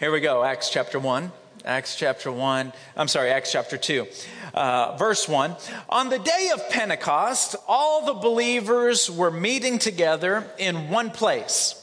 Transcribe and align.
Here 0.00 0.10
we 0.10 0.20
go, 0.20 0.42
Acts 0.42 0.70
chapter 0.70 0.98
1. 0.98 1.30
Acts 1.62 1.94
chapter 1.94 2.32
1, 2.32 2.72
I'm 2.96 3.06
sorry, 3.06 3.28
Acts 3.28 3.52
chapter 3.52 3.76
2, 3.76 4.06
uh, 4.54 4.96
verse 4.96 5.28
1. 5.28 5.54
On 5.90 6.08
the 6.08 6.18
day 6.18 6.50
of 6.54 6.70
Pentecost, 6.70 7.54
all 7.68 8.06
the 8.06 8.14
believers 8.14 9.10
were 9.10 9.30
meeting 9.30 9.78
together 9.78 10.46
in 10.56 10.88
one 10.88 11.10
place. 11.10 11.74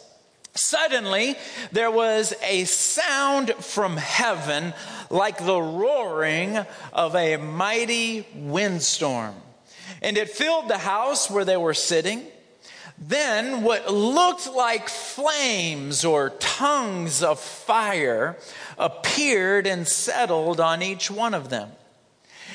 Suddenly, 0.56 1.36
there 1.72 1.92
was 1.92 2.34
a 2.42 2.64
sound 2.64 3.54
from 3.54 3.98
heaven 3.98 4.74
like 5.12 5.38
the 5.46 5.62
roaring 5.62 6.58
of 6.94 7.16
a 7.16 7.38
mighty 7.38 8.26
windstorm, 8.34 9.36
and 10.02 10.18
it 10.18 10.32
filled 10.32 10.70
the 10.70 10.80
house 10.80 11.30
where 11.30 11.46
they 11.46 11.58
were 11.58 11.76
sitting. 11.76 12.26
Then, 12.98 13.62
what 13.62 13.92
looked 13.92 14.48
like 14.48 14.90
flames 14.90 16.04
or 16.04 16.32
tongues 16.32 17.22
of 17.22 17.40
fire 17.40 18.38
appeared 18.78 19.68
and 19.68 19.88
settled 19.88 20.60
on 20.60 20.82
each 20.82 21.12
one 21.12 21.36
of 21.36 21.50
them. 21.50 21.72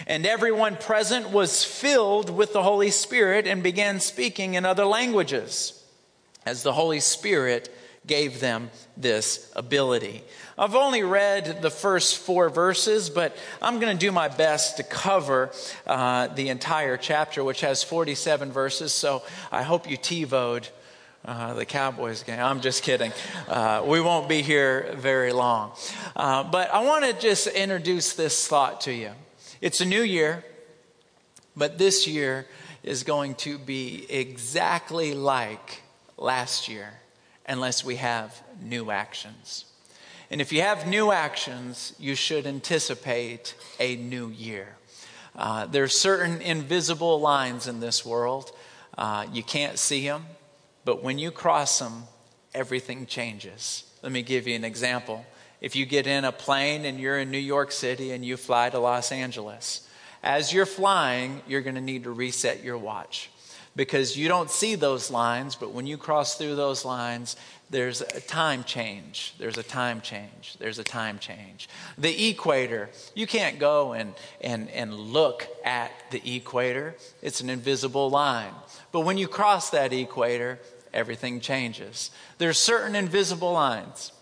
And 0.07 0.27
everyone 0.27 0.77
present 0.77 1.31
was 1.31 1.65
filled 1.65 2.29
with 2.29 2.53
the 2.53 2.63
Holy 2.63 2.91
Spirit 2.91 3.47
and 3.47 3.63
began 3.63 4.01
speaking 4.01 4.55
in 4.55 4.65
other 4.65 4.85
languages 4.85 5.81
as 6.45 6.65
the 6.65 6.73
Holy 6.73 7.01
Spirit 7.01 7.73
gave 8.05 8.41
them 8.41 8.71
this 8.97 9.53
ability. 9.55 10.25
I've 10.59 10.75
only 10.75 11.03
read 11.03 11.63
the 11.63 11.71
first 11.71 12.19
four 12.19 12.51
verses, 12.51 13.09
but 13.09 13.35
I'm 13.63 13.81
going 13.81 13.97
to 13.97 14.07
do 14.07 14.13
my 14.13 14.29
best 14.29 14.77
to 14.77 14.83
cover 14.83 15.51
uh, 15.87 16.27
the 16.29 16.51
entire 16.51 16.99
chapter, 16.99 17.43
which 17.43 17.63
has 17.63 17.83
47 17.83 18.53
verses. 18.53 18.93
So 18.93 19.23
I 19.51 19.63
hope 19.63 19.89
you 19.91 19.97
TiVoed 19.97 20.69
uh, 21.25 21.55
the 21.55 21.65
Cowboys 21.65 22.23
game. 22.23 22.39
I'm 22.39 22.61
just 22.61 22.83
kidding. 22.83 23.13
Uh, 23.49 23.83
we 23.87 24.01
won't 24.01 24.29
be 24.29 24.43
here 24.43 24.95
very 24.97 25.33
long. 25.33 25.73
Uh, 26.15 26.43
but 26.45 26.73
I 26.73 26.85
want 26.85 27.05
to 27.07 27.13
just 27.15 27.47
introduce 27.47 28.15
this 28.15 28.47
thought 28.47 28.83
to 28.83 28.93
you. 28.93 29.13
It's 29.63 29.81
a 29.81 29.87
new 29.87 30.03
year, 30.03 30.45
but 31.57 31.79
this 31.79 32.07
year 32.07 32.47
is 32.83 33.05
going 33.05 33.37
to 33.37 33.57
be 33.57 34.05
exactly 34.11 35.15
like 35.15 35.83
last 36.19 36.69
year 36.69 36.93
unless 37.47 37.85
we 37.85 37.97
have 37.97 38.43
new 38.61 38.91
actions. 38.91 39.65
And 40.33 40.41
if 40.41 40.51
you 40.51 40.63
have 40.63 40.87
new 40.87 41.13
actions, 41.13 41.95
you 41.99 42.15
should 42.15 42.47
anticipate 42.47 43.55
a 43.79 43.97
new 43.97 44.31
year. 44.31 44.77
Uh, 45.37 45.69
are 45.75 45.89
certain 45.89 46.41
invisible 46.41 47.21
lines 47.21 47.67
in 47.67 47.81
this 47.81 48.05
world. 48.07 48.51
Uh, 48.97 49.27
you 49.31 49.43
can't 49.43 49.79
see 49.79 50.09
them, 50.09 50.25
but 50.87 51.03
when 51.03 51.19
you 51.19 51.31
cross 51.31 51.79
them, 51.79 52.05
everything 52.55 53.05
changes. 53.05 53.85
Let 54.03 54.11
me 54.11 54.23
give 54.23 54.49
you 54.49 54.57
an 54.57 54.65
example. 54.65 55.27
If 55.61 55.77
you 55.77 55.85
get 55.85 56.07
in 56.07 56.25
a 56.25 56.33
plane 56.33 56.87
and 56.87 56.99
you're 56.99 57.19
in 57.19 57.31
New 57.31 57.37
York 57.37 57.71
City 57.71 58.13
and 58.13 58.25
you 58.25 58.39
fly 58.39 58.71
to 58.71 58.79
Los 58.79 59.13
Angeles, 59.13 59.87
as 60.23 60.51
you're 60.51 60.65
flying, 60.65 61.43
you're 61.47 61.61
going 61.61 61.75
to 61.75 61.83
need 61.83 62.05
to 62.05 62.11
reset 62.11 62.65
your 62.65 62.79
watch 62.79 63.29
because 63.75 64.17
you 64.17 64.29
don't 64.29 64.51
see 64.51 64.75
those 64.75 65.11
lines, 65.11 65.57
but 65.57 65.73
when 65.73 65.87
you 65.87 65.97
cross 65.97 66.37
through 66.37 66.57
those 66.57 66.85
lines, 66.85 67.37
there's 67.71 68.03
a 68.03 68.21
time 68.21 68.65
change. 68.65 69.35
There's 69.39 69.57
a 69.57 69.63
time 69.63 70.03
change. 70.03 70.57
There's 70.59 70.79
a 70.79 70.85
time 70.85 71.19
change. 71.19 71.69
The 71.97 72.29
equator, 72.29 72.91
you 73.15 73.27
can't 73.27 73.59
go 73.59 73.95
and, 73.95 74.15
and, 74.43 74.69
and 74.71 74.95
look 74.95 75.49
at 75.65 75.91
the 76.11 76.37
equator, 76.37 76.95
it's 77.23 77.41
an 77.41 77.49
invisible 77.49 78.11
line. 78.11 78.53
But 78.93 79.01
when 79.01 79.17
you 79.17 79.27
cross 79.27 79.71
that 79.71 79.93
equator, 79.93 80.59
everything 80.93 81.41
changes. 81.41 82.11
There's 82.37 82.59
certain 82.59 82.95
invisible 82.95 83.53
lines 83.53 84.13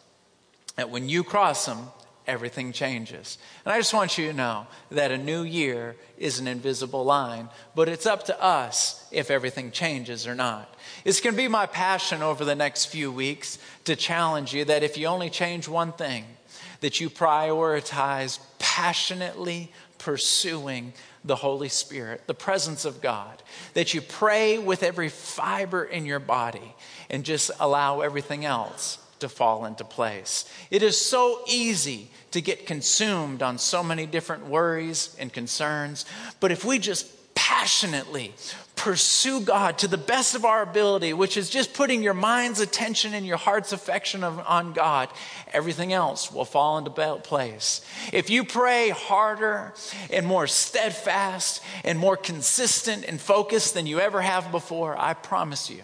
that 0.76 0.90
when 0.90 1.08
you 1.08 1.24
cross 1.24 1.66
them, 1.66 1.88
everything 2.30 2.72
changes. 2.72 3.36
And 3.64 3.72
I 3.72 3.78
just 3.78 3.92
want 3.92 4.16
you 4.16 4.28
to 4.28 4.32
know 4.32 4.66
that 4.90 5.10
a 5.10 5.18
new 5.18 5.42
year 5.42 5.96
is 6.16 6.38
an 6.38 6.46
invisible 6.46 7.04
line, 7.04 7.48
but 7.74 7.88
it's 7.88 8.06
up 8.06 8.24
to 8.26 8.42
us 8.42 9.06
if 9.10 9.30
everything 9.30 9.70
changes 9.70 10.26
or 10.26 10.34
not. 10.34 10.74
It's 11.04 11.20
going 11.20 11.34
to 11.34 11.42
be 11.42 11.48
my 11.48 11.66
passion 11.66 12.22
over 12.22 12.44
the 12.44 12.54
next 12.54 12.86
few 12.86 13.10
weeks 13.10 13.58
to 13.84 13.96
challenge 13.96 14.54
you 14.54 14.64
that 14.66 14.82
if 14.82 14.96
you 14.96 15.06
only 15.06 15.28
change 15.28 15.68
one 15.68 15.92
thing, 15.92 16.24
that 16.80 17.00
you 17.00 17.10
prioritize 17.10 18.38
passionately 18.58 19.72
pursuing 19.98 20.92
the 21.24 21.36
Holy 21.36 21.68
Spirit, 21.68 22.22
the 22.26 22.34
presence 22.34 22.84
of 22.84 23.02
God, 23.02 23.42
that 23.74 23.92
you 23.92 24.00
pray 24.00 24.56
with 24.56 24.82
every 24.82 25.10
fiber 25.10 25.84
in 25.84 26.06
your 26.06 26.20
body 26.20 26.74
and 27.10 27.24
just 27.24 27.50
allow 27.60 28.00
everything 28.00 28.44
else 28.44 28.98
to 29.20 29.28
fall 29.28 29.64
into 29.64 29.84
place. 29.84 30.50
It 30.70 30.82
is 30.82 30.96
so 30.96 31.42
easy 31.46 32.10
to 32.30 32.40
get 32.40 32.66
consumed 32.66 33.42
on 33.42 33.58
so 33.58 33.82
many 33.82 34.06
different 34.06 34.46
worries 34.46 35.16
and 35.18 35.32
concerns, 35.32 36.06
but 36.40 36.52
if 36.52 36.64
we 36.64 36.78
just 36.78 37.06
passionately 37.34 38.34
pursue 38.76 39.40
God 39.40 39.76
to 39.78 39.88
the 39.88 39.98
best 39.98 40.34
of 40.34 40.46
our 40.46 40.62
ability, 40.62 41.12
which 41.12 41.36
is 41.36 41.50
just 41.50 41.74
putting 41.74 42.02
your 42.02 42.14
mind's 42.14 42.60
attention 42.60 43.12
and 43.12 43.26
your 43.26 43.36
heart's 43.36 43.72
affection 43.72 44.24
of, 44.24 44.38
on 44.46 44.72
God, 44.72 45.10
everything 45.52 45.92
else 45.92 46.32
will 46.32 46.46
fall 46.46 46.78
into 46.78 46.90
place. 47.18 47.82
If 48.12 48.30
you 48.30 48.44
pray 48.44 48.88
harder 48.88 49.74
and 50.10 50.26
more 50.26 50.46
steadfast 50.46 51.62
and 51.84 51.98
more 51.98 52.16
consistent 52.16 53.04
and 53.04 53.20
focused 53.20 53.74
than 53.74 53.86
you 53.86 54.00
ever 54.00 54.22
have 54.22 54.50
before, 54.50 54.98
I 54.98 55.12
promise 55.12 55.68
you, 55.68 55.82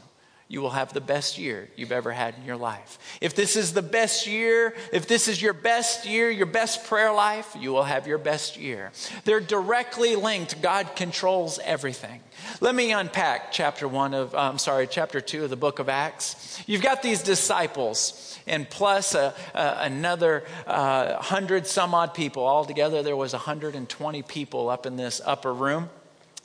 you 0.48 0.60
will 0.60 0.70
have 0.70 0.92
the 0.92 1.00
best 1.00 1.38
year 1.38 1.68
you've 1.74 1.90
ever 1.90 2.12
had 2.12 2.36
in 2.36 2.44
your 2.44 2.56
life. 2.56 2.98
If 3.20 3.34
this 3.34 3.56
is 3.56 3.72
the 3.72 3.82
best 3.82 4.28
year, 4.28 4.74
if 4.92 5.08
this 5.08 5.26
is 5.26 5.42
your 5.42 5.52
best 5.52 6.06
year, 6.06 6.30
your 6.30 6.46
best 6.46 6.86
prayer 6.86 7.12
life, 7.12 7.56
you 7.58 7.72
will 7.72 7.82
have 7.82 8.06
your 8.06 8.18
best 8.18 8.56
year. 8.56 8.92
They're 9.24 9.40
directly 9.40 10.14
linked. 10.14 10.62
God 10.62 10.94
controls 10.94 11.58
everything. 11.64 12.20
Let 12.60 12.76
me 12.76 12.92
unpack 12.92 13.50
chapter 13.50 13.88
one 13.88 14.14
of, 14.14 14.34
I'm 14.34 14.52
um, 14.52 14.58
sorry, 14.58 14.86
chapter 14.86 15.20
two 15.20 15.44
of 15.44 15.50
the 15.50 15.56
book 15.56 15.80
of 15.80 15.88
Acts. 15.88 16.62
You've 16.66 16.82
got 16.82 17.02
these 17.02 17.22
disciples 17.22 18.38
and 18.46 18.70
plus 18.70 19.16
a, 19.16 19.34
a, 19.54 19.76
another 19.80 20.44
uh, 20.66 21.20
hundred 21.20 21.66
some 21.66 21.92
odd 21.92 22.14
people. 22.14 22.46
Altogether, 22.46 23.02
there 23.02 23.16
was 23.16 23.32
120 23.32 24.22
people 24.22 24.68
up 24.68 24.86
in 24.86 24.96
this 24.96 25.20
upper 25.24 25.52
room 25.52 25.90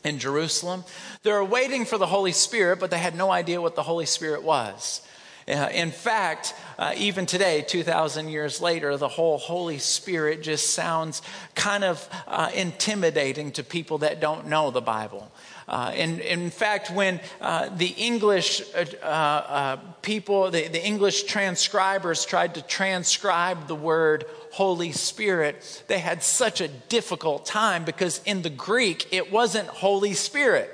in 0.03 0.19
Jerusalem. 0.19 0.84
They 1.23 1.31
were 1.31 1.45
waiting 1.45 1.85
for 1.85 1.97
the 1.97 2.07
Holy 2.07 2.31
Spirit, 2.31 2.79
but 2.79 2.91
they 2.91 2.97
had 2.97 3.16
no 3.16 3.31
idea 3.31 3.62
what 3.62 3.75
the 3.75 3.84
Holy 3.84 4.06
Spirit 4.06 4.44
was. 4.44 5.01
Uh, 5.47 5.69
in 5.73 5.91
fact, 5.91 6.53
uh, 6.78 6.94
even 6.97 7.25
today, 7.25 7.63
2,000 7.67 8.29
years 8.29 8.62
later, 8.62 8.95
the 8.95 9.07
whole 9.07 9.38
Holy 9.38 9.79
Spirit 9.79 10.44
just 10.44 10.72
sounds 10.72 11.22
kind 11.56 11.84
of 11.84 12.07
uh, 12.28 12.51
intimidating 12.53 13.51
to 13.51 13.63
people 13.63 14.00
that 14.00 14.22
don't 14.22 14.47
know 14.47 14.72
the 14.72 14.81
Bible. 14.81 15.31
Uh, 15.72 15.90
and, 15.96 16.20
in 16.20 16.50
fact, 16.50 16.92
when 16.92 17.22
uh, 17.40 17.70
the 17.78 17.88
English 17.98 18.62
uh, 18.76 19.06
uh, 19.06 19.76
people, 20.02 20.52
the, 20.52 20.68
the 20.68 20.86
English 20.86 21.24
transcribers 21.24 22.26
tried 22.26 22.56
to 22.56 22.62
transcribe 22.62 23.68
the 23.68 23.76
word 23.76 24.26
Holy 24.52 24.92
Spirit, 24.92 25.81
they 25.88 26.00
had 26.00 26.24
such 26.24 26.60
a 26.60 26.68
difficult 26.68 27.46
time 27.46 27.86
because 27.86 28.20
in 28.26 28.42
the 28.42 28.50
Greek, 28.50 29.08
it 29.14 29.31
wasn't 29.31 29.66
Holy 29.70 30.14
Spirit, 30.14 30.70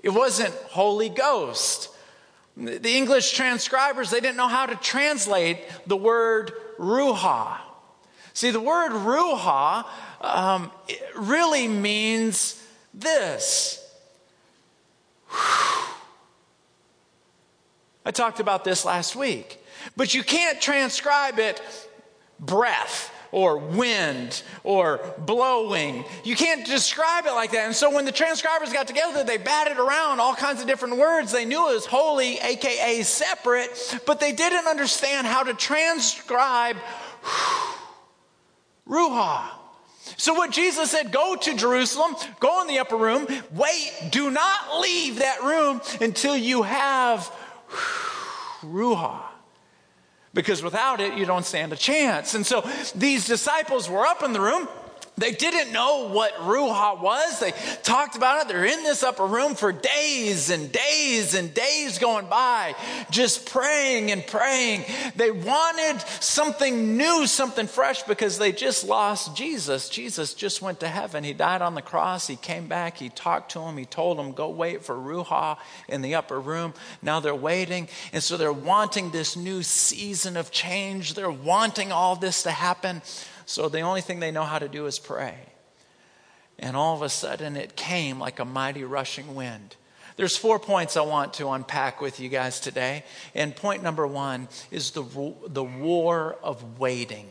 it 0.00 0.10
wasn't 0.10 0.54
Holy 0.70 1.08
Ghost. 1.08 1.88
The 2.56 2.96
English 2.96 3.32
transcribers, 3.32 4.10
they 4.10 4.20
didn't 4.20 4.36
know 4.36 4.46
how 4.46 4.66
to 4.66 4.76
translate 4.76 5.58
the 5.88 5.96
word 5.96 6.52
Ruach. 6.78 7.58
See, 8.32 8.52
the 8.52 8.60
word 8.60 8.92
Ruach 8.92 9.84
um, 10.20 10.70
really 11.16 11.66
means 11.66 12.61
this. 12.94 13.78
I 18.04 18.10
talked 18.10 18.40
about 18.40 18.64
this 18.64 18.84
last 18.84 19.14
week. 19.16 19.58
But 19.96 20.14
you 20.14 20.22
can't 20.22 20.60
transcribe 20.60 21.38
it 21.38 21.60
breath 22.38 23.12
or 23.32 23.56
wind 23.56 24.42
or 24.62 25.00
blowing. 25.18 26.04
You 26.22 26.36
can't 26.36 26.66
describe 26.66 27.26
it 27.26 27.32
like 27.32 27.52
that. 27.52 27.66
And 27.66 27.74
so 27.74 27.90
when 27.90 28.04
the 28.04 28.12
transcribers 28.12 28.72
got 28.72 28.86
together, 28.86 29.24
they 29.24 29.38
batted 29.38 29.78
around 29.78 30.20
all 30.20 30.34
kinds 30.34 30.60
of 30.60 30.66
different 30.66 30.98
words. 30.98 31.32
They 31.32 31.44
knew 31.44 31.70
it 31.70 31.74
was 31.74 31.86
holy, 31.86 32.38
aka 32.38 33.02
separate, 33.02 34.00
but 34.06 34.20
they 34.20 34.32
didn't 34.32 34.66
understand 34.66 35.26
how 35.26 35.42
to 35.44 35.54
transcribe 35.54 36.76
Ruach. 38.86 39.61
So, 40.16 40.34
what 40.34 40.50
Jesus 40.50 40.90
said, 40.90 41.12
go 41.12 41.36
to 41.36 41.56
Jerusalem, 41.56 42.14
go 42.40 42.60
in 42.62 42.68
the 42.68 42.78
upper 42.78 42.96
room, 42.96 43.26
wait, 43.52 43.92
do 44.10 44.30
not 44.30 44.80
leave 44.80 45.18
that 45.18 45.42
room 45.42 45.80
until 46.00 46.36
you 46.36 46.62
have 46.62 47.30
Ruach. 48.62 49.20
Because 50.34 50.62
without 50.62 51.00
it, 51.00 51.14
you 51.14 51.26
don't 51.26 51.44
stand 51.44 51.72
a 51.72 51.76
chance. 51.76 52.34
And 52.34 52.46
so 52.46 52.66
these 52.94 53.26
disciples 53.26 53.88
were 53.88 54.06
up 54.06 54.22
in 54.22 54.32
the 54.32 54.40
room 54.40 54.66
They 55.22 55.30
didn't 55.30 55.72
know 55.72 56.08
what 56.08 56.34
Ruach 56.34 57.00
was. 57.00 57.38
They 57.38 57.52
talked 57.84 58.16
about 58.16 58.42
it. 58.42 58.48
They're 58.48 58.64
in 58.64 58.82
this 58.82 59.04
upper 59.04 59.24
room 59.24 59.54
for 59.54 59.70
days 59.70 60.50
and 60.50 60.72
days 60.72 61.36
and 61.36 61.54
days 61.54 62.00
going 62.00 62.26
by, 62.26 62.74
just 63.08 63.46
praying 63.46 64.10
and 64.10 64.26
praying. 64.26 64.84
They 65.14 65.30
wanted 65.30 66.00
something 66.18 66.96
new, 66.96 67.28
something 67.28 67.68
fresh, 67.68 68.02
because 68.02 68.36
they 68.36 68.50
just 68.50 68.82
lost 68.82 69.36
Jesus. 69.36 69.88
Jesus 69.88 70.34
just 70.34 70.60
went 70.60 70.80
to 70.80 70.88
heaven. 70.88 71.22
He 71.22 71.34
died 71.34 71.62
on 71.62 71.76
the 71.76 71.82
cross. 71.82 72.26
He 72.26 72.34
came 72.34 72.66
back. 72.66 72.98
He 72.98 73.08
talked 73.08 73.52
to 73.52 73.60
them. 73.60 73.76
He 73.76 73.84
told 73.84 74.18
them, 74.18 74.32
go 74.32 74.48
wait 74.48 74.82
for 74.84 74.96
Ruach 74.96 75.56
in 75.88 76.02
the 76.02 76.16
upper 76.16 76.40
room. 76.40 76.74
Now 77.00 77.20
they're 77.20 77.32
waiting. 77.32 77.86
And 78.12 78.24
so 78.24 78.36
they're 78.36 78.52
wanting 78.52 79.12
this 79.12 79.36
new 79.36 79.62
season 79.62 80.36
of 80.36 80.50
change. 80.50 81.14
They're 81.14 81.30
wanting 81.30 81.92
all 81.92 82.16
this 82.16 82.42
to 82.42 82.50
happen. 82.50 83.02
So 83.46 83.68
the 83.68 83.80
only 83.80 84.00
thing 84.00 84.20
they 84.20 84.30
know 84.30 84.44
how 84.44 84.58
to 84.58 84.68
do 84.68 84.86
is 84.86 84.98
pray. 84.98 85.36
And 86.58 86.76
all 86.76 86.94
of 86.94 87.02
a 87.02 87.08
sudden, 87.08 87.56
it 87.56 87.76
came 87.76 88.18
like 88.18 88.38
a 88.38 88.44
mighty 88.44 88.84
rushing 88.84 89.34
wind. 89.34 89.76
There's 90.16 90.36
four 90.36 90.58
points 90.58 90.96
I 90.96 91.02
want 91.02 91.34
to 91.34 91.48
unpack 91.48 92.00
with 92.00 92.20
you 92.20 92.28
guys 92.28 92.60
today. 92.60 93.04
And 93.34 93.56
point 93.56 93.82
number 93.82 94.06
one 94.06 94.48
is 94.70 94.90
the, 94.90 95.04
the 95.46 95.64
war 95.64 96.36
of 96.42 96.78
waiting. 96.78 97.30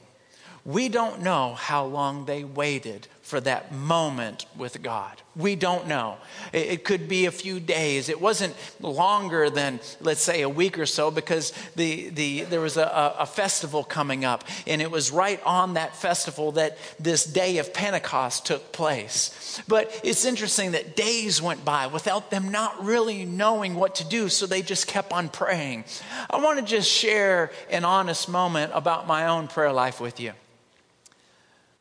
We 0.66 0.90
don't 0.90 1.22
know 1.22 1.54
how 1.56 1.86
long 1.86 2.26
they 2.26 2.44
waited 2.44 3.08
for 3.32 3.40
that 3.40 3.72
moment 3.72 4.46
with 4.58 4.82
God. 4.82 5.22
We 5.38 5.56
don't 5.56 5.88
know. 5.88 6.18
It, 6.52 6.84
could 6.84 7.08
be 7.08 7.28
a 7.28 7.32
few 7.32 7.62
days. 7.62 8.10
It 8.10 8.20
wasn't 8.20 8.54
longer 8.82 9.50
than, 9.50 9.80
let's 10.02 10.20
say, 10.20 10.42
a 10.42 10.50
week 10.50 10.78
or 10.78 10.86
so 10.86 11.12
because 11.12 11.54
the, 11.78 12.10
the, 12.10 12.42
there 12.42 12.60
was 12.60 12.76
a, 12.76 13.16
a 13.18 13.26
festival 13.26 13.86
coming 13.86 14.26
up. 14.26 14.44
And 14.68 14.82
it 14.82 14.92
was 14.92 15.12
right 15.12 15.42
on 15.46 15.76
that 15.76 15.96
festival 15.96 16.52
that 16.54 16.78
this 17.00 17.24
day 17.24 17.60
of 17.60 17.74
Pentecost 17.74 18.46
took 18.46 18.74
place. 18.74 19.62
But 19.66 19.98
it's 20.04 20.26
interesting 20.26 20.74
that 20.74 20.98
days 20.98 21.42
went 21.42 21.64
by 21.64 21.88
without 21.88 22.32
them 22.32 22.52
not 22.52 22.84
really 22.84 23.24
knowing 23.24 23.76
what 23.76 23.96
to 23.96 24.04
do. 24.06 24.28
So 24.28 24.46
they 24.46 24.62
just 24.62 24.88
kept 24.88 25.14
on 25.14 25.30
praying. 25.30 25.86
I 26.30 26.42
want 26.42 26.60
to 26.60 26.66
just 26.66 26.92
share 26.92 27.50
an 27.70 27.86
honest 27.86 28.28
moment 28.28 28.74
about 28.76 29.08
my 29.08 29.28
own 29.28 29.48
prayer 29.48 29.72
life 29.72 30.02
with 30.02 30.20
you. 30.20 30.34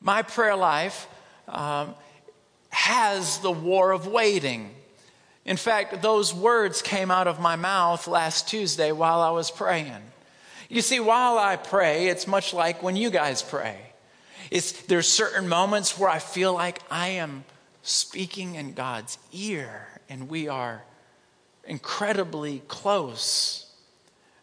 My 0.01 0.23
prayer 0.23 0.55
life 0.55 1.09
um, 1.51 1.95
has 2.71 3.39
the 3.39 3.51
war 3.51 3.93
of 3.93 4.07
waiting. 4.07 4.75
In 5.45 5.57
fact, 5.57 6.03
those 6.03 6.33
words 6.33 6.83
came 6.83 7.11
out 7.11 7.27
of 7.27 7.41
my 7.41 7.57
mouth 7.57 8.07
last 8.07 8.49
Tuesday 8.49 8.93
while 8.93 9.21
I 9.21 9.31
was 9.31 9.51
praying. 9.51 10.03
You 10.69 10.83
see, 10.83 11.01
while 11.01 11.37
I 11.37 11.57
pray, 11.57 12.09
it's 12.09 12.27
much 12.27 12.55
like 12.55 12.83
when 12.83 12.97
you 12.97 13.11
guys 13.11 13.43
pray. 13.43 13.77
It's, 14.51 14.73
there's 14.83 15.09
certain 15.09 15.49
moments 15.49 15.99
where 15.99 16.09
I 16.09 16.21
feel 16.21 16.55
like 16.55 16.81
I 16.91 17.09
am 17.09 17.45
speaking 17.83 18.55
in 18.55 18.73
God's 18.75 19.19
ear 19.33 19.89
and 20.09 20.29
we 20.29 20.49
are 20.49 20.83
incredibly 21.65 22.61
close. 22.69 23.67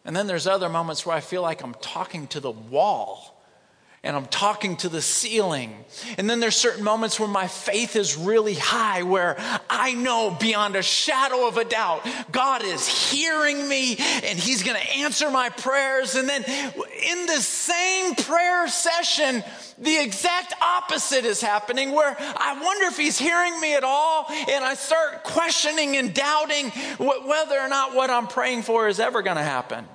And 0.04 0.16
then 0.16 0.26
there's 0.26 0.46
other 0.46 0.68
moments 0.68 1.04
where 1.04 1.16
I 1.16 1.20
feel 1.20 1.42
like 1.42 1.62
I'm 1.62 1.74
talking 1.74 2.26
to 2.28 2.40
the 2.40 2.50
wall 2.50 3.37
and 4.04 4.16
I'm 4.16 4.26
talking 4.26 4.76
to 4.78 4.88
the 4.88 5.02
ceiling. 5.02 5.74
And 6.18 6.30
then 6.30 6.38
there's 6.38 6.54
certain 6.54 6.84
moments 6.84 7.18
where 7.18 7.28
my 7.28 7.48
faith 7.48 7.96
is 7.96 8.16
really 8.16 8.54
high, 8.54 9.02
where 9.02 9.36
I 9.68 9.94
know 9.94 10.36
beyond 10.38 10.76
a 10.76 10.82
shadow 10.82 11.48
of 11.48 11.56
a 11.56 11.64
doubt, 11.64 12.06
God 12.30 12.64
is 12.64 12.86
hearing 12.86 13.68
me 13.68 13.96
and 13.98 14.38
He's 14.38 14.62
going 14.62 14.80
to 14.80 14.96
answer 14.98 15.30
my 15.30 15.48
prayers. 15.48 16.14
And 16.14 16.28
then 16.28 16.44
in 16.44 17.26
the 17.26 17.40
same 17.40 18.14
prayer 18.14 18.68
session, 18.68 19.42
the 19.78 20.00
exact 20.00 20.54
opposite 20.62 21.24
is 21.24 21.40
happening, 21.40 21.90
where 21.92 22.16
I 22.18 22.60
wonder 22.62 22.86
if 22.86 22.96
He's 22.96 23.18
hearing 23.18 23.60
me 23.60 23.74
at 23.74 23.84
all. 23.84 24.26
And 24.48 24.64
I 24.64 24.74
start 24.74 25.24
questioning 25.24 25.96
and 25.96 26.14
doubting 26.14 26.70
whether 26.98 27.58
or 27.58 27.68
not 27.68 27.96
what 27.96 28.10
I'm 28.10 28.28
praying 28.28 28.62
for 28.62 28.86
is 28.86 29.00
ever 29.00 29.22
going 29.22 29.36
to 29.38 29.42
happen. 29.42 29.86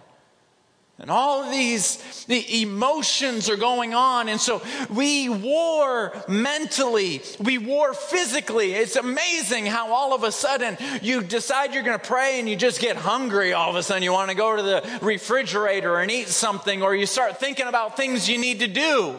And 1.00 1.10
all 1.10 1.44
of 1.44 1.52
these 1.52 2.26
the 2.26 2.62
emotions 2.62 3.50
are 3.50 3.58
going 3.58 3.94
on. 3.94 4.30
And 4.30 4.40
so 4.40 4.62
we 4.90 5.28
war 5.28 6.14
mentally, 6.28 7.22
we 7.40 7.58
war 7.58 7.94
physically. 7.94 8.74
It's 8.74 8.96
amazing 8.96 9.66
how 9.66 9.92
all 9.92 10.14
of 10.14 10.24
a 10.24 10.32
sudden 10.32 10.78
you 11.02 11.22
decide 11.22 11.74
you're 11.74 11.84
going 11.84 12.00
to 12.00 12.08
pray 12.08 12.40
and 12.40 12.48
you 12.48 12.56
just 12.56 12.80
get 12.80 12.96
hungry. 12.96 13.54
All 13.54 13.72
of 13.72 13.76
a 13.76 13.84
sudden 13.84 14.04
you 14.04 14.14
want 14.14 14.30
to 14.30 14.38
go 14.38 14.56
to 14.56 14.62
the 14.62 15.00
refrigerator 15.02 15.98
and 15.98 16.12
eat 16.12 16.28
something, 16.28 16.84
or 16.84 16.96
you 16.96 17.08
start 17.08 17.40
thinking 17.40 17.68
about 17.68 17.98
things 17.98 18.30
you 18.30 18.38
need 18.38 18.60
to 18.60 18.68
do. 18.68 19.18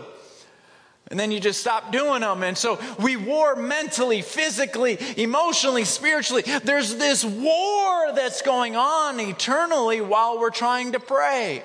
And 1.15 1.21
then 1.21 1.31
you 1.31 1.39
just 1.39 1.61
stop 1.61 1.93
doing 1.93 2.23
them. 2.23 2.43
And 2.43 2.59
so 2.59 2.77
we 2.99 3.15
war 3.15 3.55
mentally, 3.55 4.21
physically, 4.21 4.99
emotionally, 5.17 5.85
spiritually. 5.85 6.43
There's 6.65 6.97
this 6.97 7.25
war 7.25 8.13
that's 8.17 8.43
going 8.43 8.75
on 8.75 9.21
eternally 9.21 10.01
while 10.01 10.41
we're 10.41 10.51
trying 10.51 10.91
to 10.91 10.99
pray. 10.99 11.63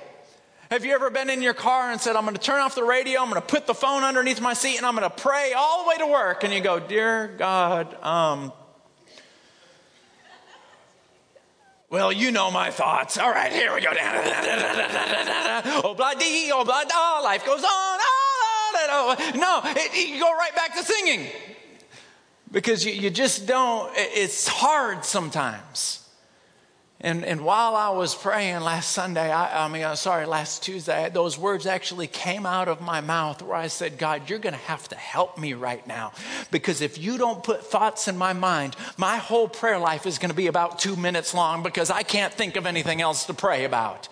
Have 0.69 0.85
you 0.85 0.93
ever 0.93 1.09
been 1.09 1.31
in 1.31 1.41
your 1.41 1.55
car 1.55 1.89
and 1.89 1.99
said, 1.99 2.15
I'm 2.15 2.25
going 2.25 2.35
to 2.35 2.39
turn 2.39 2.61
off 2.61 2.75
the 2.75 2.83
radio, 2.83 3.21
I'm 3.21 3.29
going 3.31 3.41
to 3.41 3.47
put 3.47 3.65
the 3.65 3.73
phone 3.73 4.03
underneath 4.03 4.39
my 4.39 4.53
seat, 4.53 4.77
and 4.77 4.85
I'm 4.85 4.95
going 4.95 5.09
to 5.09 5.15
pray 5.15 5.53
all 5.57 5.83
the 5.83 5.89
way 5.89 5.97
to 5.97 6.05
work? 6.05 6.43
And 6.43 6.53
you 6.53 6.61
go, 6.61 6.79
Dear 6.79 7.33
God, 7.35 7.97
um, 8.03 8.53
well, 11.89 12.11
you 12.11 12.29
know 12.29 12.51
my 12.51 12.69
thoughts. 12.69 13.17
All 13.17 13.31
right, 13.31 13.51
here 13.51 13.73
we 13.73 13.81
go. 13.81 13.89
Oh, 15.83 15.95
blah, 15.95 16.13
dee, 16.13 16.51
oh, 16.53 16.63
blah, 16.63 16.83
da, 16.83 17.21
life 17.21 17.43
goes 17.47 17.63
on. 17.63 17.99
Oh, 18.89 19.31
no, 19.35 19.61
it, 19.65 20.07
you 20.07 20.19
go 20.19 20.31
right 20.31 20.55
back 20.55 20.75
to 20.75 20.83
singing 20.83 21.27
because 22.51 22.85
you, 22.85 22.93
you 22.93 23.09
just 23.09 23.47
don't, 23.47 23.91
it's 23.95 24.47
hard 24.47 25.05
sometimes. 25.05 25.99
And, 27.01 27.23
and 27.23 27.45
while 27.45 27.77
I 27.77 27.89
was 27.89 28.13
praying 28.13 28.59
last 28.59 28.91
Sunday, 28.91 29.31
I, 29.31 29.65
I 29.65 29.67
mean, 29.69 29.85
I'm 29.85 29.95
sorry, 29.95 30.25
last 30.25 30.63
Tuesday, 30.63 31.09
those 31.13 31.37
words 31.37 31.65
actually 31.65 32.07
came 32.07 32.45
out 32.45 32.67
of 32.67 32.81
my 32.81 32.99
mouth 32.99 33.41
where 33.41 33.55
I 33.55 33.67
said, 33.67 33.97
God, 33.97 34.29
you're 34.29 34.39
going 34.39 34.53
to 34.53 34.59
have 34.61 34.85
to 34.89 34.97
help 34.97 35.37
me 35.37 35.53
right 35.53 35.85
now. 35.87 36.11
Because 36.51 36.81
if 36.81 36.97
you 36.97 37.17
don't 37.17 37.41
put 37.41 37.65
thoughts 37.65 38.09
in 38.09 38.17
my 38.17 38.33
mind, 38.33 38.75
my 38.97 39.15
whole 39.15 39.47
prayer 39.47 39.79
life 39.79 40.05
is 40.05 40.17
going 40.17 40.31
to 40.31 40.35
be 40.35 40.47
about 40.47 40.79
two 40.79 40.97
minutes 40.97 41.33
long 41.33 41.63
because 41.63 41.89
I 41.89 42.03
can't 42.03 42.33
think 42.33 42.57
of 42.57 42.65
anything 42.65 43.01
else 43.01 43.25
to 43.27 43.33
pray 43.33 43.63
about. 43.63 44.09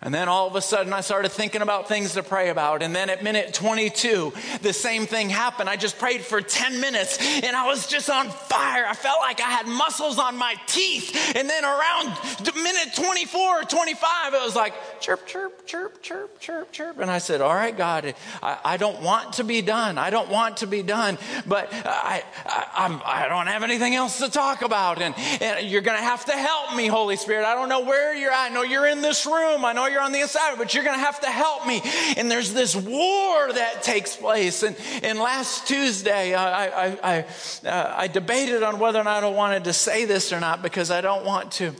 And 0.00 0.14
then 0.14 0.28
all 0.28 0.46
of 0.46 0.54
a 0.54 0.60
sudden, 0.60 0.92
I 0.92 1.00
started 1.00 1.32
thinking 1.32 1.60
about 1.60 1.88
things 1.88 2.14
to 2.14 2.22
pray 2.22 2.50
about. 2.50 2.82
And 2.82 2.94
then 2.94 3.10
at 3.10 3.24
minute 3.24 3.52
22, 3.52 4.32
the 4.62 4.72
same 4.72 5.06
thing 5.06 5.28
happened. 5.28 5.68
I 5.68 5.74
just 5.74 5.98
prayed 5.98 6.20
for 6.20 6.40
10 6.40 6.80
minutes 6.80 7.18
and 7.42 7.56
I 7.56 7.66
was 7.66 7.88
just 7.88 8.08
on 8.08 8.30
fire. 8.30 8.86
I 8.86 8.94
felt 8.94 9.20
like 9.20 9.40
I 9.40 9.50
had 9.50 9.66
muscles 9.66 10.20
on 10.20 10.36
my 10.36 10.54
teeth. 10.66 11.34
And 11.34 11.50
then 11.50 11.64
around 11.64 12.16
minute 12.54 12.94
24 12.94 13.40
or 13.40 13.62
25, 13.64 14.34
it 14.34 14.40
was 14.40 14.54
like 14.54 14.74
chirp, 15.00 15.26
chirp, 15.26 15.66
chirp, 15.66 16.00
chirp, 16.00 16.38
chirp, 16.38 16.70
chirp. 16.70 16.98
And 16.98 17.10
I 17.10 17.18
said, 17.18 17.40
All 17.40 17.54
right, 17.54 17.76
God, 17.76 18.14
I, 18.42 18.58
I 18.64 18.76
don't 18.76 19.02
want 19.02 19.34
to 19.34 19.44
be 19.44 19.62
done. 19.62 19.98
I 19.98 20.10
don't 20.10 20.28
want 20.28 20.58
to 20.58 20.66
be 20.66 20.82
done, 20.82 21.18
but 21.46 21.68
I, 21.72 22.22
I, 22.46 22.66
I'm, 22.76 23.00
I 23.04 23.28
don't 23.28 23.48
have 23.48 23.64
anything 23.64 23.94
else 23.94 24.18
to 24.18 24.30
talk 24.30 24.62
about. 24.62 25.00
And, 25.02 25.14
and 25.40 25.66
you're 25.66 25.82
going 25.82 25.98
to 25.98 26.04
have 26.04 26.24
to 26.26 26.32
help 26.32 26.76
me, 26.76 26.86
Holy 26.86 27.16
Spirit. 27.16 27.44
I 27.44 27.54
don't 27.54 27.68
know 27.68 27.84
where 27.84 28.14
you're 28.14 28.30
at. 28.30 28.50
I 28.50 28.54
know 28.54 28.62
you're 28.62 28.86
in 28.86 29.02
this 29.02 29.26
room. 29.26 29.64
I 29.64 29.72
know 29.72 29.87
you're 29.88 30.02
on 30.02 30.12
the 30.12 30.20
inside, 30.20 30.56
but 30.58 30.74
you're 30.74 30.84
going 30.84 30.96
to 30.98 31.04
have 31.04 31.20
to 31.20 31.30
help 31.30 31.66
me. 31.66 31.82
And 32.16 32.30
there's 32.30 32.52
this 32.52 32.74
war 32.76 33.52
that 33.52 33.82
takes 33.82 34.16
place. 34.16 34.62
And, 34.62 34.76
and 35.02 35.18
last 35.18 35.66
Tuesday, 35.66 36.34
I, 36.34 36.66
I, 36.66 36.98
I, 37.02 37.68
uh, 37.68 37.94
I 37.96 38.08
debated 38.08 38.62
on 38.62 38.78
whether 38.78 39.00
or 39.00 39.04
not 39.04 39.24
I 39.24 39.28
wanted 39.28 39.64
to 39.64 39.72
say 39.72 40.04
this 40.04 40.32
or 40.32 40.40
not 40.40 40.62
because 40.62 40.90
I 40.90 41.00
don't 41.00 41.24
want 41.24 41.52
to. 41.52 41.74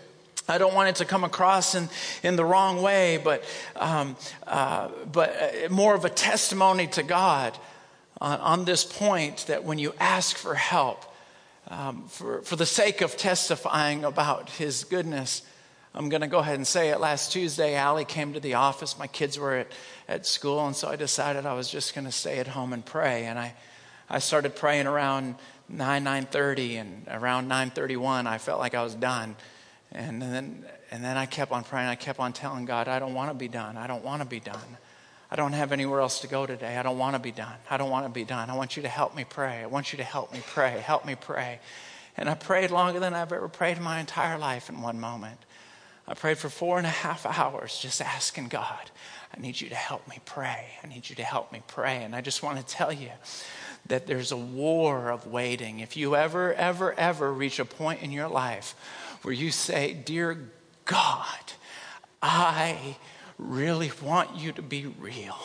I 0.51 0.57
don't 0.57 0.75
want 0.75 0.89
it 0.89 0.95
to 0.97 1.05
come 1.05 1.25
across 1.25 1.75
in, 1.75 1.91
in 2.23 2.37
the 2.37 2.45
wrong 2.45 2.81
way, 2.81 3.21
but, 3.23 3.45
um, 3.77 4.17
uh, 4.47 4.89
but 5.13 5.37
uh, 5.37 5.69
more 5.69 5.95
of 5.95 6.07
a 6.07 6.09
testimony 6.09 6.87
to 6.87 7.03
God 7.03 7.59
on, 8.19 8.41
on, 8.41 8.65
this 8.65 8.83
point 8.83 9.45
that 9.49 9.65
when 9.65 9.79
you 9.79 9.93
ask 10.01 10.39
for 10.39 10.55
help, 10.55 11.05
um, 11.69 12.05
for, 12.09 12.41
for 12.41 12.57
the 12.57 12.65
sake 12.65 13.03
of 13.03 13.19
testifying 13.19 14.05
about 14.05 14.49
His 14.49 14.85
goodness, 14.85 15.43
I'm 15.95 16.09
going 16.09 16.21
to 16.21 16.27
go 16.27 16.39
ahead 16.39 16.57
and 16.57 16.67
say 16.67 16.91
it. 16.91 17.01
Last 17.01 17.33
Tuesday, 17.33 17.75
Allie 17.75 18.05
came 18.05 18.35
to 18.35 18.41
the 18.41 18.55
office. 18.55 18.99
My 18.99 19.07
kids 19.07 19.39
were 19.39 19.57
at, 19.57 19.73
at 20.07 20.27
school, 20.27 20.67
and 20.67 20.77
so 20.77 20.89
I 20.89 20.97
decided 20.97 21.47
I 21.47 21.55
was 21.55 21.71
just 21.71 21.95
going 21.95 22.05
to 22.05 22.13
stay 22.13 22.39
at 22.39 22.47
home 22.47 22.73
and 22.73 22.85
pray. 22.85 23.25
And 23.25 23.39
I, 23.39 23.55
I 24.09 24.19
started 24.19 24.55
praying 24.55 24.87
around 24.87 25.37
9, 25.69 26.05
9.30, 26.05 26.81
and 26.81 27.05
around 27.09 27.51
9.31, 27.51 28.27
I 28.27 28.39
felt 28.39 28.61
like 28.61 28.75
I 28.75 28.83
was 28.83 28.95
done. 28.95 29.37
And 29.93 30.21
then, 30.21 30.67
and 30.91 31.03
then 31.03 31.17
I 31.17 31.27
kept 31.27 31.53
on 31.53 31.65
praying. 31.65 31.89
I 31.89 31.95
kept 31.95 32.21
on 32.21 32.33
telling 32.33 32.67
God, 32.67 32.89
I 32.89 32.99
don't 32.99 33.15
want 33.15 33.31
to 33.31 33.35
be 33.35 33.49
done. 33.49 33.77
I 33.77 33.87
don't 33.87 34.05
want 34.05 34.21
to 34.23 34.29
be 34.29 34.41
done. 34.41 34.77
I 35.31 35.37
don't 35.37 35.53
have 35.53 35.73
anywhere 35.73 36.01
else 36.01 36.21
to 36.21 36.27
go 36.27 36.47
today. 36.47 36.77
I 36.77 36.83
don't 36.83 36.99
want 36.99 37.15
to 37.15 37.19
be 37.19 37.33
done. 37.33 37.55
I 37.69 37.77
don't 37.77 37.91
want 37.91 38.07
to 38.07 38.13
be 38.13 38.25
done. 38.25 38.49
I 38.49 38.57
want 38.57 38.77
you 38.77 38.83
to 38.83 38.89
help 38.89 39.15
me 39.15 39.25
pray. 39.25 39.63
I 39.63 39.67
want 39.67 39.93
you 39.93 39.99
to 39.99 40.05
help 40.05 40.33
me 40.33 40.41
pray. 40.47 40.79
Help 40.79 41.05
me 41.05 41.17
pray. 41.17 41.61
And 42.17 42.29
I 42.29 42.35
prayed 42.35 42.71
longer 42.71 42.99
than 42.99 43.15
I've 43.15 43.33
ever 43.33 43.49
prayed 43.49 43.77
in 43.77 43.83
my 43.83 44.01
entire 44.01 44.39
life 44.39 44.71
in 44.71 44.81
one 44.81 44.99
moment. 44.99 45.39
I 46.09 46.15
prayed 46.15 46.39
for 46.39 46.49
four 46.49 46.79
and 46.79 46.87
a 46.87 46.91
half 46.91 47.27
hours 47.27 47.79
just 47.79 48.01
asking 48.01 48.49
God, 48.49 48.91
I 49.37 49.41
need 49.41 49.61
you 49.61 49.69
to 49.69 49.75
help 49.75 50.09
me 50.09 50.19
pray. 50.25 50.69
I 50.83 50.87
need 50.87 51.11
you 51.11 51.17
to 51.17 51.23
help 51.23 51.53
me 51.53 51.63
pray. 51.67 52.03
And 52.03 52.17
I 52.17 52.23
just 52.23 52.43
want 52.43 52.59
to 52.59 52.65
tell 52.65 52.91
you 52.93 53.11
that 53.87 54.07
there's 54.07 54.33
a 54.33 54.37
war 54.37 55.11
of 55.11 55.27
waiting. 55.27 55.81
If 55.81 55.99
you 55.99 56.17
ever, 56.17 56.55
ever, 56.55 56.99
ever 56.99 57.31
reach 57.31 57.59
a 57.59 57.67
point 57.67 58.03
in 58.03 58.11
your 58.11 58.29
life 58.29 58.75
where 59.21 59.35
you 59.35 59.51
say, 59.51 59.93
Dear 59.93 60.51
God, 60.87 61.53
I 62.23 62.97
really 63.37 63.93
want 64.03 64.35
you 64.35 64.53
to 64.53 64.63
be 64.63 64.87
real. 64.87 65.37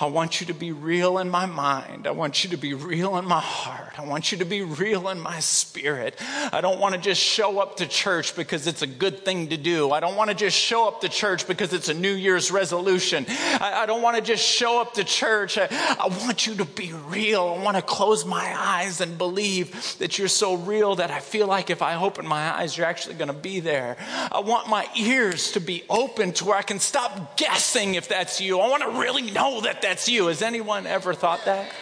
I 0.00 0.06
want 0.06 0.40
you 0.40 0.46
to 0.48 0.54
be 0.54 0.72
real 0.72 1.18
in 1.18 1.28
my 1.28 1.46
mind. 1.46 2.06
I 2.06 2.12
want 2.12 2.44
you 2.44 2.50
to 2.50 2.56
be 2.56 2.74
real 2.74 3.16
in 3.16 3.24
my 3.24 3.40
heart. 3.40 3.98
I 3.98 4.04
want 4.04 4.30
you 4.30 4.38
to 4.38 4.44
be 4.44 4.62
real 4.62 5.08
in 5.08 5.20
my 5.20 5.40
spirit. 5.40 6.14
I 6.52 6.60
don't 6.60 6.78
want 6.78 6.94
to 6.94 7.00
just 7.00 7.20
show 7.20 7.58
up 7.58 7.78
to 7.78 7.86
church 7.86 8.36
because 8.36 8.66
it's 8.66 8.82
a 8.82 8.86
good 8.86 9.24
thing 9.24 9.48
to 9.48 9.56
do. 9.56 9.90
I 9.90 10.00
don't 10.00 10.14
want 10.16 10.30
to 10.30 10.36
just 10.36 10.56
show 10.56 10.86
up 10.86 11.00
to 11.00 11.08
church 11.08 11.48
because 11.48 11.72
it's 11.72 11.88
a 11.88 11.94
New 11.94 12.14
Year's 12.14 12.50
resolution. 12.50 13.26
I, 13.28 13.82
I 13.82 13.86
don't 13.86 14.02
want 14.02 14.16
to 14.16 14.22
just 14.22 14.44
show 14.44 14.80
up 14.80 14.94
to 14.94 15.04
church. 15.04 15.58
I, 15.58 15.68
I 15.70 16.08
want 16.24 16.46
you 16.46 16.54
to 16.56 16.64
be 16.64 16.92
real. 16.92 17.56
I 17.58 17.62
want 17.62 17.76
to 17.76 17.82
close 17.82 18.24
my 18.24 18.54
eyes 18.56 19.00
and 19.00 19.18
believe 19.18 19.96
that 19.98 20.18
you're 20.18 20.28
so 20.28 20.54
real 20.54 20.96
that 20.96 21.10
I 21.10 21.20
feel 21.20 21.46
like 21.46 21.70
if 21.70 21.82
I 21.82 21.96
open 21.96 22.26
my 22.26 22.52
eyes, 22.52 22.76
you're 22.76 22.86
actually 22.86 23.16
going 23.16 23.28
to 23.28 23.34
be 23.34 23.60
there. 23.60 23.96
I 24.30 24.40
want 24.40 24.68
my 24.68 24.86
ears 24.96 25.52
to 25.52 25.60
be 25.60 25.82
open 25.88 26.32
to 26.34 26.44
where 26.44 26.56
I 26.56 26.62
can 26.62 26.78
stop 26.78 27.36
guessing 27.36 27.96
if 27.96 28.08
that's 28.08 28.40
you. 28.40 28.60
I 28.60 28.68
want 28.68 28.82
to 28.82 29.00
really 29.00 29.30
know 29.30 29.57
that 29.62 29.82
that's 29.82 30.08
you. 30.08 30.26
Has 30.26 30.42
anyone 30.42 30.86
ever 30.86 31.14
thought 31.14 31.44
that? 31.44 31.72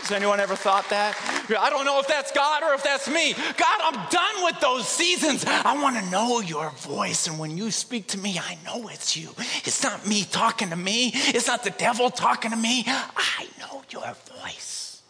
Has 0.00 0.12
anyone 0.12 0.40
ever 0.40 0.56
thought 0.56 0.88
that? 0.90 1.16
I 1.56 1.70
don't 1.70 1.84
know 1.84 2.00
if 2.00 2.08
that's 2.08 2.32
God 2.32 2.62
or 2.62 2.74
if 2.74 2.82
that's 2.82 3.08
me. 3.08 3.32
God, 3.32 3.80
I'm 3.82 4.08
done 4.10 4.44
with 4.44 4.58
those 4.60 4.88
seasons. 4.88 5.44
I 5.46 5.80
want 5.80 5.96
to 5.96 6.10
know 6.10 6.40
your 6.40 6.70
voice. 6.70 7.26
And 7.26 7.38
when 7.38 7.56
you 7.56 7.70
speak 7.70 8.08
to 8.08 8.18
me, 8.18 8.38
I 8.38 8.58
know 8.64 8.88
it's 8.88 9.16
you. 9.16 9.30
It's 9.64 9.82
not 9.82 10.06
me 10.06 10.24
talking 10.24 10.70
to 10.70 10.76
me, 10.76 11.12
it's 11.14 11.46
not 11.46 11.62
the 11.64 11.70
devil 11.70 12.10
talking 12.10 12.50
to 12.50 12.56
me. 12.56 12.84
I 12.86 13.46
know 13.60 13.82
your 13.90 14.14
voice. 14.42 15.02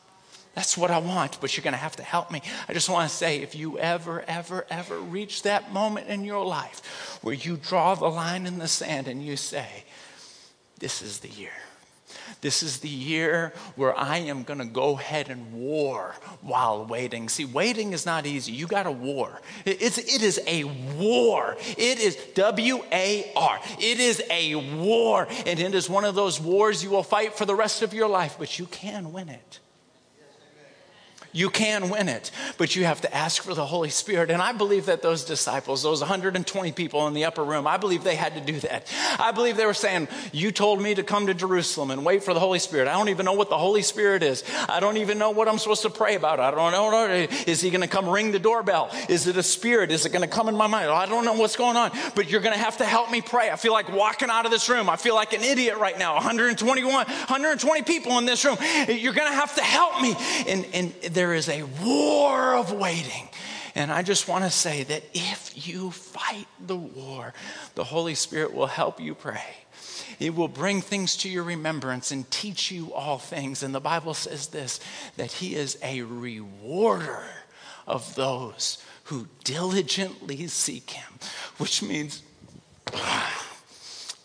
That's 0.55 0.77
what 0.77 0.91
I 0.91 0.99
want, 0.99 1.41
but 1.41 1.57
you're 1.57 1.65
going 1.65 1.73
to 1.73 1.79
have 1.79 1.97
to 1.97 2.03
help 2.03 2.31
me. 2.31 2.43
I 2.69 2.75
just 2.75 2.91
want 2.91 3.09
to 3.09 3.17
say 3.17 3.39
if 3.39 3.55
you 3.55 3.79
ever, 3.79 4.23
ever, 4.27 4.67
ever 4.69 4.99
reach 4.99 5.43
that 5.43 5.73
moment 5.73 6.09
in 6.09 6.25
your 6.25 6.45
life 6.45 7.19
where 7.23 7.35
you 7.35 7.57
draw 7.57 7.95
the 7.95 8.09
line 8.09 8.47
in 8.47 8.59
the 8.59 8.69
sand 8.69 9.07
and 9.07 9.25
you 9.25 9.37
say, 9.37 9.85
This 10.81 11.03
is 11.03 11.21
the 11.21 11.29
year. 11.29 11.53
This 12.41 12.63
is 12.63 12.79
the 12.79 12.89
year 12.89 13.53
where 13.77 13.97
I 13.97 14.19
am 14.19 14.43
going 14.43 14.59
to 14.59 14.65
go 14.65 14.99
ahead 14.99 15.29
and 15.29 15.53
war 15.53 16.15
while 16.41 16.85
waiting. 16.85 17.29
See, 17.29 17.45
waiting 17.45 17.93
is 17.93 18.07
not 18.07 18.27
easy. 18.27 18.53
You 18.53 18.67
got 18.67 18.87
a 18.87 18.91
war. 18.91 19.41
It's, 19.65 19.99
it 19.99 20.23
is 20.23 20.41
a 20.47 20.65
war. 20.65 21.57
It 21.77 22.01
is 22.01 22.17
W 22.35 22.83
A 22.91 23.33
R. 23.37 23.61
It 23.79 24.01
is 24.01 24.23
a 24.31 24.55
war. 24.77 25.29
And 25.47 25.61
it 25.61 25.75
is 25.75 25.89
one 25.89 26.05
of 26.05 26.15
those 26.15 26.41
wars 26.41 26.83
you 26.83 26.91
will 26.91 27.03
fight 27.03 27.35
for 27.35 27.45
the 27.45 27.55
rest 27.55 27.83
of 27.83 27.95
your 27.95 28.09
life, 28.09 28.37
but 28.39 28.59
you 28.59 28.67
can 28.67 29.13
win 29.13 29.29
it. 29.29 29.61
You 31.33 31.51
can 31.51 31.91
win 31.91 32.09
it, 32.09 32.31
but 32.59 32.75
you 32.75 32.85
have 32.85 33.01
to 33.03 33.15
ask 33.15 33.43
for 33.43 33.55
the 33.55 33.67
Holy 33.67 33.91
Spirit. 33.91 34.31
And 34.31 34.43
I 34.43 34.53
believe 34.53 34.87
that 34.87 35.03
those 35.03 35.25
disciples, 35.25 35.83
those 35.83 36.01
120 36.01 36.73
people 36.73 37.07
in 37.07 37.15
the 37.15 37.25
upper 37.25 37.45
room, 37.45 37.67
I 37.67 37.77
believe 37.77 38.03
they 38.03 38.17
had 38.17 38.35
to 38.35 38.41
do 38.41 38.59
that. 38.61 38.93
I 39.19 39.31
believe 39.33 39.57
they 39.57 39.67
were 39.67 39.75
saying, 39.75 40.09
You 40.33 40.51
told 40.51 40.83
me 40.83 40.95
to 40.95 41.03
come 41.03 41.27
to 41.27 41.35
Jerusalem 41.35 41.91
and 41.91 42.05
wait 42.05 42.25
for 42.25 42.35
the 42.35 42.41
Holy 42.41 42.59
Spirit. 42.59 42.89
I 42.89 42.93
don't 42.93 43.09
even 43.09 43.25
know 43.27 43.35
what 43.35 43.49
the 43.49 43.59
Holy 43.59 43.83
Spirit 43.83 44.23
is. 44.23 44.45
I 44.69 44.81
don't 44.81 44.97
even 44.97 45.19
know 45.19 45.31
what 45.31 45.49
I'm 45.49 45.59
supposed 45.59 45.83
to 45.83 45.91
pray 45.91 46.17
about. 46.17 46.41
I 46.41 46.51
don't 46.51 46.73
know. 46.73 47.29
Is 47.47 47.61
he 47.61 47.71
going 47.71 47.83
to 47.83 47.89
come 47.89 48.09
ring 48.09 48.33
the 48.33 48.39
doorbell? 48.39 48.91
Is 49.09 49.27
it 49.27 49.37
a 49.37 49.43
spirit? 49.43 49.91
Is 49.91 50.07
it 50.07 50.11
going 50.11 50.29
to 50.29 50.29
come 50.29 50.49
in 50.49 50.57
my 50.57 50.67
mind? 50.67 50.91
I 50.91 51.07
don't 51.07 51.25
know 51.25 51.35
what's 51.35 51.57
going 51.57 51.77
on, 51.77 51.93
but 52.15 52.31
you're 52.31 52.41
going 52.41 52.55
to 52.55 52.63
have 52.63 52.79
to 52.79 52.85
help 52.85 53.11
me 53.11 53.21
pray. 53.21 53.51
I 53.51 53.57
feel 53.57 53.73
like 53.73 53.93
walking 53.93 54.31
out 54.31 54.47
of 54.47 54.51
this 54.51 54.69
room. 54.69 54.89
I 54.89 54.97
feel 54.97 55.15
like 55.15 55.33
an 55.33 55.43
idiot 55.43 55.77
right 55.79 55.99
now. 55.99 56.15
121, 56.15 56.93
120 56.93 57.83
people 57.83 58.19
in 58.19 58.27
this 58.27 58.45
room. 58.45 58.57
You're 58.89 59.15
going 59.15 59.31
to 59.31 59.37
have 59.37 59.55
to 59.57 59.63
help 59.63 60.01
me. 60.01 60.17
And, 60.49 60.67
and 60.75 60.95
there 61.21 61.35
is 61.35 61.51
a 61.51 61.65
war 61.85 62.55
of 62.55 62.73
waiting. 62.73 63.29
And 63.75 63.93
I 63.93 64.01
just 64.01 64.27
want 64.27 64.45
to 64.45 64.51
say 64.51 64.85
that 64.85 65.03
if 65.13 65.69
you 65.69 65.91
fight 65.91 66.47
the 66.59 66.79
war, 66.79 67.35
the 67.75 67.85
Holy 67.85 68.15
Spirit 68.15 68.55
will 68.55 68.67
help 68.67 68.99
you 68.99 69.15
pray. 69.15 69.45
It 70.19 70.35
will 70.35 70.49
bring 70.49 70.81
things 70.81 71.19
to 71.19 71.29
your 71.29 71.43
remembrance 71.43 72.11
and 72.11 72.31
teach 72.31 72.71
you 72.71 72.95
all 72.95 73.19
things. 73.19 73.63
And 73.63 73.75
the 73.75 73.81
Bible 73.81 74.15
says 74.15 74.47
this 74.47 74.81
that 75.19 75.31
He 75.33 75.57
is 75.57 75.77
a 75.83 76.01
rewarder 76.01 77.27
of 77.87 78.15
those 78.15 78.83
who 79.05 79.29
diligently 79.45 80.47
seek 80.47 80.93
Him, 80.93 81.19
which 81.59 81.83
means 81.83 82.23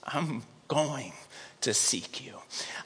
I'm 0.05 0.43
going 0.69 1.11
to 1.59 1.73
seek 1.73 2.25
you. 2.25 2.35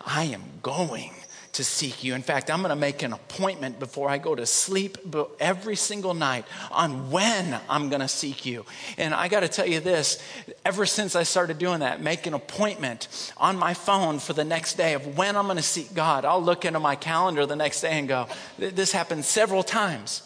I 0.03 0.23
am 0.23 0.41
going 0.63 1.13
to 1.59 1.63
seek 1.65 2.05
you. 2.05 2.15
In 2.15 2.21
fact, 2.21 2.49
I'm 2.49 2.61
going 2.61 2.69
to 2.69 2.75
make 2.77 3.03
an 3.03 3.11
appointment 3.11 3.79
before 3.79 4.09
I 4.09 4.17
go 4.17 4.33
to 4.33 4.45
sleep 4.45 4.97
every 5.41 5.75
single 5.75 6.13
night 6.13 6.45
on 6.71 7.11
when 7.11 7.59
I'm 7.67 7.89
going 7.89 7.99
to 7.99 8.07
seek 8.07 8.45
you. 8.45 8.65
And 8.97 9.13
I 9.13 9.27
got 9.27 9.41
to 9.41 9.49
tell 9.49 9.65
you 9.65 9.81
this 9.81 10.23
ever 10.63 10.85
since 10.85 11.17
I 11.17 11.23
started 11.23 11.59
doing 11.59 11.81
that, 11.81 12.01
make 12.01 12.27
an 12.27 12.33
appointment 12.33 13.09
on 13.35 13.57
my 13.57 13.73
phone 13.73 14.19
for 14.19 14.31
the 14.31 14.45
next 14.45 14.75
day 14.75 14.93
of 14.93 15.17
when 15.17 15.35
I'm 15.35 15.47
going 15.47 15.57
to 15.57 15.61
seek 15.61 15.93
God, 15.93 16.23
I'll 16.23 16.41
look 16.41 16.63
into 16.63 16.79
my 16.79 16.95
calendar 16.95 17.45
the 17.45 17.57
next 17.57 17.81
day 17.81 17.99
and 17.99 18.07
go, 18.07 18.27
This 18.57 18.93
happened 18.93 19.25
several 19.25 19.61
times. 19.61 20.23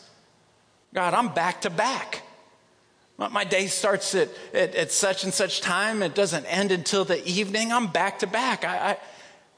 God, 0.93 1.15
I'm 1.15 1.33
back 1.33 1.61
to 1.61 1.71
back. 1.71 2.21
My 3.17 3.43
day 3.43 3.65
starts 3.67 4.13
at, 4.13 4.29
at, 4.53 4.75
at, 4.75 4.91
such 4.91 5.23
and 5.23 5.33
such 5.33 5.61
time. 5.61 6.03
It 6.03 6.13
doesn't 6.13 6.45
end 6.45 6.71
until 6.71 7.05
the 7.05 7.25
evening. 7.27 7.71
I'm 7.71 7.87
back 7.87 8.19
to 8.19 8.27
back. 8.27 8.65
I, 8.65 8.91
I 8.91 8.97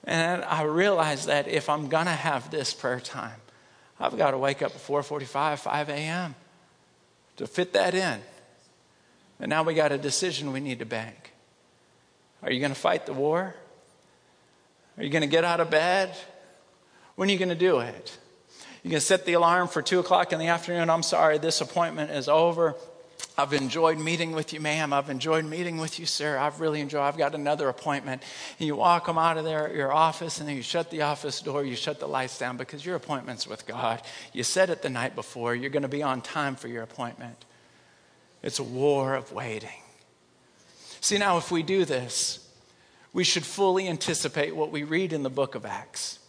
and 0.05 0.43
I 0.43 0.63
realized 0.63 1.27
that 1.27 1.47
if 1.47 1.69
I'm 1.69 1.87
going 1.89 2.05
to 2.05 2.11
have 2.11 2.51
this 2.51 2.73
prayer 2.73 2.99
time, 2.99 3.39
I've 3.99 4.17
got 4.17 4.31
to 4.31 4.37
wake 4.37 4.61
up 4.61 4.71
at 4.71 4.81
4:45, 4.81 5.59
5 5.59 5.89
a.m. 5.89 6.35
to 7.37 7.47
fit 7.47 7.73
that 7.73 7.95
in. 7.95 8.21
And 9.39 9.49
now 9.49 9.63
we 9.63 9.73
got 9.73 9.91
a 9.91 9.97
decision 9.97 10.53
we 10.53 10.59
need 10.59 10.79
to 10.79 10.85
make. 10.85 11.31
Are 12.43 12.51
you 12.51 12.59
going 12.59 12.73
to 12.73 12.79
fight 12.79 13.05
the 13.05 13.13
war? 13.13 13.55
Are 14.97 15.03
you 15.03 15.09
going 15.09 15.23
to 15.23 15.27
get 15.27 15.43
out 15.43 15.59
of 15.59 15.69
bed? 15.69 16.15
When 17.15 17.29
are 17.29 17.31
you 17.31 17.39
going 17.39 17.49
to 17.49 17.55
do 17.55 17.79
it? 17.79 18.17
You 18.83 18.91
can 18.91 18.99
set 18.99 19.25
the 19.25 19.33
alarm 19.33 19.67
for 19.67 19.81
2 19.81 19.99
o'clock 19.99 20.31
in 20.31 20.39
the 20.39 20.47
afternoon. 20.47 20.89
I'm 20.89 21.03
sorry, 21.03 21.37
this 21.37 21.59
appointment 21.59 22.11
is 22.11 22.29
over. 22.29 22.75
I've 23.37 23.51
enjoyed 23.51 23.99
meeting 23.99 24.31
with 24.31 24.53
you, 24.53 24.61
ma'am. 24.61 24.93
I've 24.93 25.09
enjoyed 25.09 25.43
meeting 25.43 25.77
with 25.77 25.99
you, 25.99 26.05
sir. 26.05 26.37
I've 26.37 26.61
really 26.61 26.79
enjoyed. 26.79 27.01
I've 27.01 27.17
got 27.17 27.35
another 27.35 27.67
appointment. 27.67 28.23
And 28.59 28.67
you 28.67 28.77
walk 28.77 29.07
them 29.07 29.17
out 29.17 29.37
of 29.37 29.43
there, 29.43 29.67
at 29.67 29.75
your 29.75 29.91
office, 29.91 30.39
and 30.39 30.47
then 30.47 30.55
you 30.55 30.61
shut 30.61 30.89
the 30.89 31.01
office 31.01 31.41
door. 31.41 31.65
You 31.65 31.75
shut 31.75 31.99
the 31.99 32.07
lights 32.07 32.39
down 32.39 32.55
because 32.55 32.85
your 32.85 32.95
appointment's 32.95 33.45
with 33.45 33.67
God. 33.67 34.01
You 34.31 34.43
said 34.43 34.69
it 34.69 34.81
the 34.81 34.89
night 34.89 35.15
before. 35.15 35.53
You're 35.53 35.69
going 35.69 35.83
to 35.83 35.89
be 35.89 36.01
on 36.01 36.21
time 36.21 36.55
for 36.55 36.69
your 36.69 36.83
appointment. 36.83 37.43
It's 38.41 38.59
a 38.59 38.63
war 38.63 39.15
of 39.15 39.33
waiting. 39.33 39.81
See, 41.01 41.17
now 41.17 41.37
if 41.37 41.51
we 41.51 41.61
do 41.61 41.83
this, 41.83 42.39
we 43.11 43.25
should 43.25 43.45
fully 43.45 43.87
anticipate 43.87 44.55
what 44.55 44.71
we 44.71 44.83
read 44.83 45.11
in 45.11 45.23
the 45.23 45.29
book 45.29 45.55
of 45.55 45.65
Acts, 45.65 46.19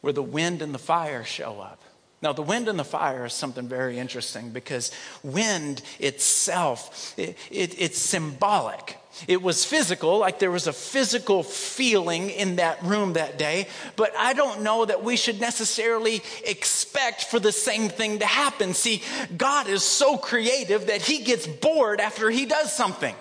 where 0.00 0.12
the 0.12 0.22
wind 0.22 0.62
and 0.62 0.74
the 0.74 0.78
fire 0.78 1.22
show 1.22 1.60
up. 1.60 1.80
Now, 2.22 2.34
the 2.34 2.42
wind 2.42 2.68
and 2.68 2.78
the 2.78 2.84
fire 2.84 3.24
is 3.24 3.32
something 3.32 3.66
very 3.66 3.98
interesting 3.98 4.50
because 4.50 4.90
wind 5.22 5.80
itself, 5.98 7.14
it, 7.16 7.38
it, 7.50 7.80
it's 7.80 7.98
symbolic. 7.98 8.98
It 9.26 9.42
was 9.42 9.64
physical, 9.64 10.18
like 10.18 10.38
there 10.38 10.50
was 10.50 10.66
a 10.66 10.72
physical 10.72 11.42
feeling 11.42 12.28
in 12.28 12.56
that 12.56 12.82
room 12.82 13.14
that 13.14 13.38
day, 13.38 13.68
but 13.96 14.14
I 14.16 14.34
don't 14.34 14.62
know 14.62 14.84
that 14.84 15.02
we 15.02 15.16
should 15.16 15.40
necessarily 15.40 16.22
expect 16.44 17.24
for 17.24 17.40
the 17.40 17.52
same 17.52 17.88
thing 17.88 18.18
to 18.18 18.26
happen. 18.26 18.74
See, 18.74 19.02
God 19.36 19.66
is 19.66 19.82
so 19.82 20.18
creative 20.18 20.88
that 20.88 21.02
He 21.02 21.22
gets 21.24 21.46
bored 21.46 22.00
after 22.00 22.28
He 22.30 22.44
does 22.44 22.72
something. 22.72 23.14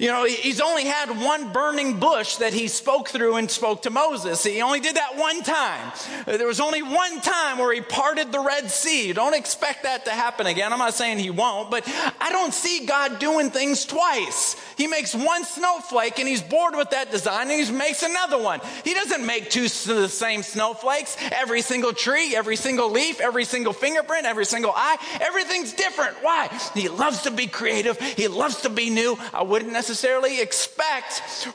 You 0.00 0.06
know, 0.06 0.24
he's 0.24 0.62
only 0.62 0.86
had 0.86 1.10
one 1.10 1.52
burning 1.52 2.00
bush 2.00 2.36
that 2.36 2.54
he 2.54 2.68
spoke 2.68 3.10
through 3.10 3.36
and 3.36 3.50
spoke 3.50 3.82
to 3.82 3.90
Moses. 3.90 4.42
He 4.42 4.62
only 4.62 4.80
did 4.80 4.96
that 4.96 5.18
one 5.18 5.42
time. 5.42 5.92
Uh, 6.26 6.38
there 6.38 6.46
was 6.46 6.58
only 6.58 6.80
one 6.80 7.20
time 7.20 7.58
where 7.58 7.70
he 7.74 7.82
parted 7.82 8.32
the 8.32 8.40
Red 8.40 8.70
Sea. 8.70 9.12
Don't 9.12 9.34
expect 9.34 9.82
that 9.82 10.06
to 10.06 10.10
happen 10.10 10.46
again. 10.46 10.72
I'm 10.72 10.78
not 10.78 10.94
saying 10.94 11.18
he 11.18 11.28
won't, 11.28 11.70
but 11.70 11.86
I 12.18 12.30
don't 12.30 12.54
see 12.54 12.86
God 12.86 13.18
doing 13.18 13.50
things 13.50 13.84
twice. 13.84 14.56
He 14.78 14.86
makes 14.86 15.14
one 15.14 15.44
snowflake 15.44 16.18
and 16.18 16.26
he's 16.26 16.40
bored 16.40 16.76
with 16.76 16.88
that 16.90 17.10
design 17.10 17.50
and 17.50 17.62
he 17.62 17.70
makes 17.70 18.02
another 18.02 18.38
one. 18.38 18.60
He 18.84 18.94
doesn't 18.94 19.26
make 19.26 19.50
two 19.50 19.66
of 19.66 19.84
the 19.84 20.08
same 20.08 20.42
snowflakes. 20.42 21.14
Every 21.30 21.60
single 21.60 21.92
tree, 21.92 22.34
every 22.34 22.56
single 22.56 22.90
leaf, 22.90 23.20
every 23.20 23.44
single 23.44 23.74
fingerprint, 23.74 24.24
every 24.24 24.46
single 24.46 24.72
eye, 24.74 24.96
everything's 25.20 25.74
different. 25.74 26.16
Why? 26.22 26.48
He 26.72 26.88
loves 26.88 27.20
to 27.24 27.30
be 27.30 27.48
creative. 27.48 28.00
He 28.00 28.28
loves 28.28 28.62
to 28.62 28.70
be 28.70 28.88
new. 28.88 29.18
I 29.34 29.42
wouldn't 29.42 29.70
necessarily 29.70 29.89
necessarily 29.90 30.40
expect 30.40 31.48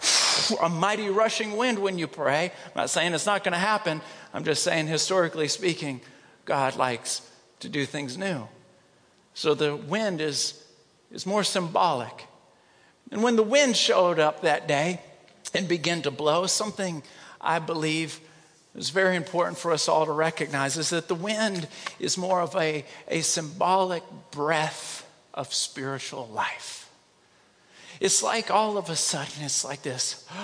a 0.62 0.68
mighty 0.68 1.08
rushing 1.08 1.56
wind 1.56 1.80
when 1.80 1.98
you 1.98 2.06
pray. 2.06 2.52
I'm 2.66 2.72
not 2.76 2.90
saying 2.90 3.14
it's 3.14 3.26
not 3.26 3.46
going 3.46 3.54
to 3.54 3.58
happen. 3.58 4.02
I'm 4.34 4.44
just 4.44 4.62
saying, 4.62 4.88
historically 4.88 5.48
speaking, 5.48 6.02
God 6.44 6.76
likes 6.76 7.22
to 7.62 7.70
do 7.70 7.86
things 7.86 8.18
new. 8.18 8.46
So 9.36 9.54
the 9.54 9.74
wind 9.74 10.20
is, 10.20 10.62
is 11.14 11.26
more 11.26 11.46
symbolic. 11.46 12.28
And 13.10 13.24
when 13.24 13.38
the 13.38 13.44
wind 13.44 13.78
showed 13.78 14.20
up 14.20 14.42
that 14.42 14.68
day 14.68 15.00
and 15.54 15.66
began 15.66 16.02
to 16.02 16.12
blow, 16.12 16.46
something 16.46 17.04
I 17.40 17.60
believe 17.60 18.20
it's 18.76 18.90
very 18.90 19.16
important 19.16 19.58
for 19.58 19.72
us 19.72 19.88
all 19.88 20.06
to 20.06 20.12
recognize 20.12 20.76
is 20.76 20.90
that 20.90 21.08
the 21.08 21.16
wind 21.16 21.70
is 22.02 22.18
more 22.18 22.42
of 22.42 22.54
a, 22.58 22.84
a 23.08 23.22
symbolic 23.22 24.04
breath 24.32 25.10
of 25.34 25.54
spiritual 25.54 26.28
life. 26.28 26.85
It's 28.00 28.22
like 28.24 28.52
all 28.52 28.78
of 28.78 28.90
a 28.90 28.96
sudden, 28.96 29.44
it's 29.44 29.64
like 29.64 29.82
this. 29.82 30.26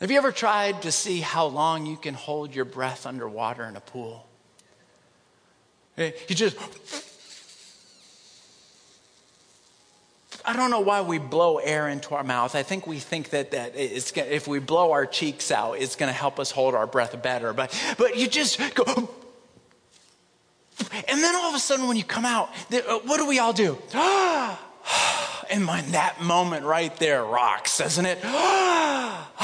Have 0.00 0.10
you 0.10 0.16
ever 0.16 0.32
tried 0.32 0.82
to 0.82 0.92
see 0.92 1.20
how 1.20 1.46
long 1.46 1.86
you 1.86 1.96
can 1.96 2.14
hold 2.14 2.54
your 2.54 2.64
breath 2.64 3.06
underwater 3.06 3.64
in 3.64 3.76
a 3.76 3.80
pool? 3.80 4.26
Eh, 5.98 6.12
you 6.28 6.34
just 6.34 6.56
I 10.44 10.56
don't 10.56 10.70
know 10.70 10.80
why 10.80 11.02
we 11.02 11.18
blow 11.18 11.58
air 11.58 11.88
into 11.88 12.14
our 12.14 12.24
mouth. 12.24 12.54
I 12.54 12.62
think 12.62 12.86
we 12.86 12.98
think 12.98 13.30
that, 13.30 13.50
that 13.50 13.74
if 13.76 14.48
we 14.48 14.58
blow 14.58 14.92
our 14.92 15.06
cheeks 15.06 15.50
out, 15.50 15.74
it's 15.74 15.96
going 15.96 16.08
to 16.08 16.16
help 16.16 16.40
us 16.40 16.50
hold 16.50 16.74
our 16.74 16.86
breath 16.86 17.20
better. 17.22 17.52
But, 17.52 17.72
but 17.98 18.16
you 18.16 18.26
just 18.26 18.58
go, 18.74 19.10
and 21.08 21.22
then 21.22 21.34
all 21.36 21.48
of 21.50 21.54
a 21.54 21.58
sudden, 21.58 21.88
when 21.88 21.96
you 21.96 22.04
come 22.04 22.24
out, 22.24 22.50
uh, 22.72 22.98
what 23.04 23.18
do 23.18 23.26
we 23.26 23.38
all 23.38 23.52
do? 23.52 23.78
And 25.50 25.64
my, 25.64 25.80
that 25.80 26.22
moment 26.22 26.64
right 26.64 26.96
there 26.98 27.24
rocks, 27.24 27.78
doesn't 27.78 28.06
it? 28.06 28.18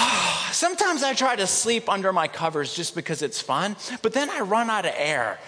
Sometimes 0.56 1.02
I 1.02 1.12
try 1.12 1.36
to 1.36 1.46
sleep 1.46 1.86
under 1.86 2.14
my 2.14 2.28
covers 2.28 2.72
just 2.74 2.94
because 2.94 3.20
it's 3.20 3.42
fun, 3.42 3.76
but 4.00 4.14
then 4.14 4.30
I 4.30 4.40
run 4.40 4.70
out 4.70 4.86
of 4.86 4.94
air. 4.96 5.38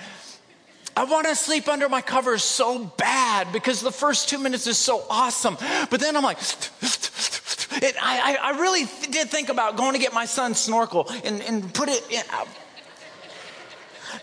I 0.95 1.05
want 1.05 1.27
to 1.29 1.35
sleep 1.35 1.67
under 1.67 1.89
my 1.89 2.03
covers 2.03 2.43
so 2.43 2.85
bad 2.85 3.51
because 3.51 3.81
the 3.81 3.91
first 3.91 4.29
two 4.29 4.39
minutes 4.39 4.67
is 4.67 4.77
so 4.77 5.07
awesome. 5.09 5.57
But 5.91 6.01
then 6.01 6.15
I'm 6.15 6.23
like, 6.23 6.37
I, 8.03 8.37
I, 8.43 8.59
really 8.61 8.85
did 9.11 9.31
think 9.31 9.49
about 9.49 9.79
going 9.79 9.95
to 9.95 9.99
get 9.99 10.13
my 10.13 10.27
son 10.27 10.55
snorkel 10.55 11.09
and, 11.25 11.41
and 11.41 11.73
put 11.73 11.89
it 11.89 12.05
in. 12.11 12.23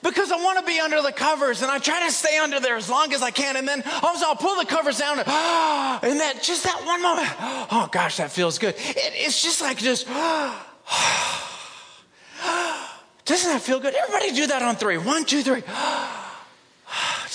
Because 0.01 0.31
I 0.31 0.37
want 0.37 0.59
to 0.59 0.65
be 0.65 0.79
under 0.79 1.01
the 1.01 1.11
covers 1.11 1.61
and 1.61 1.71
I 1.71 1.79
try 1.79 2.05
to 2.05 2.11
stay 2.11 2.37
under 2.37 2.59
there 2.59 2.75
as 2.75 2.89
long 2.89 3.13
as 3.13 3.21
I 3.21 3.31
can. 3.31 3.55
And 3.55 3.67
then 3.67 3.83
oh, 3.85 3.99
all 4.03 4.09
of 4.09 4.15
a 4.15 4.19
sudden 4.19 4.35
I'll 4.35 4.35
pull 4.35 4.57
the 4.57 4.65
covers 4.65 4.99
down 4.99 5.19
and, 5.19 5.27
and 5.27 6.19
that, 6.19 6.41
just 6.41 6.63
that 6.63 6.85
one 6.85 7.01
moment, 7.01 7.27
oh 7.71 7.89
gosh, 7.91 8.17
that 8.17 8.31
feels 8.31 8.59
good. 8.59 8.75
It, 8.77 9.13
it's 9.15 9.41
just 9.41 9.61
like 9.61 9.77
just, 9.77 10.07
doesn't 13.25 13.51
that 13.51 13.61
feel 13.61 13.79
good? 13.79 13.95
Everybody 13.95 14.33
do 14.33 14.47
that 14.47 14.61
on 14.61 14.75
three. 14.75 14.97
One, 14.97 15.25
two, 15.25 15.41
three. 15.41 15.63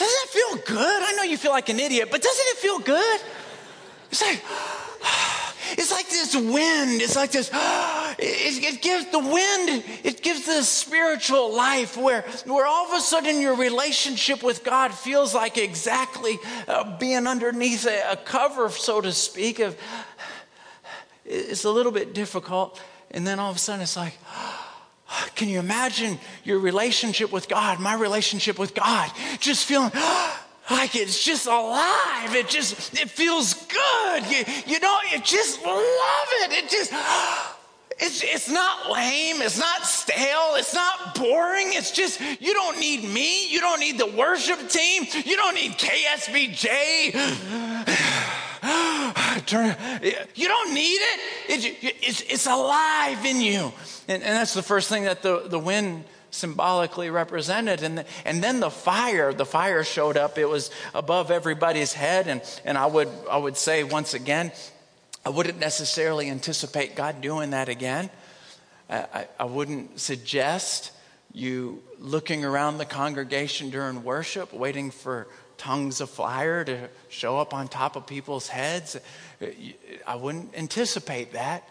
Doesn't 0.01 0.21
it 0.25 0.31
feel 0.31 0.77
good? 0.77 1.03
I 1.03 1.13
know 1.17 1.25
you 1.25 1.37
feel 1.37 1.53
like 1.53 1.69
an 1.69 1.79
idiot, 1.79 2.09
but 2.11 2.23
doesn't 2.23 2.47
it 2.49 2.57
feel 2.57 2.79
good? 2.79 3.21
It's 4.11 4.23
like, 4.23 4.43
it's 5.73 5.91
like 5.91 6.09
this 6.09 6.35
wind. 6.35 7.01
It's 7.01 7.17
like 7.17 7.33
this, 7.33 7.51
it, 8.19 8.75
it 8.75 8.83
gives 8.83 9.11
the 9.11 9.19
wind, 9.19 9.85
it 10.05 10.23
gives 10.23 10.47
this 10.47 10.69
spiritual 10.69 11.55
life 11.55 11.97
where, 11.97 12.23
where 12.47 12.67
all 12.67 12.87
of 12.87 12.99
a 12.99 13.01
sudden 13.01 13.41
your 13.41 13.57
relationship 13.57 14.43
with 14.43 14.65
God 14.65 14.93
feels 14.93 15.35
like 15.35 15.59
exactly 15.59 16.39
uh, 16.69 16.99
being 16.99 17.27
underneath 17.27 17.87
a, 17.87 18.13
a 18.13 18.17
cover, 18.17 18.69
so 18.71 19.01
to 19.01 19.13
speak, 19.13 19.59
of, 19.59 19.77
it's 21.25 21.65
a 21.65 21.71
little 21.71 21.93
bit 21.93 22.15
difficult. 22.15 22.81
And 23.11 23.27
then 23.27 23.39
all 23.39 23.51
of 23.51 23.57
a 23.57 23.61
sudden 23.61 23.83
it's 23.83 23.97
like, 23.97 24.19
can 25.35 25.49
you 25.49 25.59
imagine 25.59 26.19
your 26.45 26.59
relationship 26.59 27.33
with 27.33 27.49
God, 27.49 27.81
my 27.81 27.95
relationship 27.95 28.59
with 28.59 28.75
God, 28.75 29.11
just 29.39 29.67
feeling 29.67 29.91
like 30.71 30.95
it's 30.95 31.23
just 31.23 31.47
alive. 31.47 32.35
It 32.35 32.49
just, 32.49 32.95
it 32.95 33.11
feels 33.11 33.55
good. 33.55 34.23
You, 34.31 34.45
you 34.67 34.81
know, 34.81 34.99
you 35.11 35.21
just 35.21 35.65
love 35.65 36.29
it. 36.43 36.53
It 36.53 36.71
just, 36.71 36.93
it's, 37.99 38.23
it's 38.23 38.49
not 38.49 38.91
lame. 38.91 39.43
It's 39.43 39.59
not 39.59 39.85
stale. 39.85 40.55
It's 40.55 40.75
not 40.75 41.15
boring. 41.15 41.73
It's 41.73 41.91
just, 41.91 42.21
you 42.41 42.55
don't 42.55 42.79
need 42.79 43.05
me. 43.05 43.51
You 43.51 43.61
don't 43.61 43.81
need 43.81 43.99
the 43.99 44.07
worship 44.07 44.69
team. 44.69 45.07
You 45.25 45.37
don't 45.37 45.55
need 45.55 45.73
KSBJ. 45.73 46.67
You 49.51 50.49
don't 50.49 50.75
need 50.75 50.99
it. 50.99 51.21
it 51.49 51.95
it's, 52.03 52.21
it's 52.23 52.47
alive 52.47 53.25
in 53.25 53.41
you. 53.41 53.73
And, 54.07 54.23
and 54.23 54.37
that's 54.37 54.53
the 54.53 54.63
first 54.63 54.89
thing 54.89 55.05
that 55.05 55.23
the, 55.23 55.49
the 55.49 55.59
wind 55.59 56.05
symbolically 56.31 57.11
represented. 57.11 57.83
And, 57.83 57.99
the, 57.99 58.05
and 58.25 58.43
then 58.43 58.61
the 58.61 58.71
fire, 58.71 59.33
the 59.33 59.47
fire 59.47 59.85
showed 59.85 60.17
up. 60.17 60.39
It 60.39 60.49
was 60.49 60.71
above 60.95 61.31
everybody's 61.31 61.93
head. 61.93 62.29
And, 62.29 62.43
and 62.65 62.79
I, 62.79 62.87
would, 62.87 63.09
I 63.31 63.37
would 63.37 63.57
say 63.57 63.85
once 63.85 64.15
again, 64.15 64.53
I 65.25 65.29
wouldn't 65.29 65.59
necessarily 65.59 66.31
anticipate 66.31 66.95
God 66.95 67.21
doing 67.21 67.51
that 67.51 67.69
again. 67.69 68.11
I, 68.89 68.97
I, 69.13 69.29
I 69.41 69.45
wouldn't 69.45 70.01
suggest 70.01 70.93
you 71.33 71.83
looking 71.99 72.45
around 72.45 72.79
the 72.79 72.85
congregation 72.85 73.71
during 73.71 74.03
worship, 74.03 74.53
waiting 74.53 74.91
for 74.91 75.29
tongues 75.59 76.01
of 76.01 76.09
fire 76.09 76.65
to 76.65 76.89
show 77.11 77.39
up 77.39 77.53
on 77.53 77.69
top 77.69 77.95
of 77.95 78.07
people's 78.07 78.49
heads. 78.49 78.97
I 80.07 80.17
wouldn't 80.17 80.57
anticipate 80.57 81.35
that 81.35 81.69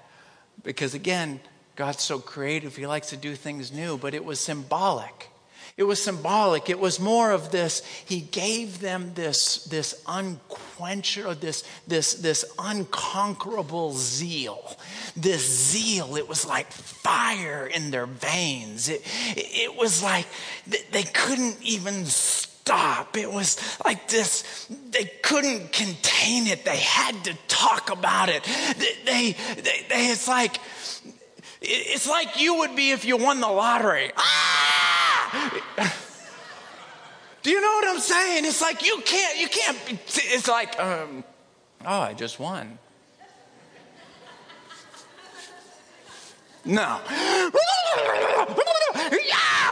because, 0.63 0.93
again, 0.93 1.39
God's 1.79 2.03
so 2.03 2.19
creative, 2.19 2.75
He 2.75 2.85
likes 2.85 3.11
to 3.11 3.15
do 3.15 3.35
things 3.35 3.71
new, 3.71 3.97
but 3.97 4.13
it 4.13 4.25
was 4.25 4.41
symbolic. 4.41 5.29
It 5.77 5.83
was 5.83 6.01
symbolic. 6.01 6.69
It 6.69 6.77
was 6.77 6.99
more 6.99 7.31
of 7.31 7.51
this. 7.51 7.81
He 8.05 8.19
gave 8.19 8.81
them 8.81 9.13
this, 9.15 9.63
this 9.63 10.03
unquenchable, 10.05 11.35
this, 11.35 11.63
this, 11.87 12.15
this 12.15 12.43
unconquerable 12.59 13.93
zeal. 13.93 14.77
This 15.15 15.71
zeal, 15.71 16.17
it 16.17 16.27
was 16.27 16.45
like 16.45 16.69
fire 16.69 17.65
in 17.65 17.91
their 17.91 18.07
veins. 18.07 18.89
It, 18.89 19.01
it 19.37 19.77
was 19.77 20.03
like 20.03 20.27
they 20.91 21.03
couldn't 21.03 21.59
even 21.61 22.03
stop. 22.03 23.15
It 23.15 23.31
was 23.31 23.79
like 23.85 24.09
this, 24.09 24.67
they 24.91 25.05
couldn't 25.23 25.71
contain 25.71 26.47
it. 26.47 26.65
They 26.65 26.75
had 26.75 27.23
to 27.23 27.37
talk 27.47 27.89
about 27.89 28.27
it. 28.27 28.43
They, 28.43 29.31
they, 29.31 29.85
they, 29.87 30.07
it's 30.07 30.27
like, 30.27 30.57
it's 31.61 32.07
like 32.07 32.39
you 32.39 32.59
would 32.59 32.75
be 32.75 32.91
if 32.91 33.05
you 33.05 33.17
won 33.17 33.41
the 33.41 33.47
lottery. 33.47 34.11
Ah! 34.17 35.61
Do 37.41 37.51
you 37.51 37.61
know 37.61 37.67
what 37.67 37.87
I'm 37.87 37.99
saying? 37.99 38.45
It's 38.45 38.61
like 38.61 38.85
you 38.85 39.01
can't, 39.05 39.39
you 39.39 39.47
can't, 39.47 39.77
it's 39.91 40.47
like, 40.47 40.79
um, 40.79 41.23
oh, 41.85 42.01
I 42.01 42.13
just 42.13 42.39
won. 42.39 42.77
No. 46.65 46.99
yeah! 47.09 47.49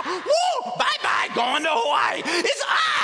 Woo! 0.06 0.71
Bye 0.78 0.95
bye, 1.04 1.28
going 1.36 1.63
to 1.63 1.69
Hawaii. 1.71 2.21
It's 2.23 2.63
ah! 2.65 2.97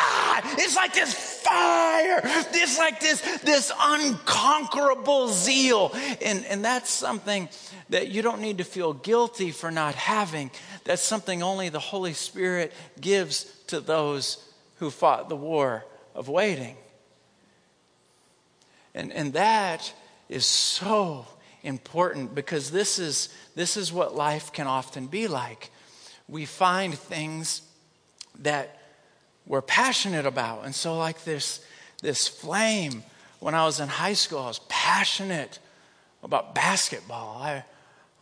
It's 0.63 0.75
like 0.75 0.93
this 0.93 1.13
fire. 1.13 2.21
It's 2.23 2.77
like 2.77 2.99
this, 3.01 3.21
this 3.41 3.71
unconquerable 3.77 5.27
zeal. 5.27 5.91
And, 6.21 6.45
and 6.45 6.63
that's 6.63 6.89
something 6.89 7.49
that 7.89 8.07
you 8.07 8.21
don't 8.21 8.39
need 8.39 8.59
to 8.59 8.63
feel 8.63 8.93
guilty 8.93 9.51
for 9.51 9.71
not 9.71 9.95
having. 9.95 10.51
That's 10.85 11.01
something 11.01 11.43
only 11.43 11.67
the 11.67 11.79
Holy 11.79 12.13
Spirit 12.13 12.71
gives 12.99 13.43
to 13.67 13.81
those 13.81 14.43
who 14.77 14.89
fought 14.89 15.27
the 15.27 15.35
war 15.35 15.85
of 16.15 16.29
waiting. 16.29 16.77
And, 18.95 19.11
and 19.11 19.33
that 19.33 19.93
is 20.29 20.45
so 20.45 21.25
important 21.61 22.35
because 22.35 22.71
this 22.71 22.99
is, 22.99 23.33
this 23.55 23.75
is 23.75 23.91
what 23.91 24.15
life 24.15 24.53
can 24.53 24.67
often 24.67 25.07
be 25.07 25.27
like. 25.27 25.71
We 26.29 26.45
find 26.45 26.93
things 26.97 27.63
that 28.39 28.79
we're 29.45 29.61
passionate 29.61 30.25
about. 30.25 30.65
And 30.65 30.73
so, 30.73 30.97
like 30.97 31.23
this, 31.23 31.65
this 32.01 32.27
flame, 32.27 33.03
when 33.39 33.55
I 33.55 33.65
was 33.65 33.79
in 33.79 33.87
high 33.87 34.13
school, 34.13 34.39
I 34.39 34.47
was 34.47 34.61
passionate 34.69 35.59
about 36.23 36.55
basketball. 36.55 37.37
I, 37.41 37.63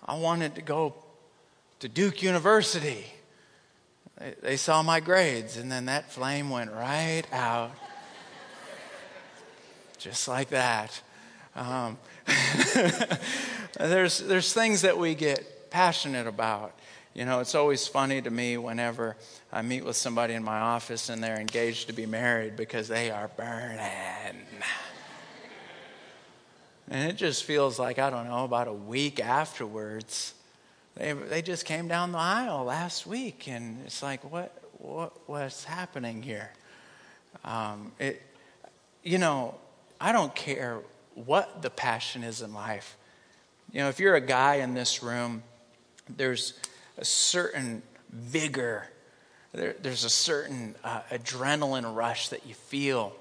I 0.05 0.17
wanted 0.17 0.55
to 0.55 0.61
go 0.61 0.95
to 1.79 1.87
Duke 1.87 2.23
University. 2.23 3.05
They, 4.17 4.35
they 4.41 4.57
saw 4.57 4.81
my 4.81 4.99
grades, 4.99 5.57
and 5.57 5.71
then 5.71 5.85
that 5.85 6.11
flame 6.11 6.49
went 6.49 6.71
right 6.71 7.23
out. 7.31 7.71
Just 9.97 10.27
like 10.27 10.49
that. 10.49 10.99
Um, 11.55 11.99
there's, 13.77 14.19
there's 14.19 14.53
things 14.53 14.81
that 14.81 14.97
we 14.97 15.13
get 15.15 15.69
passionate 15.69 16.27
about. 16.27 16.73
You 17.13 17.25
know, 17.25 17.41
it's 17.41 17.55
always 17.55 17.87
funny 17.87 18.21
to 18.21 18.29
me 18.29 18.57
whenever 18.57 19.17
I 19.51 19.61
meet 19.63 19.83
with 19.83 19.97
somebody 19.97 20.33
in 20.33 20.43
my 20.43 20.59
office 20.59 21.09
and 21.09 21.21
they're 21.21 21.39
engaged 21.39 21.87
to 21.87 21.93
be 21.93 22.05
married 22.05 22.55
because 22.55 22.87
they 22.87 23.11
are 23.11 23.29
burning. 23.35 23.79
And 26.89 27.09
it 27.09 27.17
just 27.17 27.43
feels 27.43 27.77
like, 27.79 27.99
I 27.99 28.09
don't 28.09 28.27
know, 28.27 28.45
about 28.45 28.67
a 28.67 28.73
week 28.73 29.19
afterwards, 29.19 30.33
they, 30.95 31.13
they 31.13 31.41
just 31.41 31.65
came 31.65 31.87
down 31.87 32.11
the 32.11 32.17
aisle 32.17 32.65
last 32.65 33.05
week. 33.05 33.47
And 33.47 33.79
it's 33.85 34.01
like, 34.03 34.29
what, 34.29 34.53
what 34.77 35.13
what's 35.27 35.63
happening 35.63 36.21
here? 36.21 36.51
Um, 37.43 37.91
it, 37.99 38.21
you 39.03 39.17
know, 39.17 39.55
I 39.99 40.11
don't 40.11 40.33
care 40.35 40.79
what 41.15 41.61
the 41.61 41.69
passion 41.69 42.23
is 42.23 42.41
in 42.41 42.53
life. 42.53 42.97
You 43.71 43.79
know, 43.81 43.89
if 43.89 43.99
you're 43.99 44.15
a 44.15 44.21
guy 44.21 44.55
in 44.55 44.73
this 44.73 45.01
room, 45.01 45.43
there's 46.09 46.53
a 47.01 47.05
certain 47.05 47.81
vigor, 48.09 48.87
there, 49.53 49.75
there's 49.81 50.03
a 50.03 50.09
certain 50.09 50.75
uh, 50.83 51.01
adrenaline 51.11 51.95
rush 51.95 52.29
that 52.29 52.45
you 52.45 52.53
feel 52.53 53.13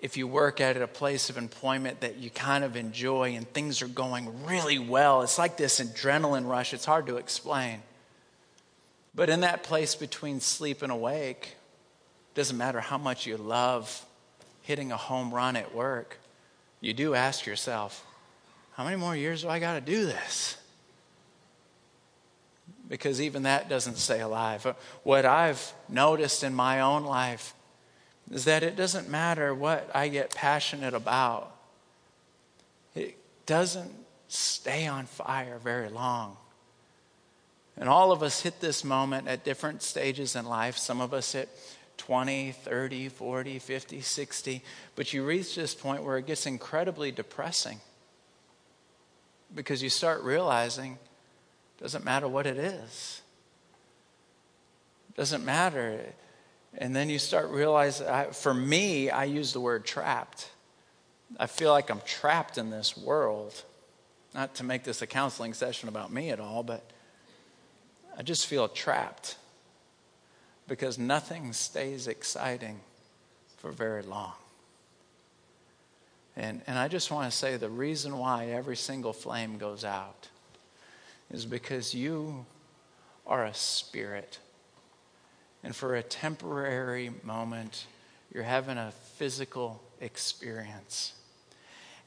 if 0.00 0.16
you 0.16 0.26
work 0.26 0.60
at 0.60 0.76
a 0.76 0.86
place 0.86 1.30
of 1.30 1.38
employment 1.38 2.00
that 2.00 2.18
you 2.18 2.30
kind 2.30 2.64
of 2.64 2.76
enjoy 2.76 3.34
and 3.34 3.48
things 3.52 3.82
are 3.82 3.88
going 3.88 4.44
really 4.44 4.78
well. 4.78 5.22
It's 5.22 5.38
like 5.38 5.56
this 5.56 5.80
adrenaline 5.80 6.46
rush, 6.46 6.74
it's 6.74 6.84
hard 6.84 7.06
to 7.06 7.16
explain. 7.16 7.82
But 9.14 9.30
in 9.30 9.40
that 9.40 9.62
place 9.62 9.94
between 9.94 10.40
sleep 10.40 10.82
and 10.82 10.92
awake, 10.92 11.56
doesn't 12.34 12.56
matter 12.56 12.80
how 12.80 12.98
much 12.98 13.26
you 13.26 13.36
love 13.36 14.04
hitting 14.62 14.92
a 14.92 14.96
home 14.96 15.32
run 15.32 15.56
at 15.56 15.74
work, 15.74 16.18
you 16.80 16.92
do 16.92 17.14
ask 17.14 17.46
yourself, 17.46 18.04
how 18.74 18.84
many 18.84 18.96
more 18.96 19.16
years 19.16 19.42
do 19.42 19.48
I 19.48 19.58
got 19.58 19.74
to 19.74 19.80
do 19.80 20.06
this? 20.06 20.57
Because 22.88 23.20
even 23.20 23.42
that 23.42 23.68
doesn't 23.68 23.96
stay 23.96 24.20
alive. 24.20 24.64
Uh, 24.64 24.74
what 25.02 25.26
I've 25.26 25.72
noticed 25.88 26.42
in 26.42 26.54
my 26.54 26.80
own 26.80 27.04
life 27.04 27.54
is 28.30 28.44
that 28.44 28.62
it 28.62 28.76
doesn't 28.76 29.08
matter 29.08 29.54
what 29.54 29.90
I 29.94 30.08
get 30.08 30.34
passionate 30.34 30.94
about, 30.94 31.54
it 32.94 33.16
doesn't 33.46 33.92
stay 34.28 34.86
on 34.86 35.06
fire 35.06 35.58
very 35.58 35.88
long. 35.88 36.36
And 37.76 37.88
all 37.88 38.10
of 38.10 38.22
us 38.22 38.40
hit 38.40 38.60
this 38.60 38.84
moment 38.84 39.28
at 39.28 39.44
different 39.44 39.82
stages 39.82 40.34
in 40.34 40.44
life. 40.46 40.76
Some 40.76 41.00
of 41.00 41.14
us 41.14 41.32
hit 41.32 41.48
20, 41.98 42.52
30, 42.52 43.08
40, 43.08 43.58
50, 43.58 44.00
60. 44.00 44.64
But 44.96 45.12
you 45.12 45.24
reach 45.24 45.54
this 45.54 45.74
point 45.74 46.02
where 46.02 46.18
it 46.18 46.26
gets 46.26 46.46
incredibly 46.46 47.12
depressing 47.12 47.80
because 49.54 49.82
you 49.82 49.90
start 49.90 50.22
realizing 50.22 50.98
doesn't 51.80 52.04
matter 52.04 52.26
what 52.26 52.46
it 52.46 52.58
is. 52.58 53.22
Doesn't 55.16 55.44
matter. 55.44 56.00
And 56.76 56.94
then 56.94 57.08
you 57.08 57.18
start 57.18 57.50
realizing, 57.50 58.06
for 58.32 58.52
me, 58.52 59.10
I 59.10 59.24
use 59.24 59.52
the 59.52 59.60
word 59.60 59.84
trapped. 59.84 60.50
I 61.38 61.46
feel 61.46 61.70
like 61.70 61.90
I'm 61.90 62.00
trapped 62.04 62.58
in 62.58 62.70
this 62.70 62.96
world. 62.96 63.62
Not 64.34 64.54
to 64.56 64.64
make 64.64 64.84
this 64.84 65.02
a 65.02 65.06
counseling 65.06 65.54
session 65.54 65.88
about 65.88 66.12
me 66.12 66.30
at 66.30 66.40
all, 66.40 66.62
but 66.62 66.84
I 68.16 68.22
just 68.22 68.46
feel 68.46 68.68
trapped 68.68 69.36
because 70.66 70.98
nothing 70.98 71.52
stays 71.52 72.08
exciting 72.08 72.80
for 73.56 73.70
very 73.70 74.02
long. 74.02 74.34
And, 76.36 76.62
and 76.66 76.78
I 76.78 76.88
just 76.88 77.10
want 77.10 77.30
to 77.30 77.36
say 77.36 77.56
the 77.56 77.70
reason 77.70 78.16
why 78.18 78.46
every 78.46 78.76
single 78.76 79.12
flame 79.12 79.58
goes 79.58 79.84
out 79.84 80.28
is 81.30 81.46
because 81.46 81.94
you 81.94 82.46
are 83.26 83.44
a 83.44 83.54
spirit 83.54 84.38
and 85.62 85.74
for 85.74 85.96
a 85.96 86.02
temporary 86.02 87.10
moment, 87.22 87.86
you're 88.32 88.44
having 88.44 88.78
a 88.78 88.92
physical 89.16 89.82
experience. 90.00 91.14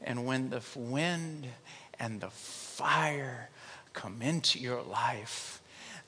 And 0.01 0.25
when 0.25 0.49
the 0.49 0.61
wind 0.75 1.47
and 1.99 2.21
the 2.21 2.29
fire 2.29 3.49
come 3.93 4.21
into 4.21 4.59
your 4.59 4.81
life, 4.81 5.60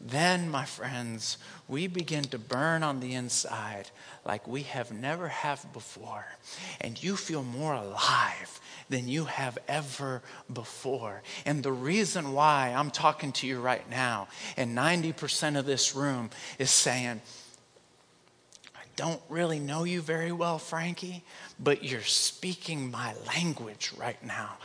then, 0.06 0.50
my 0.50 0.66
friends, 0.66 1.38
we 1.70 1.88
begin 1.88 2.26
to 2.26 2.38
burn 2.38 2.84
on 2.84 3.00
the 3.00 3.14
inside 3.14 3.90
like 4.26 4.46
we 4.46 4.64
have 4.64 4.92
never 4.92 5.30
have 5.30 5.72
before. 5.72 6.26
And 6.82 7.02
you 7.02 7.16
feel 7.16 7.42
more 7.42 7.74
alive 7.74 8.60
than 8.90 9.08
you 9.08 9.26
have 9.26 9.58
ever 9.66 10.22
before. 10.52 11.24
And 11.46 11.64
the 11.64 11.72
reason 11.72 12.34
why 12.34 12.74
I'm 12.76 12.92
talking 12.92 13.32
to 13.34 13.48
you 13.48 13.62
right 13.62 13.90
now, 13.90 14.28
and 14.58 14.78
90% 14.78 15.58
of 15.58 15.66
this 15.66 15.96
room 15.96 16.32
is 16.60 16.70
saying, 16.70 17.22
I 18.76 18.84
don't 18.98 19.22
really 19.30 19.60
know 19.60 19.86
you 19.86 20.02
very 20.02 20.34
well, 20.34 20.60
Frankie, 20.60 21.24
but 21.62 21.82
you're 21.82 22.02
speaking 22.02 22.92
my 22.92 23.14
language 23.26 23.94
right 23.98 24.22
now. 24.22 24.58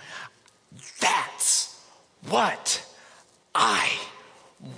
That's 1.00 1.80
what 2.28 2.84
I 3.54 3.88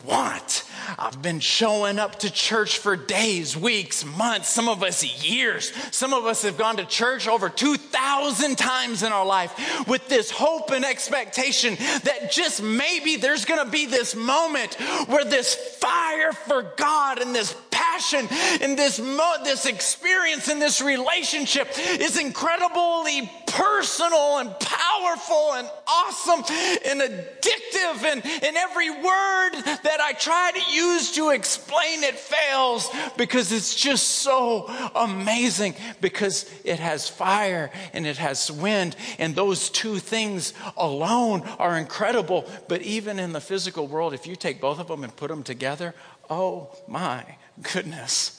want. 0.04 0.64
I've 0.98 1.22
been 1.22 1.40
showing 1.40 1.98
up 1.98 2.18
to 2.20 2.30
church 2.30 2.78
for 2.78 2.96
days, 2.96 3.56
weeks, 3.56 4.04
months, 4.04 4.48
some 4.48 4.68
of 4.68 4.82
us 4.82 5.24
years. 5.24 5.72
Some 5.90 6.12
of 6.12 6.26
us 6.26 6.42
have 6.42 6.58
gone 6.58 6.76
to 6.76 6.84
church 6.84 7.26
over 7.26 7.48
2,000 7.48 8.58
times 8.58 9.02
in 9.02 9.12
our 9.12 9.24
life 9.24 9.86
with 9.88 10.06
this 10.08 10.30
hope 10.30 10.70
and 10.70 10.84
expectation 10.84 11.76
that 12.04 12.30
just 12.30 12.62
maybe 12.62 13.16
there's 13.16 13.44
going 13.44 13.64
to 13.64 13.70
be 13.70 13.86
this 13.86 14.14
moment 14.14 14.74
where 15.06 15.24
this 15.24 15.54
fire 15.54 16.32
for 16.32 16.62
God 16.76 17.20
and 17.20 17.34
this 17.34 17.56
passion 17.70 18.28
and 18.60 18.78
this, 18.78 18.98
mo- 18.98 19.36
this 19.44 19.64
experience 19.64 20.48
and 20.48 20.60
this 20.60 20.82
relationship 20.82 21.68
is 21.78 22.18
incredibly 22.18 23.30
personal 23.46 24.38
and 24.38 24.50
powerful 24.60 25.54
and 25.54 25.70
awesome 25.86 26.44
and 26.86 27.00
addictive. 27.00 28.04
And, 28.04 28.24
and 28.24 28.56
every 28.56 28.90
word 28.90 29.69
that 29.82 30.00
I 30.00 30.12
try 30.12 30.52
to 30.52 30.74
use 30.74 31.12
to 31.12 31.30
explain 31.30 32.02
it 32.02 32.16
fails 32.16 32.90
because 33.16 33.52
it's 33.52 33.74
just 33.74 34.06
so 34.06 34.66
amazing 34.94 35.74
because 36.00 36.50
it 36.64 36.80
has 36.80 37.08
fire 37.08 37.70
and 37.92 38.06
it 38.06 38.16
has 38.18 38.50
wind. 38.50 38.96
And 39.18 39.34
those 39.34 39.70
two 39.70 39.98
things 39.98 40.54
alone 40.76 41.42
are 41.58 41.76
incredible. 41.76 42.48
But 42.68 42.82
even 42.82 43.18
in 43.18 43.32
the 43.32 43.40
physical 43.40 43.86
world, 43.86 44.14
if 44.14 44.26
you 44.26 44.36
take 44.36 44.60
both 44.60 44.78
of 44.78 44.88
them 44.88 45.04
and 45.04 45.14
put 45.14 45.28
them 45.28 45.42
together, 45.42 45.94
oh 46.28 46.70
my 46.88 47.24
goodness. 47.72 48.36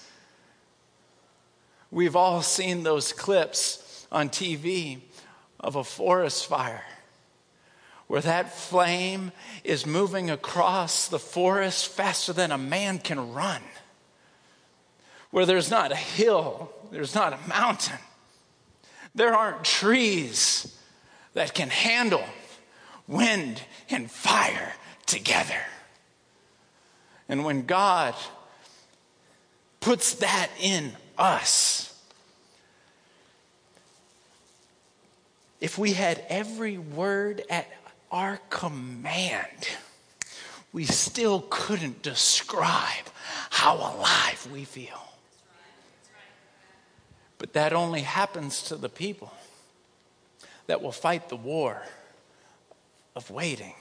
We've 1.92 2.16
all 2.16 2.42
seen 2.42 2.84
those 2.84 3.12
clips 3.12 4.08
on 4.12 4.30
TV 4.30 5.00
of 5.60 5.76
a 5.76 5.84
forest 5.84 6.48
fire 6.48 6.84
where 8.12 8.20
that 8.20 8.54
flame 8.54 9.32
is 9.64 9.86
moving 9.86 10.30
across 10.30 11.08
the 11.08 11.18
forest 11.18 11.88
faster 11.88 12.34
than 12.34 12.52
a 12.52 12.58
man 12.58 13.00
can 13.00 13.32
run, 13.32 13.62
where 15.30 15.46
there's 15.46 15.72
not 15.72 15.94
a 15.94 15.96
hill, 15.96 16.70
there's 16.92 17.16
not 17.16 17.32
a 17.32 17.48
mountain, 17.48 17.98
there 19.16 19.34
aren't 19.34 19.64
trees 19.64 20.78
that 21.36 21.54
can 21.54 21.70
handle 21.70 22.26
wind 23.08 23.64
and 23.90 24.12
fire 24.12 24.74
together. 25.06 25.62
And 27.30 27.46
when 27.46 27.66
God 27.66 28.14
puts 29.80 30.16
that 30.16 30.50
in 30.60 30.92
us, 31.18 31.98
if 35.62 35.78
we 35.78 35.94
had 35.94 36.26
every 36.28 36.78
word 36.78 37.44
at 37.50 37.70
our 38.12 38.40
command, 38.50 39.70
we 40.74 40.86
still 40.86 41.46
couldn't 41.50 42.02
describe 42.02 43.06
how 43.50 43.76
alive 43.76 44.48
we 44.52 44.66
feel. 44.66 45.02
But 47.38 47.54
that 47.54 47.74
only 47.74 48.02
happens 48.02 48.64
to 48.64 48.76
the 48.76 48.90
people 48.90 49.34
that 50.68 50.82
will 50.82 50.92
fight 50.92 51.30
the 51.30 51.36
war 51.36 51.82
of 53.16 53.30
waiting, 53.32 53.74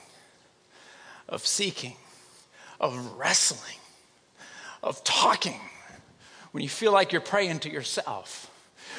of 1.28 1.46
seeking, 1.46 1.96
of 2.80 3.18
wrestling, 3.18 3.78
of 4.82 5.04
talking, 5.04 5.60
when 6.52 6.62
you 6.62 6.68
feel 6.68 6.92
like 6.92 7.12
you're 7.12 7.20
praying 7.20 7.60
to 7.60 7.70
yourself. 7.70 8.49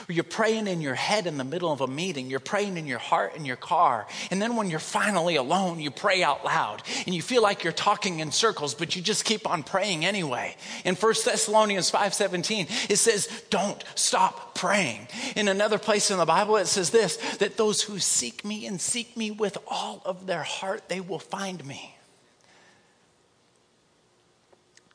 You're 0.07 0.23
praying 0.23 0.67
in 0.67 0.81
your 0.81 0.95
head 0.95 1.27
in 1.27 1.37
the 1.37 1.43
middle 1.43 1.71
of 1.71 1.81
a 1.81 1.87
meeting. 1.87 2.29
You're 2.29 2.39
praying 2.39 2.77
in 2.77 2.87
your 2.87 2.99
heart 2.99 3.35
in 3.35 3.45
your 3.45 3.55
car. 3.55 4.07
And 4.29 4.41
then 4.41 4.55
when 4.55 4.69
you're 4.69 4.79
finally 4.79 5.35
alone, 5.35 5.79
you 5.79 5.91
pray 5.91 6.23
out 6.23 6.43
loud. 6.45 6.83
And 7.05 7.15
you 7.15 7.21
feel 7.21 7.41
like 7.41 7.63
you're 7.63 7.73
talking 7.73 8.19
in 8.19 8.31
circles, 8.31 8.73
but 8.73 8.95
you 8.95 9.01
just 9.01 9.25
keep 9.25 9.49
on 9.49 9.63
praying 9.63 10.05
anyway. 10.05 10.55
In 10.85 10.95
1 10.95 11.25
Thessalonians 11.25 11.89
5:17, 11.91 12.67
it 12.89 12.97
says, 12.97 13.27
"Don't 13.49 13.83
stop 13.95 14.55
praying." 14.55 15.07
In 15.35 15.47
another 15.47 15.77
place 15.77 16.11
in 16.11 16.17
the 16.17 16.25
Bible, 16.25 16.57
it 16.57 16.67
says 16.67 16.89
this, 16.89 17.17
that 17.39 17.57
those 17.57 17.81
who 17.83 17.99
seek 17.99 18.45
me 18.45 18.65
and 18.65 18.81
seek 18.81 19.15
me 19.17 19.31
with 19.31 19.57
all 19.67 20.01
of 20.05 20.27
their 20.27 20.43
heart, 20.43 20.89
they 20.89 20.99
will 20.99 21.19
find 21.19 21.65
me 21.65 21.95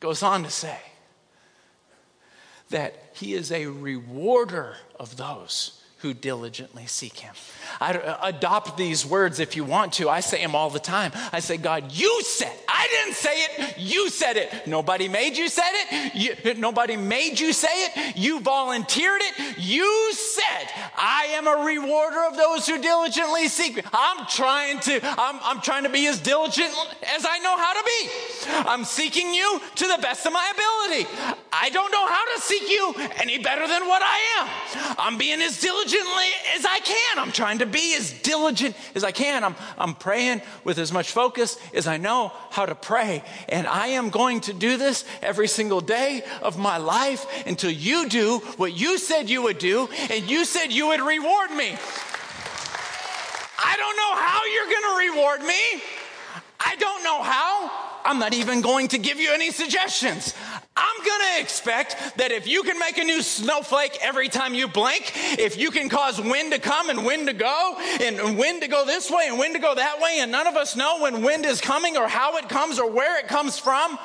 goes 0.01 0.23
on 0.23 0.45
to 0.45 0.51
say 0.51 0.79
that 2.71 3.11
he 3.15 3.35
is 3.35 3.53
a 3.53 3.67
rewarder 3.67 4.77
of 4.99 5.17
those 5.17 5.81
who 5.99 6.13
diligently 6.13 6.85
seek 6.87 7.19
him. 7.19 7.35
I, 7.81 7.95
uh, 7.95 8.19
adopt 8.23 8.77
these 8.77 9.07
words 9.07 9.41
if 9.41 9.57
you 9.57 9.65
want 9.65 9.95
to. 9.95 10.11
I 10.11 10.21
say 10.21 10.43
them 10.43 10.55
all 10.55 10.69
the 10.69 10.79
time. 10.79 11.13
I 11.33 11.41
say, 11.41 11.57
God, 11.57 11.91
you 11.93 12.23
said, 12.23 12.53
I 12.69 12.87
didn't 12.91 13.15
say 13.15 13.35
it. 13.35 13.79
You 13.79 14.11
said 14.11 14.37
it. 14.37 14.67
Nobody 14.67 15.09
made 15.09 15.37
you 15.39 15.49
say 15.49 15.63
it. 15.65 16.15
You, 16.15 16.55
nobody 16.55 16.97
made 16.97 17.41
you 17.41 17.53
say 17.53 17.69
it. 17.71 18.17
You 18.17 18.41
volunteered 18.41 19.21
it. 19.23 19.59
You 19.59 20.13
said, 20.13 20.69
I 20.97 21.29
am 21.33 21.47
a 21.47 21.65
rewarder 21.65 22.25
of 22.25 22.37
those 22.37 22.67
who 22.67 22.81
diligently 22.81 23.49
seek 23.49 23.77
me. 23.77 23.83
I'm 23.93 24.27
trying 24.27 24.81
to, 24.81 25.01
I'm, 25.03 25.41
I'm 25.43 25.61
trying 25.63 25.85
to 25.85 25.91
be 25.91 26.07
as 26.09 26.21
diligent 26.21 26.71
as 27.17 27.27
I 27.27 27.39
know 27.39 27.57
how 27.57 27.73
to 27.73 27.85
be. 27.85 28.11
I'm 28.69 28.85
seeking 28.85 29.33
you 29.33 29.61
to 29.77 29.87
the 29.87 29.99
best 30.03 30.27
of 30.27 30.33
my 30.33 30.53
ability. 30.53 31.09
I 31.53 31.71
don't 31.71 31.91
know 31.91 32.07
how 32.07 32.35
to 32.35 32.41
seek 32.43 32.69
you 32.69 32.95
any 33.17 33.39
better 33.39 33.67
than 33.67 33.89
what 33.89 34.03
I 34.05 34.19
am. 34.39 34.97
I'm 34.99 35.19
being 35.19 35.41
as 35.41 35.59
diligently 35.87 36.25
as 36.57 36.65
I 36.65 36.79
can. 36.81 37.19
I'm 37.19 37.33
trying 37.33 37.59
to 37.59 37.67
be 37.67 37.95
as 37.97 38.13
diligent 38.23 38.77
as 38.95 39.05
I 39.05 39.13
can. 39.13 39.45
I'm, 39.45 39.55
I'm 39.79 39.95
praying 39.95 40.43
with 40.65 40.79
as 40.79 40.93
much 40.93 41.11
focus 41.11 41.59
as 41.75 41.87
I 41.87 41.97
know 41.97 42.33
how 42.51 42.67
to 42.67 42.75
pray. 42.75 43.23
And 43.49 43.67
I 43.67 43.89
am 43.89 44.11
going 44.11 44.41
to 44.43 44.53
do 44.53 44.77
this 44.77 45.05
every 45.23 45.49
single 45.49 45.81
day 45.81 46.23
of 46.43 46.59
my 46.59 46.77
life 46.77 47.27
until 47.47 47.71
you 47.71 48.09
do 48.09 48.39
what 48.57 48.73
you 48.73 48.99
said 48.99 49.31
you 49.31 49.43
would 49.43 49.59
do 49.59 49.89
and 50.11 50.29
you 50.29 50.45
said 50.45 50.73
you 50.73 50.89
would 50.89 51.01
reward 51.01 51.51
me. 51.51 51.77
I 53.59 53.77
don't 53.77 53.97
know 53.97 54.15
how 54.17 54.45
you're 54.53 54.71
going 54.71 55.11
to 55.11 55.15
reward 55.15 55.41
me. 55.43 55.83
I 56.59 56.77
don't 56.77 57.05
know 57.05 57.23
how. 57.23 57.71
I'm 58.05 58.19
not 58.19 58.35
even 58.35 58.61
going 58.61 58.89
to 58.89 58.99
give 58.99 59.19
you 59.19 59.33
any 59.33 59.51
suggestions. 59.51 60.35
I'm 60.77 60.97
to 61.37 61.43
expect 61.43 61.97
that 62.19 62.33
if 62.33 62.47
you 62.47 62.63
can 62.63 62.79
make 62.79 62.99
a 62.99 63.05
new 63.05 63.23
snowflake 63.23 63.99
every 64.03 64.29
time 64.29 64.55
you 64.55 64.69
blink, 64.69 65.13
if 65.39 65.57
you 65.57 65.71
can 65.71 65.89
cause 65.89 66.21
wind 66.21 66.53
to 66.53 66.59
come 66.59 66.91
and 66.91 67.05
wind 67.05 67.29
to 67.29 67.33
go, 67.33 67.77
and 68.01 68.39
wind 68.39 68.63
to 68.63 68.69
go 68.69 68.85
this 68.85 69.11
way 69.11 69.27
and 69.29 69.39
wind 69.39 69.55
to 69.55 69.61
go 69.61 69.75
that 69.75 70.01
way, 70.01 70.19
and 70.21 70.31
none 70.31 70.47
of 70.47 70.55
us 70.55 70.77
know 70.77 71.01
when 71.01 71.23
wind 71.23 71.47
is 71.47 71.61
coming 71.61 71.97
or 71.97 72.09
how 72.09 72.37
it 72.37 72.49
comes 72.49 72.79
or 72.79 72.91
where 72.91 73.19
it 73.19 73.29
comes 73.29 73.59
from, 73.59 73.99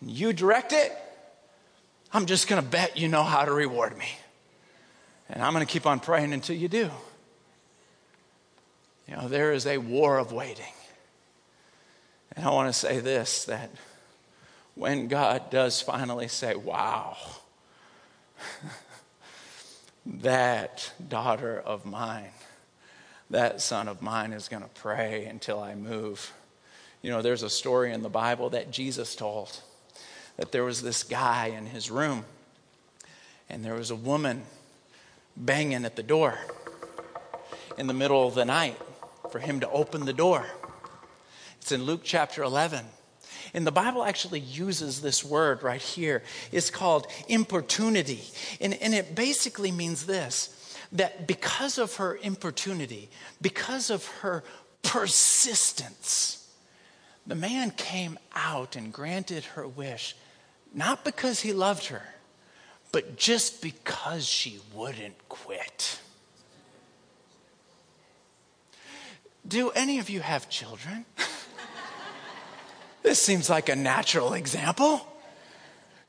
and 0.00 0.10
you 0.10 0.32
direct 0.32 0.72
it, 0.72 0.92
I'm 2.12 2.26
just 2.26 2.48
to 2.62 2.68
bet 2.68 2.96
you 2.96 3.08
know 3.08 3.22
how 3.22 3.44
to 3.44 3.52
reward 3.52 3.96
me. 3.96 4.08
And 5.30 5.42
I'm 5.42 5.52
to 5.66 5.70
keep 5.70 5.86
on 5.86 6.00
praying 6.00 6.32
until 6.32 6.56
you 6.56 6.68
do. 6.68 6.90
You 9.06 9.16
know, 9.16 9.28
there 9.28 9.52
is 9.52 9.66
a 9.66 9.78
war 9.78 10.18
of 10.18 10.32
waiting. 10.32 10.72
And 12.34 12.46
I 12.46 12.50
want 12.50 12.72
to 12.72 12.78
say 12.78 13.00
this 13.00 13.44
that 13.46 13.70
when 14.78 15.08
God 15.08 15.50
does 15.50 15.82
finally 15.82 16.28
say, 16.28 16.54
Wow, 16.54 17.16
that 20.06 20.92
daughter 21.08 21.58
of 21.58 21.84
mine, 21.84 22.30
that 23.28 23.60
son 23.60 23.88
of 23.88 24.00
mine 24.00 24.32
is 24.32 24.48
going 24.48 24.62
to 24.62 24.68
pray 24.68 25.24
until 25.24 25.58
I 25.58 25.74
move. 25.74 26.32
You 27.02 27.10
know, 27.10 27.22
there's 27.22 27.42
a 27.42 27.50
story 27.50 27.92
in 27.92 28.02
the 28.02 28.08
Bible 28.08 28.50
that 28.50 28.70
Jesus 28.70 29.16
told 29.16 29.60
that 30.36 30.52
there 30.52 30.64
was 30.64 30.80
this 30.80 31.02
guy 31.02 31.46
in 31.46 31.66
his 31.66 31.90
room, 31.90 32.24
and 33.48 33.64
there 33.64 33.74
was 33.74 33.90
a 33.90 33.96
woman 33.96 34.42
banging 35.36 35.84
at 35.84 35.96
the 35.96 36.02
door 36.04 36.38
in 37.76 37.88
the 37.88 37.94
middle 37.94 38.28
of 38.28 38.36
the 38.36 38.44
night 38.44 38.80
for 39.32 39.40
him 39.40 39.58
to 39.60 39.70
open 39.70 40.04
the 40.04 40.12
door. 40.12 40.46
It's 41.60 41.72
in 41.72 41.82
Luke 41.82 42.02
chapter 42.04 42.44
11. 42.44 42.86
And 43.54 43.66
the 43.66 43.72
Bible 43.72 44.04
actually 44.04 44.40
uses 44.40 45.00
this 45.00 45.24
word 45.24 45.62
right 45.62 45.80
here. 45.80 46.22
It's 46.52 46.70
called 46.70 47.06
importunity. 47.28 48.24
And, 48.60 48.74
and 48.74 48.94
it 48.94 49.14
basically 49.14 49.72
means 49.72 50.06
this 50.06 50.54
that 50.92 51.26
because 51.26 51.76
of 51.76 51.96
her 51.96 52.18
importunity, 52.22 53.10
because 53.42 53.90
of 53.90 54.06
her 54.06 54.42
persistence, 54.82 56.50
the 57.26 57.34
man 57.34 57.70
came 57.72 58.18
out 58.34 58.74
and 58.74 58.90
granted 58.92 59.44
her 59.44 59.68
wish, 59.68 60.16
not 60.72 61.04
because 61.04 61.40
he 61.40 61.52
loved 61.52 61.86
her, 61.86 62.02
but 62.90 63.16
just 63.16 63.60
because 63.60 64.26
she 64.26 64.60
wouldn't 64.72 65.28
quit. 65.28 66.00
Do 69.46 69.70
any 69.70 69.98
of 69.98 70.08
you 70.08 70.20
have 70.20 70.48
children? 70.48 71.04
This 73.08 73.22
seems 73.22 73.48
like 73.48 73.70
a 73.70 73.74
natural 73.74 74.34
example. 74.34 75.00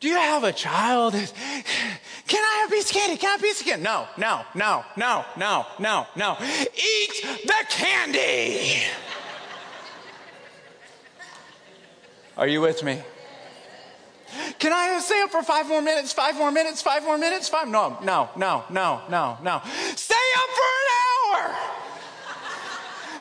Do 0.02 0.10
you 0.10 0.16
have 0.16 0.44
a 0.44 0.52
child? 0.52 1.14
Can 1.14 2.44
I 2.44 2.58
have 2.60 2.70
a 2.70 2.74
piece 2.74 2.90
of 2.90 2.98
candy? 2.98 3.16
Can 3.16 3.30
I 3.30 3.32
have 3.32 3.40
a 3.40 3.44
piece 3.44 3.62
of 3.62 3.68
candy? 3.68 3.84
No, 3.86 4.06
no, 4.18 4.42
no, 4.54 4.84
no, 4.98 5.26
no, 5.38 5.66
no, 5.80 6.08
no. 6.18 6.38
Eat 6.42 7.26
the 7.46 7.66
candy. 7.70 8.82
Are 12.36 12.50
you 12.50 12.60
with 12.60 12.84
me? 12.84 13.02
Can 14.60 14.74
I 14.74 15.00
stay 15.00 15.22
up 15.22 15.32
for 15.32 15.42
five 15.42 15.70
more 15.70 15.82
minutes? 15.82 16.12
Five 16.12 16.36
more 16.36 16.52
minutes? 16.52 16.82
Five 16.82 17.06
more 17.06 17.18
minutes? 17.18 17.48
Five? 17.48 17.70
No, 17.70 17.98
no, 18.04 18.30
no, 18.36 18.66
no, 18.70 19.04
no, 19.10 19.38
no. 19.42 19.62
Stay 19.96 20.28
up 20.36 20.50
for 20.60 20.70
an 20.82 20.90
hour. 21.00 21.56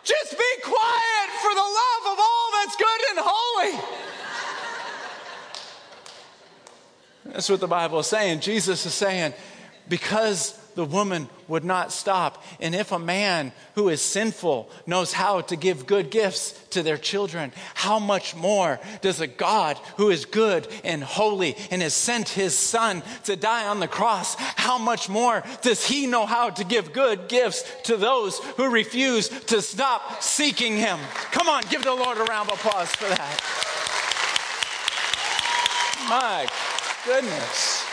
Just 0.03 0.33
be 0.33 0.63
quiet 0.65 1.31
for 1.43 1.55
the 1.55 1.61
love 1.61 2.13
of 2.13 2.19
that's 2.69 2.77
good 2.77 3.17
and 3.17 3.19
holy. 3.23 3.81
That's 7.25 7.49
what 7.49 7.61
the 7.61 7.67
Bible 7.67 8.01
is 8.01 8.07
saying. 8.07 8.41
Jesus 8.41 8.85
is 8.85 8.93
saying, 8.93 9.33
because 9.89 10.59
the 10.79 10.85
woman 10.85 11.29
would 11.49 11.65
not 11.65 11.91
stop. 11.91 12.41
And 12.61 12.73
if 12.73 12.93
a 12.93 13.01
man 13.01 13.51
who 13.75 13.89
is 13.89 14.01
sinful 14.01 14.71
knows 14.87 15.13
how 15.13 15.41
to 15.41 15.57
give 15.57 15.89
good 15.89 16.09
gifts 16.09 16.53
to 16.71 16.85
their 16.85 16.97
children, 16.97 17.51
how 17.75 17.99
much 17.99 18.37
more 18.37 18.79
does 19.01 19.21
a 19.21 19.27
God 19.27 19.77
who 19.97 20.11
is 20.11 20.25
good 20.25 20.69
and 20.85 21.03
holy 21.03 21.57
and 21.73 21.83
has 21.83 21.95
sent 21.95 22.29
his 22.29 22.57
son 22.57 23.03
to 23.25 23.35
die 23.35 23.67
on 23.67 23.81
the 23.81 23.89
cross, 23.89 24.37
how 24.39 24.79
much 24.79 25.09
more 25.09 25.43
does 25.63 25.85
he 25.85 26.07
know 26.07 26.27
how 26.27 26.51
to 26.51 26.63
give 26.63 26.93
good 26.93 27.27
gifts 27.27 27.65
to 27.83 27.97
those 27.97 28.39
who 28.57 28.71
refuse 28.71 29.29
to 29.47 29.61
stop 29.61 30.23
seeking 30.23 30.77
him? 30.77 31.01
Come 31.33 31.49
on, 31.49 31.65
give 31.71 31.83
the 31.83 31.93
Lord 31.93 32.19
a 32.19 32.23
round 32.23 32.53
of 32.53 32.61
applause 32.61 32.95
for 32.95 33.09
that. 33.09 33.43
My 36.09 36.47
goodness. 37.05 37.88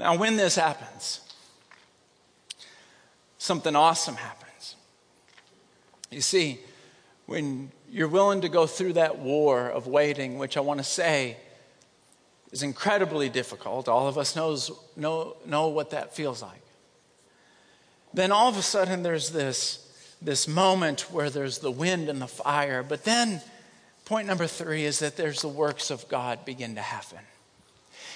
Now, 0.00 0.16
when 0.16 0.36
this 0.36 0.56
happens, 0.56 1.20
something 3.36 3.76
awesome 3.76 4.14
happens. 4.16 4.76
You 6.10 6.22
see, 6.22 6.58
when 7.26 7.70
you're 7.90 8.08
willing 8.08 8.40
to 8.40 8.48
go 8.48 8.66
through 8.66 8.94
that 8.94 9.18
war 9.18 9.68
of 9.68 9.86
waiting, 9.86 10.38
which 10.38 10.56
I 10.56 10.60
want 10.60 10.78
to 10.78 10.84
say 10.84 11.36
is 12.50 12.62
incredibly 12.62 13.28
difficult, 13.28 13.88
all 13.88 14.08
of 14.08 14.16
us 14.16 14.34
knows, 14.34 14.70
know, 14.96 15.36
know 15.44 15.68
what 15.68 15.90
that 15.90 16.14
feels 16.14 16.40
like. 16.40 16.62
Then 18.14 18.32
all 18.32 18.48
of 18.48 18.56
a 18.56 18.62
sudden 18.62 19.02
there's 19.02 19.28
this, 19.28 20.16
this 20.22 20.48
moment 20.48 21.12
where 21.12 21.28
there's 21.28 21.58
the 21.58 21.70
wind 21.70 22.08
and 22.08 22.22
the 22.22 22.26
fire. 22.26 22.82
But 22.82 23.04
then, 23.04 23.42
point 24.06 24.26
number 24.26 24.46
three 24.46 24.86
is 24.86 25.00
that 25.00 25.18
there's 25.18 25.42
the 25.42 25.48
works 25.48 25.90
of 25.90 26.08
God 26.08 26.46
begin 26.46 26.74
to 26.76 26.80
happen. 26.80 27.18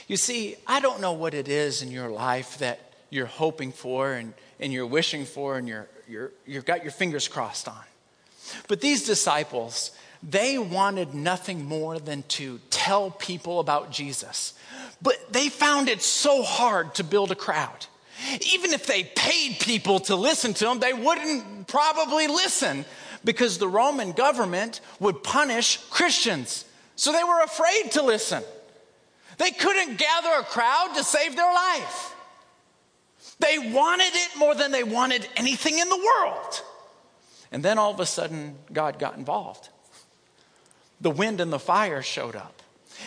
You 0.06 0.16
see, 0.16 0.56
I 0.66 0.80
don't 0.80 1.00
know 1.00 1.12
what 1.12 1.34
it 1.34 1.48
is 1.48 1.82
in 1.82 1.90
your 1.90 2.08
life 2.08 2.58
that 2.58 2.92
you're 3.10 3.26
hoping 3.26 3.72
for 3.72 4.12
and, 4.12 4.34
and 4.60 4.72
you're 4.72 4.86
wishing 4.86 5.24
for 5.24 5.56
and 5.56 5.68
you're, 5.68 5.88
you're, 6.08 6.32
you've 6.46 6.64
got 6.64 6.82
your 6.82 6.92
fingers 6.92 7.28
crossed 7.28 7.68
on. 7.68 7.84
But 8.68 8.80
these 8.80 9.06
disciples, 9.06 9.92
they 10.22 10.58
wanted 10.58 11.14
nothing 11.14 11.64
more 11.64 11.98
than 11.98 12.22
to 12.28 12.60
tell 12.70 13.10
people 13.10 13.60
about 13.60 13.90
Jesus. 13.90 14.54
But 15.00 15.32
they 15.32 15.48
found 15.48 15.88
it 15.88 16.02
so 16.02 16.42
hard 16.42 16.94
to 16.96 17.04
build 17.04 17.30
a 17.30 17.36
crowd. 17.36 17.86
Even 18.52 18.72
if 18.72 18.86
they 18.86 19.04
paid 19.04 19.58
people 19.58 20.00
to 20.00 20.16
listen 20.16 20.54
to 20.54 20.64
them, 20.64 20.80
they 20.80 20.92
wouldn't 20.92 21.66
probably 21.66 22.26
listen 22.26 22.84
because 23.24 23.58
the 23.58 23.68
Roman 23.68 24.12
government 24.12 24.80
would 25.00 25.22
punish 25.22 25.78
Christians. 25.90 26.64
So 26.96 27.12
they 27.12 27.24
were 27.24 27.40
afraid 27.42 27.92
to 27.92 28.02
listen. 28.02 28.42
They 29.38 29.50
couldn't 29.50 29.98
gather 29.98 30.40
a 30.40 30.44
crowd 30.44 30.92
to 30.96 31.04
save 31.04 31.36
their 31.36 31.52
life. 31.52 32.14
They 33.40 33.58
wanted 33.58 34.12
it 34.14 34.36
more 34.38 34.54
than 34.54 34.70
they 34.70 34.84
wanted 34.84 35.28
anything 35.36 35.78
in 35.78 35.88
the 35.88 35.96
world. 35.96 36.62
And 37.50 37.62
then 37.62 37.78
all 37.78 37.92
of 37.92 38.00
a 38.00 38.06
sudden, 38.06 38.56
God 38.72 38.98
got 38.98 39.16
involved. 39.16 39.68
The 41.00 41.10
wind 41.10 41.40
and 41.40 41.52
the 41.52 41.58
fire 41.58 42.02
showed 42.02 42.36
up. 42.36 42.62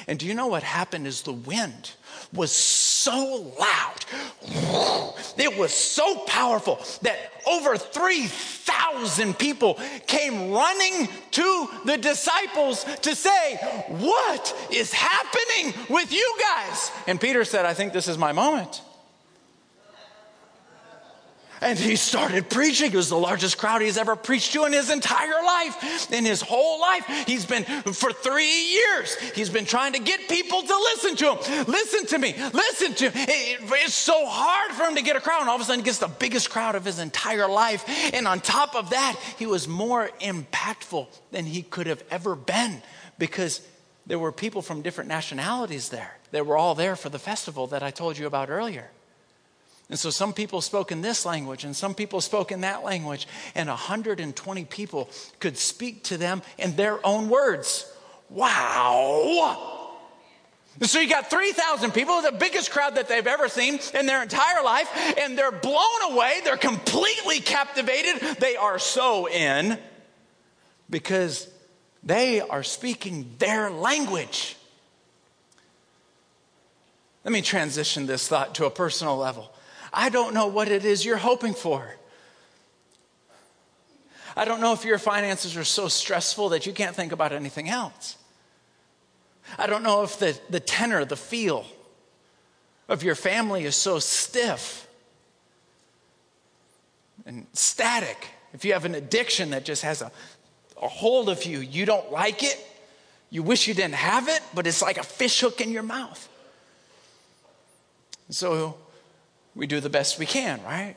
And 0.07 0.19
do 0.19 0.25
you 0.25 0.33
know 0.33 0.47
what 0.47 0.63
happened 0.63 1.07
is 1.07 1.21
the 1.21 1.33
wind 1.33 1.91
was 2.33 2.51
so 3.07 3.53
loud. 3.57 3.95
It 5.37 5.57
was 5.57 5.71
so 5.71 6.25
powerful 6.25 6.81
that 7.03 7.17
over 7.47 7.77
3,000 7.77 9.37
people 9.39 9.79
came 10.07 10.51
running 10.51 11.07
to 11.31 11.69
the 11.85 11.97
disciples 11.97 12.83
to 13.03 13.15
say, 13.15 13.55
What 13.87 14.53
is 14.73 14.91
happening 14.91 15.73
with 15.89 16.11
you 16.11 16.37
guys? 16.39 16.91
And 17.07 17.21
Peter 17.21 17.45
said, 17.45 17.65
I 17.65 17.73
think 17.73 17.93
this 17.93 18.09
is 18.09 18.17
my 18.17 18.33
moment. 18.33 18.81
And 21.61 21.77
he 21.77 21.95
started 21.95 22.49
preaching. 22.49 22.91
It 22.91 22.95
was 22.95 23.09
the 23.09 23.17
largest 23.17 23.57
crowd 23.57 23.81
he's 23.81 23.97
ever 23.97 24.15
preached 24.15 24.53
to 24.53 24.65
in 24.65 24.73
his 24.73 24.91
entire 24.91 25.43
life. 25.43 26.11
In 26.11 26.25
his 26.25 26.41
whole 26.41 26.79
life, 26.79 27.05
he's 27.25 27.45
been, 27.45 27.63
for 27.63 28.11
three 28.11 28.71
years, 28.71 29.15
he's 29.35 29.49
been 29.49 29.65
trying 29.65 29.93
to 29.93 29.99
get 29.99 30.29
people 30.29 30.61
to 30.61 30.77
listen 30.77 31.15
to 31.15 31.33
him. 31.33 31.65
Listen 31.67 32.05
to 32.07 32.17
me. 32.19 32.35
Listen 32.53 32.93
to 32.95 33.09
him. 33.09 33.25
It, 33.27 33.59
it's 33.63 33.93
so 33.93 34.25
hard 34.25 34.71
for 34.71 34.83
him 34.83 34.95
to 34.95 35.01
get 35.01 35.15
a 35.15 35.19
crowd. 35.19 35.41
And 35.41 35.49
all 35.49 35.55
of 35.55 35.61
a 35.61 35.65
sudden, 35.65 35.79
he 35.79 35.85
gets 35.85 35.99
the 35.99 36.07
biggest 36.07 36.49
crowd 36.49 36.75
of 36.75 36.85
his 36.85 36.99
entire 36.99 37.47
life. 37.47 37.83
And 38.13 38.27
on 38.27 38.39
top 38.39 38.75
of 38.75 38.91
that, 38.91 39.19
he 39.37 39.45
was 39.45 39.67
more 39.67 40.09
impactful 40.21 41.07
than 41.31 41.45
he 41.45 41.63
could 41.63 41.87
have 41.87 42.03
ever 42.11 42.35
been 42.35 42.81
because 43.17 43.61
there 44.05 44.19
were 44.19 44.31
people 44.31 44.61
from 44.61 44.81
different 44.81 45.09
nationalities 45.09 45.89
there. 45.89 46.17
They 46.31 46.41
were 46.41 46.57
all 46.57 46.75
there 46.75 46.95
for 46.95 47.09
the 47.09 47.19
festival 47.19 47.67
that 47.67 47.83
I 47.83 47.91
told 47.91 48.17
you 48.17 48.27
about 48.27 48.49
earlier. 48.49 48.89
And 49.89 49.97
so 49.97 50.09
some 50.09 50.33
people 50.33 50.61
spoke 50.61 50.91
in 50.91 51.01
this 51.01 51.25
language 51.25 51.63
and 51.63 51.75
some 51.75 51.95
people 51.95 52.19
spoke 52.19 52.51
in 52.51 52.61
that 52.61 52.83
language, 52.83 53.27
and 53.55 53.69
120 53.69 54.65
people 54.65 55.09
could 55.39 55.57
speak 55.57 56.03
to 56.05 56.17
them 56.17 56.41
in 56.57 56.75
their 56.75 57.05
own 57.05 57.29
words. 57.29 57.89
Wow! 58.29 59.87
So 60.81 60.99
you 60.99 61.09
got 61.09 61.29
3,000 61.29 61.91
people, 61.91 62.21
the 62.21 62.31
biggest 62.31 62.69
crowd 62.69 62.95
that 62.95 63.07
they've 63.07 63.25
ever 63.25 63.47
seen 63.49 63.79
in 63.95 64.05
their 64.05 64.21
entire 64.21 64.63
life, 64.63 64.89
and 65.17 65.35
they're 65.35 65.51
blown 65.51 66.11
away. 66.11 66.41
They're 66.43 66.55
completely 66.55 67.39
captivated. 67.39 68.21
They 68.39 68.57
are 68.57 68.77
so 68.77 69.27
in 69.27 69.79
because 70.89 71.49
they 72.03 72.41
are 72.41 72.61
speaking 72.61 73.31
their 73.39 73.71
language. 73.71 74.55
Let 77.23 77.31
me 77.31 77.41
transition 77.41 78.05
this 78.05 78.27
thought 78.27 78.53
to 78.55 78.65
a 78.65 78.69
personal 78.69 79.17
level. 79.17 79.51
I 79.97 80.09
don't 80.09 80.35
know 80.35 80.45
what 80.45 80.67
it 80.67 80.85
is 80.85 81.03
you're 81.03 81.17
hoping 81.17 81.55
for. 81.55 81.95
I 84.35 84.45
don't 84.45 84.61
know 84.61 84.71
if 84.73 84.85
your 84.85 84.99
finances 84.99 85.57
are 85.57 85.63
so 85.63 85.87
stressful 85.87 86.49
that 86.49 86.67
you 86.67 86.71
can't 86.71 86.95
think 86.95 87.11
about 87.11 87.33
anything 87.33 87.67
else. 87.67 88.15
I 89.57 89.65
don't 89.65 89.81
know 89.81 90.03
if 90.03 90.19
the, 90.19 90.39
the 90.51 90.59
tenor, 90.59 91.03
the 91.03 91.15
feel 91.15 91.65
of 92.87 93.01
your 93.01 93.15
family 93.15 93.65
is 93.65 93.75
so 93.75 93.97
stiff 93.97 94.87
and 97.25 97.47
static. 97.53 98.27
If 98.53 98.63
you 98.65 98.73
have 98.73 98.85
an 98.85 98.93
addiction 98.93 99.49
that 99.49 99.65
just 99.65 99.81
has 99.81 100.03
a, 100.03 100.11
a 100.79 100.87
hold 100.87 101.27
of 101.27 101.43
you, 101.43 101.57
you 101.57 101.87
don't 101.87 102.11
like 102.11 102.43
it, 102.43 102.63
you 103.31 103.41
wish 103.41 103.67
you 103.67 103.73
didn't 103.73 103.95
have 103.95 104.27
it, 104.27 104.43
but 104.53 104.67
it's 104.67 104.83
like 104.83 104.99
a 104.99 105.03
fish 105.03 105.41
hook 105.41 105.59
in 105.59 105.71
your 105.71 105.81
mouth. 105.81 106.29
So 108.29 108.77
we 109.57 109.65
do 109.65 109.79
the 109.79 109.89
best 109.89 110.19
we 110.19 110.27
can, 110.27 110.63
right? 110.63 110.95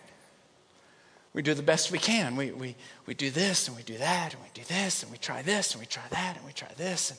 We 1.33 1.43
do 1.43 1.55
the 1.55 1.63
best 1.63 1.91
we 1.91 1.99
can. 1.99 2.37
We, 2.37 2.51
we, 2.51 2.77
we 3.07 3.15
do 3.15 3.31
this 3.31 3.69
and 3.69 3.77
we 3.77 3.83
do 3.83 3.97
that 3.99 4.35
and 4.35 4.43
we 4.43 4.49
do 4.53 4.63
this 4.69 5.03
and 5.03 5.11
we 5.11 5.17
try 5.19 5.43
this 5.43 5.73
and 5.73 5.81
we 5.81 5.87
try 5.87 6.03
that 6.11 6.37
and 6.37 6.45
we 6.45 6.53
try 6.53 6.69
this 6.77 7.11
and 7.11 7.19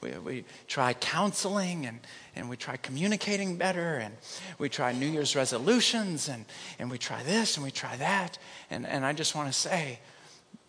we, 0.00 0.18
we 0.18 0.44
try 0.66 0.94
counseling 0.94 1.86
and, 1.86 2.00
and 2.34 2.48
we 2.48 2.56
try 2.56 2.76
communicating 2.76 3.56
better 3.56 3.98
and 3.98 4.16
we 4.58 4.68
try 4.68 4.92
New 4.92 5.06
Year's 5.06 5.36
resolutions 5.36 6.28
and, 6.28 6.44
and 6.78 6.90
we 6.90 6.98
try 6.98 7.22
this 7.22 7.56
and 7.56 7.64
we 7.64 7.70
try 7.70 7.96
that. 7.96 8.38
And, 8.70 8.86
and 8.86 9.04
I 9.04 9.12
just 9.12 9.34
want 9.34 9.46
to 9.46 9.52
say 9.52 10.00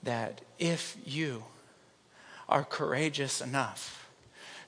that 0.04 0.42
if 0.60 0.98
you 1.04 1.46
are 2.48 2.64
courageous 2.64 3.42
enough 3.42 4.10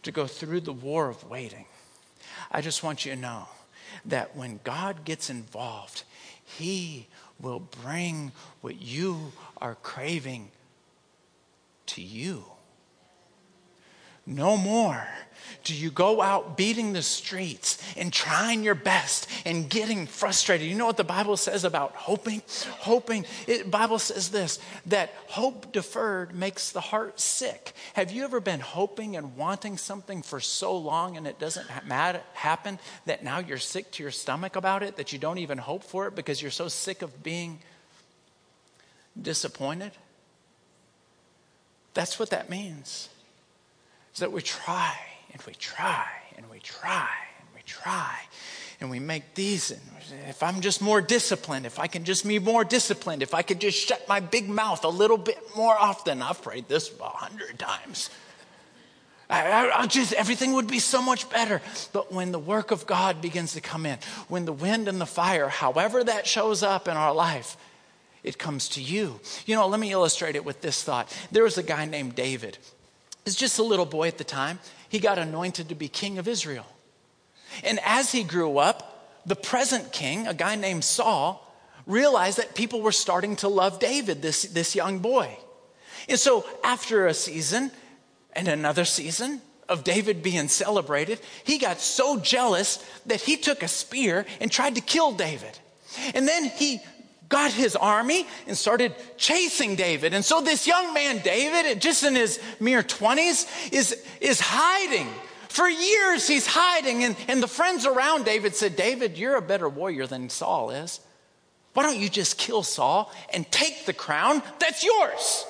to 0.02 0.12
go 0.12 0.26
through 0.26 0.62
the 0.62 0.74
war 0.74 1.10
of 1.10 1.30
waiting, 1.30 1.66
I 2.50 2.62
just 2.62 2.82
want 2.82 3.06
you 3.06 3.14
to 3.14 3.20
know 3.20 3.48
that 4.06 4.36
when 4.36 4.60
God 4.64 5.06
gets 5.06 5.30
involved, 5.30 6.04
He 6.44 7.08
will 7.40 7.60
bring 7.60 8.32
what 8.62 8.82
you 8.82 9.34
are 9.58 9.76
craving 9.76 10.50
to 11.88 12.02
you. 12.02 12.46
No 14.26 14.56
more 14.58 15.06
do 15.64 15.74
you 15.74 15.92
go 15.92 16.22
out 16.22 16.58
beating 16.58 16.94
the 16.94 17.02
streets 17.02 17.82
and 17.96 18.12
trying 18.12 18.64
your 18.64 18.76
best 18.76 19.28
and 19.46 19.70
getting 19.70 20.08
frustrated. 20.08 20.68
You 20.68 20.76
know 20.76 20.86
what 20.86 20.98
the 20.98 21.04
Bible 21.04 21.38
says 21.38 21.64
about 21.64 21.96
hoping? 21.96 22.42
Hoping, 22.80 23.26
the 23.48 23.64
Bible 23.64 24.00
says 24.00 24.30
this 24.30 24.60
that 24.88 25.14
hope 25.28 25.72
deferred 25.72 26.36
makes 26.36 26.72
the 26.72 26.82
heart 26.82 27.20
sick. 27.20 27.74
Have 27.94 28.12
you 28.12 28.24
ever 28.24 28.40
been 28.40 28.60
hoping 28.60 29.16
and 29.16 29.38
wanting 29.38 29.78
something 29.78 30.22
for 30.22 30.40
so 30.40 30.76
long 30.76 31.18
and 31.18 31.28
it 31.28 31.40
doesn't 31.40 31.68
happen 31.70 32.80
that 33.06 33.24
now 33.24 33.40
you're 33.40 33.58
sick 33.58 33.92
to 33.92 34.04
your 34.04 34.12
stomach 34.12 34.56
about 34.56 34.84
it, 34.84 34.98
that 34.98 35.14
you 35.14 35.20
don't 35.20 35.38
even 35.38 35.58
hope 35.58 35.84
for 35.84 36.08
it 36.08 36.16
because 36.16 36.42
you're 36.42 36.52
so 36.52 36.68
sick 36.68 37.02
of 37.02 37.24
being 37.24 37.60
disappointed? 39.20 39.92
That's 41.94 42.18
what 42.18 42.32
that 42.32 42.50
means 42.50 43.10
is 44.14 44.20
that 44.20 44.32
we 44.32 44.42
try 44.42 44.96
and 45.32 45.42
we 45.44 45.54
try 45.54 46.06
and 46.38 46.50
we 46.50 46.60
try 46.60 47.10
and 47.40 47.48
we 47.56 47.62
try 47.66 48.16
and 48.80 48.90
we 48.90 49.00
make 49.00 49.34
these 49.34 49.72
and 49.72 49.82
if 50.28 50.44
i'm 50.44 50.62
just 50.62 50.82
more 50.82 51.02
disciplined 51.02 51.66
if 51.66 51.80
i 51.80 51.88
can 51.88 52.04
just 52.04 52.28
be 52.28 52.40
more 52.40 52.64
disciplined 52.64 53.24
if 53.24 53.34
i 53.34 53.42
could 53.42 53.60
just 53.60 53.78
shut 53.78 54.08
my 54.08 54.20
big 54.20 54.48
mouth 54.48 54.84
a 54.84 54.90
little 54.90 55.18
bit 55.18 55.40
more 55.56 55.76
often 55.78 56.22
i've 56.22 56.42
prayed 56.42 56.68
this 56.68 56.92
a 57.00 57.04
hundred 57.04 57.58
times. 57.58 58.10
I, 59.30 59.72
I, 59.74 59.88
just 59.88 60.14
everything 60.14 60.54
would 60.54 60.68
be 60.68 60.78
so 60.78 61.02
much 61.02 61.28
better. 61.30 61.62
But 61.92 62.12
when 62.12 62.32
the 62.32 62.38
work 62.38 62.70
of 62.70 62.86
god 62.86 63.22
begins 63.22 63.54
to 63.54 63.62
come 63.62 63.86
in 63.86 63.98
when 64.28 64.46
the 64.46 64.54
wind 64.54 64.88
and 64.88 65.02
the 65.02 65.08
fire 65.08 65.50
however 65.50 66.04
that 66.04 66.28
shows 66.28 66.62
up 66.62 66.88
in 66.88 66.96
our 66.96 67.14
life 67.16 67.58
it 68.22 68.38
comes 68.38 68.70
to 68.70 68.82
you. 68.82 69.20
You 69.48 69.56
know 69.56 69.68
let 69.68 69.80
me 69.80 69.92
illustrate 69.92 70.36
it 70.36 70.46
with 70.46 70.62
this 70.62 70.84
thought. 70.84 71.12
There 71.32 71.44
was 71.44 71.58
a 71.58 71.64
guy 71.64 71.86
named 71.86 72.16
david 72.16 72.60
is 73.26 73.36
just 73.36 73.60
a 73.60 73.64
little 73.64 73.86
boy 73.86 74.08
at 74.08 74.18
the 74.18 74.24
time. 74.24 74.60
He 74.90 75.00
got 75.00 75.18
anointed 75.18 75.70
to 75.70 75.76
be 75.76 75.88
king 75.88 76.18
of 76.18 76.28
Israel. 76.28 76.66
And 77.64 77.80
as 77.84 78.12
he 78.12 78.24
grew 78.24 78.58
up, 78.58 79.22
the 79.26 79.36
present 79.36 79.92
king, 79.92 80.28
a 80.28 80.34
guy 80.34 80.56
named 80.56 80.84
Saul, 80.84 81.40
realized 81.86 82.38
that 82.38 82.56
people 82.56 82.82
were 82.82 82.92
starting 82.92 83.36
to 83.38 83.48
love 83.48 83.80
David, 83.80 84.22
this, 84.22 84.44
this 84.44 84.76
young 84.76 85.00
boy. 85.00 85.38
And 86.10 86.20
so, 86.20 86.46
after 86.64 87.08
a 87.08 87.14
season 87.14 87.72
and 88.34 88.48
another 88.48 88.86
season 88.86 89.42
of 89.70 89.84
David 89.84 90.22
being 90.22 90.48
celebrated, 90.50 91.20
he 91.44 91.58
got 91.58 91.80
so 91.80 92.20
jealous 92.20 92.84
that 93.06 93.22
he 93.22 93.38
took 93.38 93.64
a 93.64 93.68
spear 93.68 94.26
and 94.42 94.52
tried 94.52 94.76
to 94.76 94.82
kill 94.82 95.14
David. 95.14 95.58
And 96.14 96.28
then 96.28 96.46
he 96.46 96.80
got 97.30 97.52
his 97.52 97.76
army 97.76 98.26
and 98.48 98.58
started 98.58 98.94
chasing 99.18 99.76
David. 99.76 100.14
And 100.14 100.24
so 100.24 100.42
this 100.42 100.68
young 100.68 100.94
man, 100.94 101.20
David, 101.20 101.82
just 101.82 102.04
in 102.04 102.16
his 102.16 102.40
mere 102.60 102.84
20s, 102.84 103.72
is, 103.72 104.04
is 104.22 104.40
hiding. 104.40 105.08
For 105.50 105.68
years, 105.68 106.28
he's 106.28 106.48
hiding. 106.48 107.04
And, 107.04 107.16
and 107.28 107.42
the 107.42 107.48
friends 107.48 107.86
around 107.86 108.26
David 108.26 108.56
said, 108.56 108.76
David, 108.76 109.18
you're 109.18 109.36
a 109.36 109.42
better 109.42 109.70
warrior 109.70 110.08
than 110.08 110.30
Saul 110.30 110.72
is. 110.72 111.00
Why 111.74 111.84
don't 111.84 111.98
you 111.98 112.10
just 112.10 112.38
kill 112.38 112.64
Saul 112.64 113.12
and 113.34 113.50
take 113.52 113.86
the 113.86 113.94
crown 113.94 114.44
that's 114.60 114.84
yours? 114.84 115.46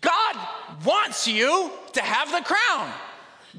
God 0.00 0.36
wants 0.84 1.26
you 1.26 1.70
to 1.92 2.02
have 2.02 2.30
the 2.30 2.44
crown. 2.44 2.92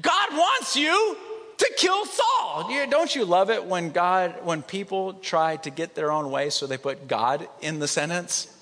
God 0.00 0.32
wants 0.32 0.76
you 0.76 1.16
to 1.58 1.72
kill 1.76 2.04
Saul. 2.06 2.68
Don't 2.90 3.14
you 3.14 3.24
love 3.24 3.50
it 3.50 3.64
when 3.64 3.90
God, 3.90 4.44
when 4.44 4.62
people 4.62 5.14
try 5.14 5.56
to 5.56 5.70
get 5.70 5.94
their 5.94 6.12
own 6.12 6.30
way, 6.30 6.50
so 6.50 6.66
they 6.66 6.78
put 6.78 7.08
God 7.08 7.48
in 7.60 7.78
the 7.78 7.88
sentence? 7.88 8.52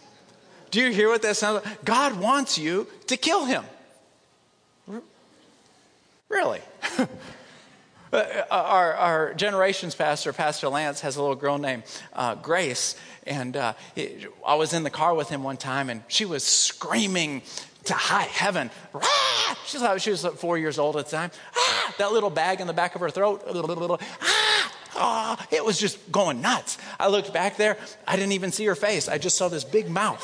Do 0.70 0.80
you 0.80 0.90
hear 0.90 1.09
what 1.09 1.22
that 1.22 1.37
sounds 1.37 1.64
like? 1.64 1.85
God 1.85 2.18
wants 2.18 2.59
you 2.59 2.88
to 3.07 3.16
kill 3.16 3.44
him. 3.44 3.64
Really? 6.28 6.61
Uh, 8.14 8.44
our, 8.48 8.94
our, 8.94 9.35
generations 9.35 9.96
pastor, 9.96 10.33
Pastor 10.33 10.68
Lance, 10.68 11.00
has 11.00 11.16
a 11.16 11.20
little 11.20 11.35
girl 11.35 11.59
named 11.59 11.83
uh, 12.12 12.37
Grace. 12.37 12.94
And 13.26 13.57
uh, 13.57 13.72
it, 13.96 14.33
I 14.46 14.54
was 14.54 14.72
in 14.72 14.85
the 14.85 14.90
car 14.90 15.16
with 15.16 15.28
him 15.28 15.42
one 15.42 15.57
time, 15.57 15.90
and 15.90 16.00
she 16.07 16.24
was 16.24 16.44
screaming 16.44 17.42
to 17.84 17.94
high 17.94 18.22
heaven. 18.22 18.70
Ah! 18.94 19.58
She 19.66 19.78
was, 19.78 20.02
she 20.02 20.10
was 20.10 20.24
four 20.36 20.58
years 20.58 20.78
old 20.78 20.96
at 20.96 21.06
the 21.06 21.16
time. 21.16 21.30
Ah! 21.54 21.94
That 21.98 22.12
little 22.12 22.30
bag 22.30 22.60
in 22.60 22.66
the 22.66 22.72
back 22.72 22.94
of 22.94 23.00
her 23.00 23.10
throat. 23.10 23.42
Ah! 23.46 24.72
Oh, 24.96 25.36
it 25.50 25.64
was 25.64 25.78
just 25.78 26.12
going 26.12 26.40
nuts. 26.40 26.78
I 27.00 27.08
looked 27.08 27.32
back 27.32 27.56
there. 27.56 27.76
I 28.06 28.16
didn't 28.16 28.32
even 28.32 28.52
see 28.52 28.64
her 28.66 28.76
face. 28.76 29.08
I 29.08 29.18
just 29.18 29.36
saw 29.36 29.48
this 29.48 29.64
big 29.64 29.90
mouth. 29.90 30.22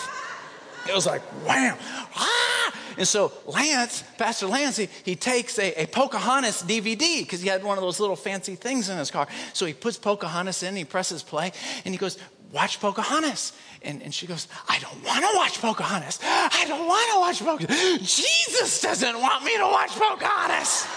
It 0.89 0.95
was 0.95 1.07
like, 1.07 1.23
wham. 1.47 1.77
Ah! 2.17 2.73
And 2.97 3.07
so 3.07 3.33
Lance, 3.47 4.05
Pastor 4.19 4.47
Lance, 4.47 4.77
he, 4.77 4.89
he 5.05 5.17
takes 5.17 5.59
a, 5.59 5.73
a, 5.83 5.87
Pocahontas 5.87 6.63
DVD 6.63 7.21
because 7.21 7.41
he 7.41 7.49
had 7.49 7.65
one 7.65 7.79
of 7.79 7.83
those 7.83 7.99
little 7.99 8.17
fancy 8.17 8.57
things 8.57 8.89
in 8.89 8.99
his 8.99 9.11
car. 9.11 9.27
So 9.53 9.67
he 9.67 9.73
puts 9.73 9.97
Pocahontas 9.97 10.63
in, 10.63 10.77
he 10.77 10.85
presses 10.85 11.23
play, 11.23 11.53
and 11.85 11.95
he 11.95 11.99
goes, 11.99 12.19
watch 12.53 12.81
Pocahontas. 12.81 13.53
And, 13.83 14.03
and 14.03 14.15
she 14.15 14.27
goes, 14.27 14.49
I 14.69 14.79
don't 14.79 15.05
want 15.05 15.21
to 15.21 15.31
watch 15.37 15.61
Pocahontas. 15.61 16.19
I 16.23 16.65
don't 16.69 16.87
want 16.87 17.11
to 17.13 17.21
watch 17.21 17.39
Pocahontas. 17.41 18.17
Jesus 18.17 18.81
doesn't 18.81 19.21
want 19.21 19.45
me 19.45 19.57
to 19.57 19.65
watch 19.65 19.91
Pocahontas. 19.91 20.87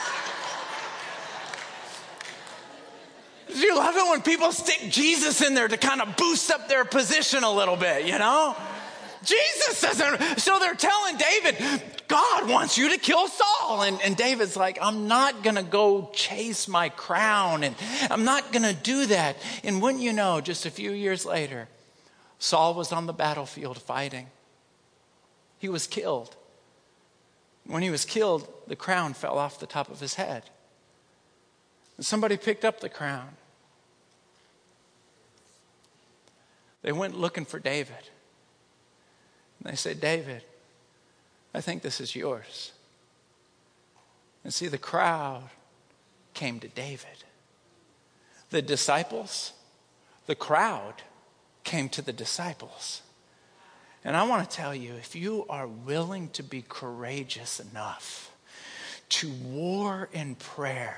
Do 3.54 3.60
You 3.60 3.76
love 3.76 3.96
it 3.96 4.10
when 4.10 4.22
people 4.22 4.52
stick 4.52 4.92
Jesus 4.92 5.42
in 5.42 5.54
there 5.54 5.68
to 5.68 5.78
kind 5.78 6.02
of 6.02 6.16
boost 6.18 6.50
up 6.50 6.68
their 6.68 6.86
position 6.86 7.44
a 7.44 7.52
little 7.52 7.76
bit, 7.76 8.06
you 8.08 8.18
know? 8.18 8.56
Jesus 9.24 9.82
doesn't. 9.82 10.40
So 10.40 10.60
they're 10.60 10.76
telling 10.76 11.18
David, 11.18 11.82
God 12.08 12.50
wants 12.50 12.78
you 12.78 12.90
to 12.90 12.98
kill 12.98 13.28
Saul. 13.28 13.84
And, 13.84 14.00
and 14.02 14.16
David's 14.16 14.56
like, 14.56 14.78
I'm 14.82 15.08
not 15.08 15.44
going 15.44 15.56
to 15.56 15.64
go 15.64 16.10
chase 16.14 16.68
my 16.68 16.90
crown 16.90 17.64
and 17.64 17.76
I'm 18.10 18.24
not 18.24 18.52
going 18.52 18.64
to 18.64 18.74
do 18.74 19.06
that. 19.08 19.38
And 19.64 19.82
wouldn't 19.82 20.04
you 20.04 20.14
know, 20.14 20.42
just 20.42 20.66
a 20.66 20.72
few 20.72 20.92
years 20.92 21.26
later, 21.26 21.68
Saul 22.40 22.74
was 22.74 22.92
on 22.92 23.06
the 23.06 23.14
battlefield 23.14 23.82
fighting. 23.82 24.28
He 25.60 25.70
was 25.70 25.88
killed. 25.88 26.36
When 27.66 27.82
he 27.82 27.90
was 27.90 28.04
killed, 28.04 28.48
the 28.68 28.76
crown 28.76 29.14
fell 29.14 29.38
off 29.38 29.60
the 29.60 29.66
top 29.66 29.90
of 29.90 30.00
his 30.00 30.16
head. 30.16 30.44
And 31.98 32.06
somebody 32.06 32.38
picked 32.38 32.66
up 32.66 32.80
the 32.80 32.90
crown. 32.90 33.30
They 36.82 36.92
went 36.92 37.18
looking 37.18 37.46
for 37.46 37.60
David. 37.60 38.10
And 39.64 39.72
they 39.72 39.78
said, 39.78 40.02
David, 40.02 40.44
I 41.54 41.62
think 41.62 41.82
this 41.82 42.02
is 42.02 42.16
yours. 42.16 42.72
And 44.44 44.54
see, 44.54 44.68
the 44.68 44.78
crowd 44.78 45.44
came 46.34 46.60
to 46.60 46.68
David. 46.68 47.24
The 48.50 48.62
disciples, 48.62 49.54
the 50.26 50.36
crowd 50.36 50.96
came 51.64 51.90
to 51.90 52.02
the 52.02 52.14
disciples. 52.14 53.02
And 54.04 54.18
I 54.18 54.24
want 54.24 54.50
to 54.50 54.56
tell 54.56 54.76
you 54.76 54.94
if 54.96 55.16
you 55.16 55.46
are 55.50 55.68
willing 55.68 56.30
to 56.30 56.44
be 56.44 56.64
courageous 56.68 57.60
enough 57.60 58.36
to 59.10 59.32
war 59.32 60.10
in 60.12 60.36
prayer, 60.36 60.98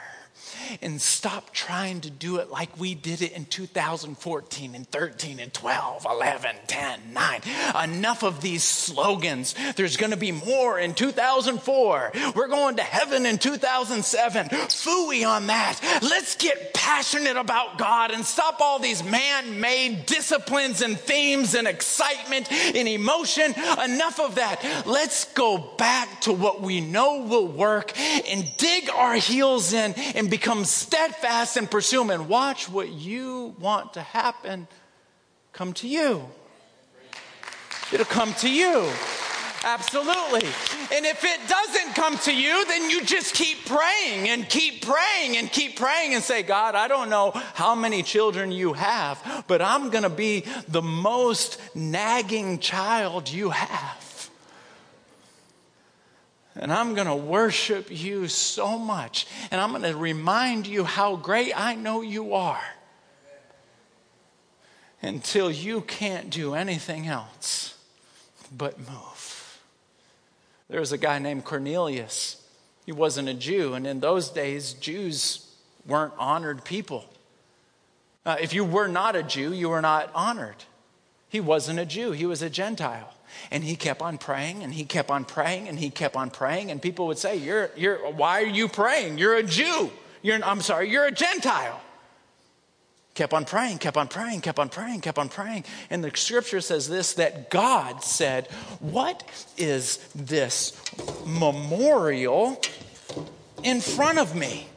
and 0.82 1.02
stop 1.02 1.52
trying 1.52 2.02
to 2.02 2.10
do 2.10 2.38
it 2.38 2.50
like 2.50 2.80
we 2.80 2.96
did 2.96 3.22
it 3.22 3.32
in 3.32 3.46
2014 3.46 4.76
and 4.76 4.88
13 4.88 5.40
and 5.40 5.54
12, 5.54 6.06
11, 6.10 6.56
10, 6.68 7.00
9. 7.14 7.42
Enough 7.84 8.24
of 8.24 8.42
these 8.42 8.64
slogans. 8.64 9.56
There's 9.76 9.98
going 9.98 10.12
to 10.12 10.18
be 10.18 10.32
more 10.32 10.80
in 10.80 10.94
2004. 10.94 12.12
We're 12.36 12.48
going 12.48 12.78
to 12.78 12.84
heaven 12.84 13.26
in 13.26 13.38
2007. 13.38 14.48
Fooey 14.50 15.28
on 15.28 15.48
that. 15.48 15.80
Let's 16.02 16.36
get 16.36 16.74
passionate 16.74 17.38
about 17.38 17.78
God 17.78 18.12
and 18.12 18.26
stop 18.26 18.62
all 18.62 18.80
these 18.80 19.04
man 19.04 19.60
made 19.60 20.06
disciplines 20.06 20.82
and 20.82 21.00
themes 21.00 21.56
and 21.56 21.68
excitement 21.68 22.52
and 22.52 22.88
emotion. 22.88 23.54
Enough 23.84 24.20
of 24.20 24.36
that. 24.36 24.84
Let's 24.86 25.26
go 25.34 25.58
back 25.78 26.22
to 26.22 26.34
what 26.34 26.62
we 26.62 26.82
know 26.82 27.22
will 27.22 27.48
work 27.48 27.94
and 28.30 28.46
dig 28.58 28.90
our 28.90 29.16
heels 29.16 29.74
in 29.74 29.94
and 29.94 30.30
become 30.38 30.66
steadfast 30.66 31.56
and 31.56 31.72
pursue 31.72 32.02
Him 32.02 32.10
and 32.10 32.28
watch 32.28 32.68
what 32.68 32.90
you 32.90 33.56
want 33.58 33.94
to 33.94 34.02
happen 34.02 34.68
come 35.54 35.72
to 35.72 35.88
you. 35.88 36.26
It'll 37.94 38.06
come 38.06 38.34
to 38.36 38.50
you. 38.50 38.92
Absolutely. 39.64 40.46
And 40.94 41.06
if 41.06 41.24
it 41.24 41.40
doesn't 41.48 41.96
come 41.96 42.18
to 42.20 42.36
you, 42.36 42.66
then 42.66 42.90
you 42.90 43.06
just 43.06 43.34
keep 43.34 43.66
praying 43.66 44.28
and 44.30 44.48
keep 44.50 44.86
praying 44.86 45.38
and 45.38 45.50
keep 45.50 45.78
praying 45.78 46.14
and 46.14 46.22
say, 46.22 46.44
God, 46.44 46.76
I 46.76 46.90
don't 46.90 47.10
know 47.10 47.32
how 47.54 47.74
many 47.74 48.04
children 48.04 48.52
you 48.52 48.74
have, 48.74 49.46
but 49.48 49.62
I'm 49.62 49.90
going 49.90 50.04
to 50.04 50.10
be 50.10 50.44
the 50.68 50.82
most 50.82 51.60
nagging 51.74 52.60
child 52.60 53.30
you 53.30 53.52
have. 53.52 54.05
And 56.58 56.72
I'm 56.72 56.96
going 56.96 57.08
to 57.08 57.16
worship 57.16 57.88
you 57.90 58.28
so 58.28 58.80
much. 58.80 59.28
And 59.52 59.60
I'm 59.60 59.72
going 59.72 59.84
to 59.84 59.96
remind 59.96 60.68
you 60.68 60.86
how 60.86 61.16
great 61.18 61.54
I 61.56 61.76
know 61.76 62.02
you 62.02 62.34
are 62.34 62.64
until 65.02 65.52
you 65.52 65.82
can't 65.82 66.30
do 66.30 66.56
anything 66.56 67.08
else 67.08 67.78
but 68.56 68.80
move. 68.80 69.60
There 70.70 70.80
was 70.80 70.92
a 70.92 70.98
guy 70.98 71.20
named 71.20 71.44
Cornelius. 71.44 72.42
He 72.86 72.92
wasn't 72.92 73.30
a 73.30 73.34
Jew. 73.34 73.74
And 73.74 73.86
in 73.86 74.00
those 74.00 74.30
days, 74.30 74.74
Jews 74.74 75.52
weren't 75.86 76.14
honored 76.18 76.64
people. 76.64 77.06
Uh, 78.26 78.38
if 78.42 78.54
you 78.54 78.64
were 78.64 78.88
not 78.88 79.16
a 79.16 79.24
Jew, 79.24 79.54
you 79.54 79.70
were 79.70 79.82
not 79.82 80.10
honored. 80.16 80.64
He 81.30 81.40
wasn't 81.40 81.80
a 81.80 81.86
Jew, 81.86 82.12
he 82.12 82.26
was 82.26 82.42
a 82.42 82.50
Gentile. 82.50 83.15
And 83.52 83.64
he 83.64 83.76
kept 83.76 84.02
on 84.02 84.18
praying 84.18 84.64
and 84.64 84.74
he 84.74 84.86
kept 84.86 85.10
on 85.10 85.26
praying 85.26 85.68
and 85.68 85.80
he 85.80 85.90
kept 85.90 86.16
on 86.16 86.30
praying. 86.30 86.72
And 86.72 86.82
people 86.82 87.08
would 87.08 87.18
say, 87.18 87.36
You're, 87.36 87.72
you're, 87.76 87.98
Why 88.12 88.42
are 88.42 88.48
you 88.48 88.68
praying? 88.68 89.18
You're 89.18 89.36
a 89.36 89.44
Jew. 89.44 89.92
You're, 90.22 90.44
I'm 90.44 90.62
sorry, 90.62 90.90
you're 90.90 91.06
a 91.06 91.12
Gentile. 91.12 91.82
Kept 93.14 93.34
on 93.34 93.46
praying, 93.46 93.78
kept 93.78 93.96
on 93.96 94.10
praying, 94.10 94.42
kept 94.42 94.60
on 94.60 94.68
praying, 94.68 95.00
kept 95.00 95.18
on 95.18 95.30
praying. 95.30 95.64
And 95.90 96.04
the 96.04 96.12
scripture 96.14 96.60
says 96.60 96.90
this 96.90 97.14
that 97.14 97.50
God 97.50 98.04
said, 98.04 98.48
What 98.80 99.24
is 99.56 99.98
this 100.14 100.74
memorial 101.26 102.62
in 103.64 103.80
front 103.80 104.20
of 104.20 104.36
me? 104.36 104.68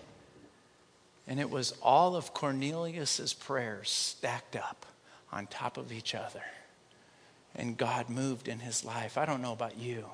And 1.27 1.41
it 1.41 1.51
was 1.51 1.75
all 1.83 2.15
of 2.15 2.33
Cornelius's 2.33 3.35
prayers 3.35 3.91
stacked 3.91 4.55
up 4.55 4.87
on 5.33 5.47
top 5.47 5.77
of 5.77 5.93
each 5.93 6.15
other 6.15 6.43
and 7.55 7.77
God 7.77 8.09
moved 8.09 8.49
in 8.49 8.61
his 8.61 8.85
life. 8.85 9.19
I 9.19 9.27
don't 9.27 9.43
know 9.43 9.53
about 9.53 9.79
you, 9.79 10.05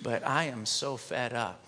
but 0.00 0.26
I 0.26 0.44
am 0.44 0.66
so 0.66 0.96
fed 0.96 1.32
up 1.32 1.62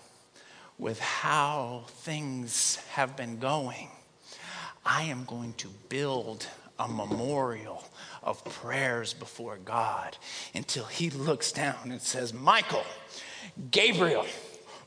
with 0.77 0.99
how 0.99 1.83
things 1.87 2.77
have 2.91 3.15
been 3.15 3.39
going. 3.39 3.89
I 4.85 5.03
am 5.03 5.25
going 5.25 5.53
to 5.53 5.67
build 5.89 6.47
a 6.79 6.87
memorial 6.87 7.83
of 8.23 8.43
prayers 8.43 9.13
before 9.13 9.57
God 9.57 10.17
until 10.55 10.85
he 10.85 11.09
looks 11.09 11.51
down 11.51 11.91
and 11.91 12.01
says, 12.01 12.33
Michael, 12.33 12.85
Gabriel, 13.69 14.25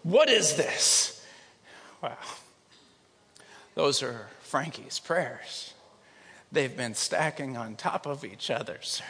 what 0.02 0.28
is 0.28 0.56
this? 0.56 1.24
Wow. 2.02 2.16
Those 3.74 4.02
are 4.02 4.28
Frankie's 4.40 4.98
prayers. 4.98 5.74
They've 6.50 6.76
been 6.76 6.94
stacking 6.94 7.56
on 7.56 7.76
top 7.76 8.06
of 8.06 8.24
each 8.24 8.50
other, 8.50 8.78
sir 8.82 9.04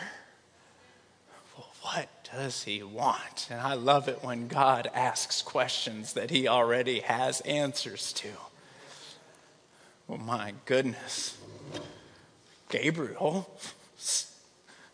what 1.84 2.08
does 2.32 2.62
he 2.62 2.82
want? 2.82 3.48
And 3.50 3.60
I 3.60 3.74
love 3.74 4.08
it 4.08 4.24
when 4.24 4.48
God 4.48 4.90
asks 4.94 5.42
questions 5.42 6.14
that 6.14 6.30
he 6.30 6.48
already 6.48 7.00
has 7.00 7.42
answers 7.42 8.10
to. 8.14 8.28
Well, 10.08 10.16
my 10.16 10.54
goodness. 10.64 11.36
Gabriel, 12.70 13.54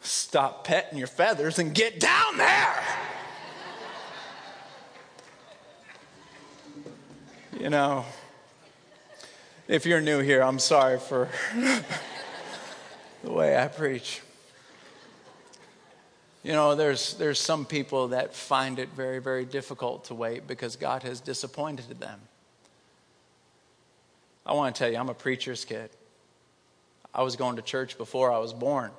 stop 0.01 0.64
petting 0.64 0.99
your 0.99 1.07
feathers 1.07 1.61
and 1.61 1.72
get 1.72 2.01
down 2.01 2.36
there. 2.36 2.82
you 7.61 7.70
know, 7.70 8.05
if 9.68 9.86
you're 9.86 10.01
new 10.01 10.18
here, 10.18 10.43
I'm 10.43 10.59
sorry 10.59 10.99
for 10.99 11.28
the 13.22 13.30
way 13.30 13.57
I 13.57 13.68
preach. 13.68 14.22
You 16.43 16.53
know, 16.53 16.74
there's, 16.74 17.14
there's 17.14 17.38
some 17.38 17.66
people 17.66 18.09
that 18.09 18.34
find 18.34 18.78
it 18.78 18.88
very, 18.91 19.18
very 19.18 19.45
difficult 19.45 20.05
to 20.07 20.14
wait 20.14 20.47
because 20.47 20.76
God 20.76 21.03
has 21.03 21.20
disappointed 21.20 22.01
them. 22.01 22.18
I 24.47 24.55
want 24.55 24.74
to 24.74 24.78
tell 24.78 24.91
you, 24.91 24.97
I'm 24.97 25.11
a 25.11 25.14
preacher's 25.14 25.66
kid. 25.66 25.91
I 27.14 27.22
was 27.22 27.36
going 27.36 27.57
to 27.57 27.62
church 27.62 27.99
before 27.99 28.32
I 28.32 28.38
was 28.38 28.55
born. 28.55 28.91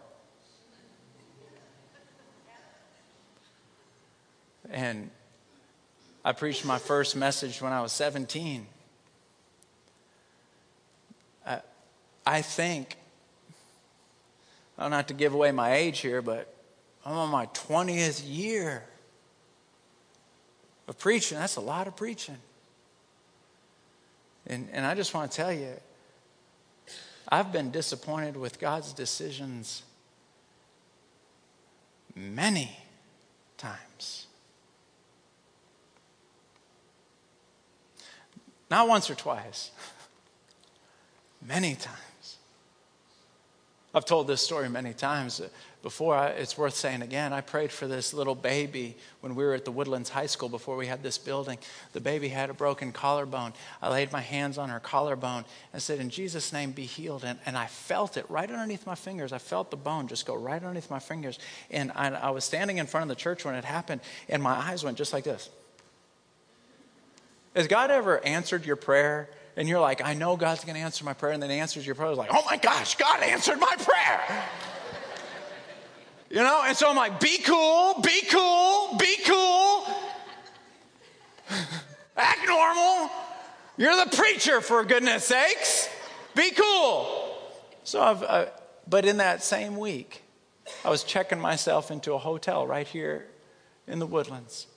And 4.69 5.09
I 6.23 6.33
preached 6.33 6.63
my 6.63 6.77
first 6.77 7.15
message 7.15 7.59
when 7.59 7.73
I 7.73 7.81
was 7.81 7.91
17. 7.91 8.67
I, 11.45 11.61
I 12.25 12.41
think, 12.43 12.97
not 14.77 15.07
to 15.07 15.15
give 15.15 15.33
away 15.33 15.51
my 15.51 15.73
age 15.73 15.99
here, 15.99 16.21
but 16.21 16.53
I'm 17.05 17.13
on 17.13 17.29
my 17.29 17.47
20th 17.47 18.23
year 18.25 18.83
of 20.87 20.99
preaching. 20.99 21.37
That's 21.37 21.55
a 21.55 21.61
lot 21.61 21.87
of 21.87 21.95
preaching. 21.95 22.37
And, 24.47 24.67
and 24.71 24.85
I 24.85 24.95
just 24.95 25.13
want 25.13 25.31
to 25.31 25.37
tell 25.37 25.51
you, 25.51 25.73
I've 27.27 27.51
been 27.51 27.71
disappointed 27.71 28.35
with 28.35 28.59
God's 28.59 28.93
decisions 28.93 29.83
many 32.15 32.77
times. 33.57 34.27
Not 38.69 38.87
once 38.87 39.09
or 39.09 39.15
twice, 39.15 39.71
many 41.41 41.75
times. 41.75 42.37
I've 43.93 44.05
told 44.05 44.27
this 44.27 44.41
story 44.41 44.69
many 44.69 44.93
times 44.93 45.41
before. 45.81 46.27
It's 46.27 46.57
worth 46.57 46.75
saying 46.75 47.01
again. 47.01 47.33
I 47.33 47.41
prayed 47.41 47.71
for 47.71 47.87
this 47.87 48.13
little 48.13 48.35
baby 48.35 48.95
when 49.21 49.35
we 49.35 49.43
were 49.43 49.53
at 49.53 49.65
the 49.65 49.71
Woodlands 49.71 50.09
High 50.09 50.25
School 50.27 50.49
before 50.49 50.77
we 50.77 50.87
had 50.87 51.03
this 51.03 51.17
building. 51.17 51.57
The 51.93 51.99
baby 51.99 52.29
had 52.29 52.49
a 52.49 52.53
broken 52.53 52.91
collarbone. 52.91 53.53
I 53.81 53.89
laid 53.89 54.11
my 54.11 54.21
hands 54.21 54.57
on 54.57 54.69
her 54.69 54.79
collarbone 54.79 55.45
and 55.73 55.81
said, 55.81 55.99
In 55.99 56.09
Jesus' 56.09 56.53
name, 56.53 56.71
be 56.71 56.85
healed. 56.85 57.23
And, 57.23 57.39
and 57.45 57.57
I 57.57 57.67
felt 57.67 58.17
it 58.17 58.29
right 58.29 58.49
underneath 58.49 58.85
my 58.85 58.95
fingers. 58.95 59.33
I 59.33 59.37
felt 59.37 59.71
the 59.71 59.77
bone 59.77 60.07
just 60.07 60.25
go 60.25 60.35
right 60.35 60.61
underneath 60.61 60.89
my 60.89 60.99
fingers. 60.99 61.39
And 61.69 61.91
I, 61.95 62.09
I 62.09 62.29
was 62.29 62.43
standing 62.43 62.77
in 62.77 62.85
front 62.85 63.03
of 63.03 63.09
the 63.09 63.21
church 63.21 63.43
when 63.45 63.55
it 63.55 63.65
happened, 63.65 64.01
and 64.29 64.41
my 64.41 64.53
eyes 64.53 64.83
went 64.83 64.97
just 64.97 65.13
like 65.13 65.23
this. 65.23 65.49
Has 67.55 67.67
God 67.67 67.91
ever 67.91 68.23
answered 68.25 68.65
your 68.65 68.77
prayer? 68.77 69.29
and 69.57 69.67
you're 69.67 69.81
like, 69.81 70.01
I 70.01 70.13
know 70.13 70.37
God's 70.37 70.63
going 70.63 70.75
to 70.75 70.81
answer 70.81 71.03
my 71.03 71.13
prayer, 71.13 71.33
and 71.33 71.43
then 71.43 71.49
he 71.49 71.57
answers 71.57 71.85
your 71.85 71.93
prayer. 71.93 72.09
It's 72.09 72.17
like, 72.17 72.29
oh 72.31 72.43
my 72.49 72.55
gosh, 72.55 72.95
God 72.95 73.21
answered 73.21 73.59
my 73.59 73.75
prayer. 73.77 74.43
You 76.31 76.37
know, 76.37 76.63
and 76.65 76.77
so 76.77 76.89
I'm 76.89 76.95
like, 76.95 77.19
be 77.19 77.39
cool, 77.39 77.99
be 78.01 78.21
cool, 78.29 78.97
be 78.97 79.17
cool. 79.25 79.85
Act 82.15 82.47
normal. 82.47 83.09
You're 83.77 84.05
the 84.05 84.15
preacher, 84.15 84.61
for 84.61 84.85
goodness 84.85 85.25
sakes. 85.25 85.89
Be 86.33 86.51
cool. 86.51 87.37
So 87.83 88.01
I've, 88.01 88.23
uh, 88.23 88.45
but 88.87 89.03
in 89.05 89.17
that 89.17 89.43
same 89.43 89.75
week, 89.77 90.23
I 90.85 90.89
was 90.89 91.03
checking 91.03 91.39
myself 91.39 91.91
into 91.91 92.13
a 92.13 92.17
hotel 92.17 92.65
right 92.65 92.87
here 92.87 93.27
in 93.85 93.99
the 93.99 94.07
woodlands, 94.07 94.67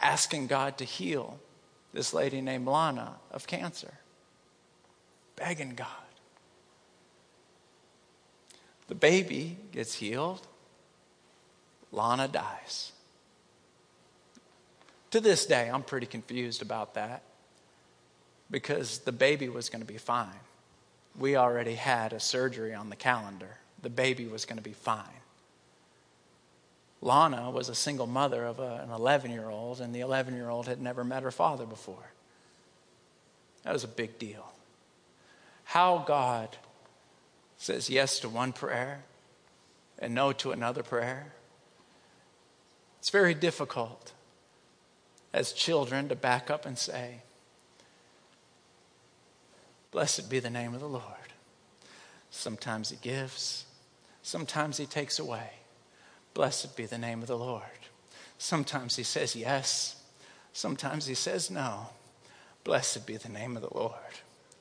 asking 0.00 0.48
God 0.48 0.76
to 0.78 0.84
heal 0.84 1.38
this 1.92 2.12
lady 2.12 2.40
named 2.40 2.66
Lana 2.66 3.14
of 3.30 3.46
cancer, 3.46 3.94
begging 5.36 5.76
God. 5.76 5.86
The 8.88 8.96
baby 8.96 9.58
gets 9.70 9.94
healed, 9.94 10.46
Lana 11.94 12.28
dies. 12.28 12.92
To 15.12 15.20
this 15.20 15.46
day, 15.46 15.70
I'm 15.72 15.82
pretty 15.82 16.06
confused 16.06 16.60
about 16.60 16.94
that 16.94 17.22
because 18.50 18.98
the 18.98 19.12
baby 19.12 19.48
was 19.48 19.68
going 19.68 19.80
to 19.80 19.86
be 19.86 19.98
fine. 19.98 20.40
We 21.16 21.36
already 21.36 21.74
had 21.74 22.12
a 22.12 22.18
surgery 22.18 22.74
on 22.74 22.90
the 22.90 22.96
calendar. 22.96 23.58
The 23.82 23.90
baby 23.90 24.26
was 24.26 24.44
going 24.44 24.56
to 24.56 24.62
be 24.62 24.72
fine. 24.72 25.04
Lana 27.00 27.50
was 27.50 27.68
a 27.68 27.74
single 27.74 28.06
mother 28.06 28.44
of 28.44 28.58
a, 28.58 28.80
an 28.82 28.90
11 28.90 29.30
year 29.30 29.48
old, 29.48 29.80
and 29.80 29.94
the 29.94 30.00
11 30.00 30.34
year 30.34 30.48
old 30.48 30.66
had 30.66 30.80
never 30.80 31.04
met 31.04 31.22
her 31.22 31.30
father 31.30 31.66
before. 31.66 32.10
That 33.62 33.72
was 33.72 33.84
a 33.84 33.88
big 33.88 34.18
deal. 34.18 34.52
How 35.64 36.04
God 36.06 36.56
says 37.56 37.88
yes 37.88 38.18
to 38.20 38.28
one 38.28 38.52
prayer 38.52 39.04
and 39.98 40.14
no 40.14 40.32
to 40.32 40.52
another 40.52 40.82
prayer. 40.82 41.32
It's 43.04 43.10
very 43.10 43.34
difficult 43.34 44.14
as 45.34 45.52
children 45.52 46.08
to 46.08 46.16
back 46.16 46.50
up 46.50 46.64
and 46.64 46.78
say, 46.78 47.16
Blessed 49.90 50.30
be 50.30 50.38
the 50.38 50.48
name 50.48 50.72
of 50.72 50.80
the 50.80 50.88
Lord. 50.88 51.34
Sometimes 52.30 52.88
He 52.88 52.96
gives, 52.96 53.66
sometimes 54.22 54.78
He 54.78 54.86
takes 54.86 55.18
away. 55.18 55.50
Blessed 56.32 56.78
be 56.78 56.86
the 56.86 56.96
name 56.96 57.20
of 57.20 57.28
the 57.28 57.36
Lord. 57.36 57.62
Sometimes 58.38 58.96
he 58.96 59.02
says 59.02 59.36
yes, 59.36 60.02
sometimes 60.54 61.04
he 61.04 61.14
says 61.14 61.50
no. 61.50 61.88
Blessed 62.64 63.06
be 63.06 63.18
the 63.18 63.28
name 63.28 63.54
of 63.54 63.60
the 63.60 63.78
Lord. 63.78 63.92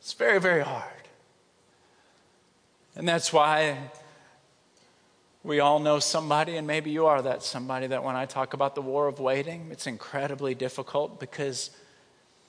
It's 0.01 0.11
very, 0.11 0.41
very 0.41 0.63
hard. 0.63 1.07
And 2.93 3.07
that's 3.07 3.31
why 3.31 3.89
we 5.43 5.59
all 5.59 5.79
know 5.79 5.99
somebody, 5.99 6.55
and 6.55 6.65
maybe 6.65 6.89
you 6.89 7.05
are 7.05 7.21
that 7.21 7.43
somebody, 7.43 7.87
that 7.87 8.03
when 8.03 8.15
I 8.15 8.25
talk 8.25 8.53
about 8.53 8.75
the 8.75 8.81
war 8.81 9.07
of 9.07 9.19
waiting, 9.19 9.67
it's 9.71 9.87
incredibly 9.87 10.55
difficult 10.55 11.19
because 11.19 11.69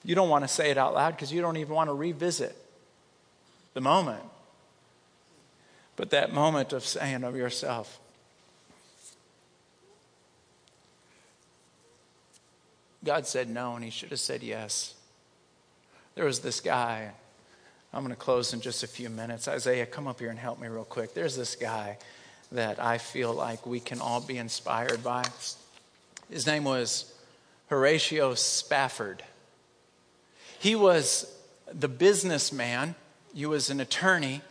you 0.05 0.15
don't 0.15 0.29
want 0.29 0.45
to 0.45 0.47
say 0.47 0.71
it 0.71 0.77
out 0.77 0.93
loud 0.93 1.11
because 1.11 1.31
you 1.31 1.41
don't 1.41 1.57
even 1.57 1.75
want 1.75 1.89
to 1.89 1.93
revisit 1.93 2.55
the 3.73 3.81
moment. 3.81 4.23
But 5.97 6.11
that 6.11 6.33
moment 6.33 6.71
of 6.71 6.85
saying 6.85 7.23
of 7.23 7.35
yourself, 7.35 7.99
God 13.03 13.27
said 13.27 13.49
no, 13.49 13.75
and 13.75 13.83
he 13.83 13.91
should 13.91 14.09
have 14.09 14.19
said 14.19 14.41
yes. 14.41 14.95
There 16.15 16.25
was 16.25 16.39
this 16.39 16.61
guy. 16.61 17.11
I'm 17.93 18.03
going 18.03 18.15
to 18.15 18.19
close 18.19 18.53
in 18.53 18.61
just 18.61 18.83
a 18.83 18.87
few 18.87 19.09
minutes. 19.09 19.47
Isaiah, 19.47 19.85
come 19.85 20.07
up 20.07 20.19
here 20.19 20.29
and 20.29 20.39
help 20.39 20.59
me 20.59 20.67
real 20.67 20.85
quick. 20.85 21.13
There's 21.13 21.35
this 21.35 21.55
guy 21.55 21.97
that 22.51 22.79
I 22.79 22.97
feel 22.97 23.33
like 23.33 23.65
we 23.65 23.79
can 23.79 23.99
all 23.99 24.21
be 24.21 24.37
inspired 24.37 25.03
by. 25.03 25.25
His 26.29 26.47
name 26.47 26.63
was 26.63 27.13
Horatio 27.67 28.35
Spafford. 28.35 29.23
He 30.59 30.75
was 30.75 31.31
the 31.71 31.87
businessman, 31.87 32.95
he 33.33 33.45
was 33.45 33.69
an 33.69 33.79
attorney 33.79 34.41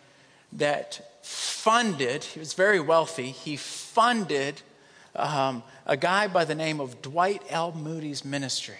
that 0.52 1.18
funded, 1.22 2.24
he 2.24 2.38
was 2.38 2.54
very 2.54 2.80
wealthy, 2.80 3.30
he 3.30 3.56
funded 3.56 4.62
um, 5.16 5.62
a 5.86 5.96
guy 5.96 6.26
by 6.26 6.44
the 6.44 6.54
name 6.54 6.80
of 6.80 7.00
Dwight 7.02 7.42
L. 7.48 7.72
Moody's 7.72 8.24
ministry. 8.24 8.78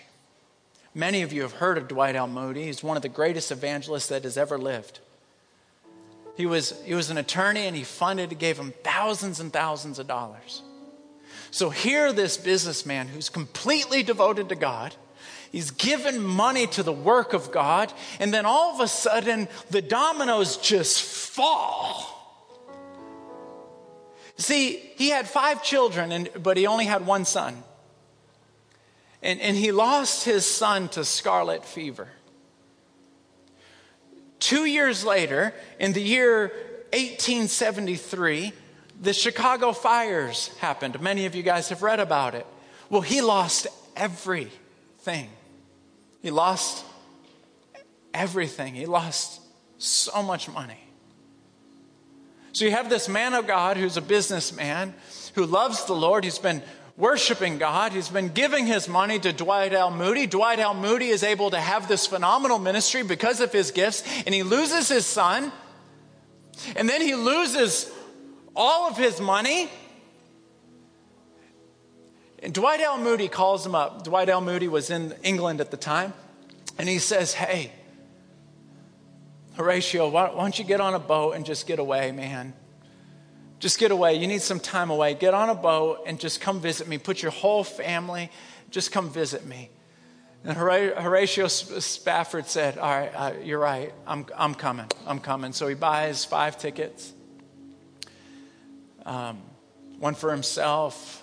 Many 0.95 1.23
of 1.23 1.33
you 1.33 1.43
have 1.43 1.55
heard 1.55 1.77
of 1.77 1.89
Dwight 1.89 2.15
L. 2.15 2.29
Moody. 2.29 2.65
He's 2.65 2.83
one 2.83 2.97
of 2.97 3.03
the 3.03 3.09
greatest 3.09 3.51
evangelists 3.51 4.07
that 4.09 4.23
has 4.23 4.39
ever 4.39 4.57
lived. 4.57 5.01
He 6.37 6.47
was, 6.47 6.75
he 6.85 6.95
was 6.95 7.11
an 7.11 7.19
attorney 7.19 7.67
and 7.67 7.77
he 7.77 7.85
funded, 7.85 8.39
gave 8.39 8.59
him 8.59 8.73
thousands 8.83 9.41
and 9.41 9.53
thousands 9.53 9.99
of 9.99 10.07
dollars. 10.07 10.63
So 11.51 11.71
here, 11.71 12.13
this 12.13 12.37
businessman 12.37 13.07
who's 13.07 13.29
completely 13.29 14.03
devoted 14.03 14.49
to 14.49 14.57
God, 14.57 14.95
he's 15.53 15.71
given 15.71 16.21
money 16.21 16.67
to 16.69 16.83
the 16.83 16.93
work 16.93 17.33
of 17.33 17.53
God, 17.53 17.93
and 18.19 18.35
then 18.35 18.45
all 18.45 18.75
of 18.75 18.81
a 18.81 18.89
sudden, 18.89 19.47
the 19.71 19.81
dominoes 19.81 20.57
just 20.57 21.03
fall. 21.03 22.11
See, 24.37 24.79
he 24.97 25.11
had 25.11 25.29
five 25.29 25.63
children, 25.63 26.11
and, 26.11 26.29
but 26.43 26.57
he 26.57 26.67
only 26.67 26.87
had 26.87 27.07
one 27.07 27.25
son. 27.25 27.63
And, 29.23 29.41
and 29.41 29.57
he 29.57 29.71
lost 29.71 30.25
his 30.25 30.45
son 30.45 30.89
to 30.89 31.05
scarlet 31.05 31.65
fever. 31.65 32.09
Two 34.39 34.65
years 34.65 35.05
later, 35.05 35.55
in 35.79 35.93
the 35.93 36.03
year 36.03 36.49
1873, 36.93 38.53
the 39.01 39.13
Chicago 39.13 39.73
fires 39.73 40.49
happened. 40.59 41.01
Many 41.01 41.27
of 41.27 41.35
you 41.35 41.43
guys 41.43 41.69
have 41.71 41.83
read 41.83 42.01
about 42.01 42.35
it. 42.35 42.47
Well, 42.91 43.01
he 43.01 43.21
lost 43.21 43.67
everything. 43.97 45.31
He 46.23 46.31
lost 46.31 46.85
everything. 48.13 48.75
He 48.75 48.87
lost 48.87 49.41
so 49.79 50.23
much 50.23 50.49
money. 50.49 50.81
So 52.53 52.65
you 52.65 52.71
have 52.71 52.89
this 52.89 53.09
man 53.09 53.35
of 53.35 53.49
God 53.49 53.77
who's 53.77 53.97
a 53.97 54.03
businessman 54.03 54.95
who 55.35 55.45
loves 55.45 55.87
the 55.87 55.95
Lord. 55.95 56.23
He's 56.23 56.39
been 56.39 56.63
worshiping 56.97 57.59
God. 57.59 57.93
He's 57.93 58.09
been 58.09 58.29
giving 58.29 58.67
his 58.67 58.89
money 58.89 59.19
to 59.19 59.33
Dwight 59.33 59.73
L. 59.73 59.91
Moody. 59.91 60.27
Dwight 60.27 60.59
L. 60.59 60.75
Moody 60.75 61.09
is 61.09 61.23
able 61.23 61.51
to 61.51 61.61
have 61.61 61.89
this 61.89 62.07
phenomenal 62.07 62.59
ministry 62.59 63.03
because 63.03 63.41
of 63.41 63.53
his 63.53 63.71
gifts, 63.71 64.03
and 64.25 64.35
he 64.35 64.43
loses 64.43 64.89
his 64.89 65.07
son, 65.07 65.53
and 66.77 66.89
then 66.89 67.01
he 67.01 67.15
loses 67.15 67.91
all 68.55 68.89
of 68.89 68.97
his 68.97 69.21
money. 69.21 69.69
And 72.43 72.53
Dwight 72.53 72.81
L. 72.81 72.99
Moody 72.99 73.29
calls 73.29 73.65
him 73.65 73.75
up. 73.75 74.05
Dwight 74.05 74.29
L. 74.29 74.41
Moody 74.41 74.69
was 74.69 74.91
in 74.91 75.15
England 75.23 75.61
at 75.61 75.71
the 75.71 75.77
time, 75.77 76.13
and 76.79 76.89
he 76.89 76.99
says, 76.99 77.33
Hey, 77.33 77.73
Horatio, 79.55 80.09
why, 80.09 80.29
don't 80.29 80.59
you 80.59 80.65
get 80.65 80.81
on 80.81 80.95
a 80.95 80.99
boat 80.99 81.33
and 81.33 81.47
just 81.47 81.67
get 81.67 81.79
away, 81.79 82.13
man? 82.13 82.55
Just 83.65 83.79
get 83.79 83.91
away. 83.91 84.17
You 84.17 84.27
need 84.27 84.43
some 84.43 84.61
time 84.61 84.91
away. 84.91 85.15
Get 85.15 85.33
on 85.33 85.49
a 85.49 85.55
boat 85.55 86.03
and 86.05 86.21
just 86.21 86.39
come 86.39 86.61
visit 86.61 86.87
me. 86.87 86.99
Put 86.99 87.23
your 87.23 87.31
whole 87.31 87.65
family, 87.65 88.31
just 88.69 88.93
come 88.93 89.09
visit 89.09 89.47
me. 89.47 89.71
And 90.45 90.55
Horatio 90.55 91.49
Spafford 91.49 92.47
said, 92.47 92.77
All 92.77 92.91
right, 92.91 93.09
uh, 93.15 93.33
you're 93.43 93.59
right. 93.59 93.95
I'm, 94.07 94.27
I'm 94.37 94.55
coming. 94.55 94.85
I'm 95.07 95.19
coming. 95.19 95.55
So 95.55 95.67
he 95.67 95.75
buys 95.75 96.27
five 96.27 96.59
tickets 96.59 97.15
um, 99.07 99.41
one 99.99 100.15
for 100.15 100.31
himself. 100.31 101.23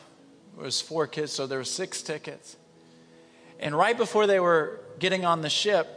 It 0.58 0.64
was 0.64 0.82
four 0.82 1.06
kids, 1.06 1.32
so 1.32 1.46
there 1.46 1.60
were 1.60 1.64
six 1.64 2.02
tickets. 2.02 2.58
And 3.60 3.78
right 3.78 3.96
before 3.96 4.26
they 4.26 4.40
were 4.40 4.80
getting 4.98 5.26
on 5.26 5.44
the 5.44 5.50
ship, 5.52 5.88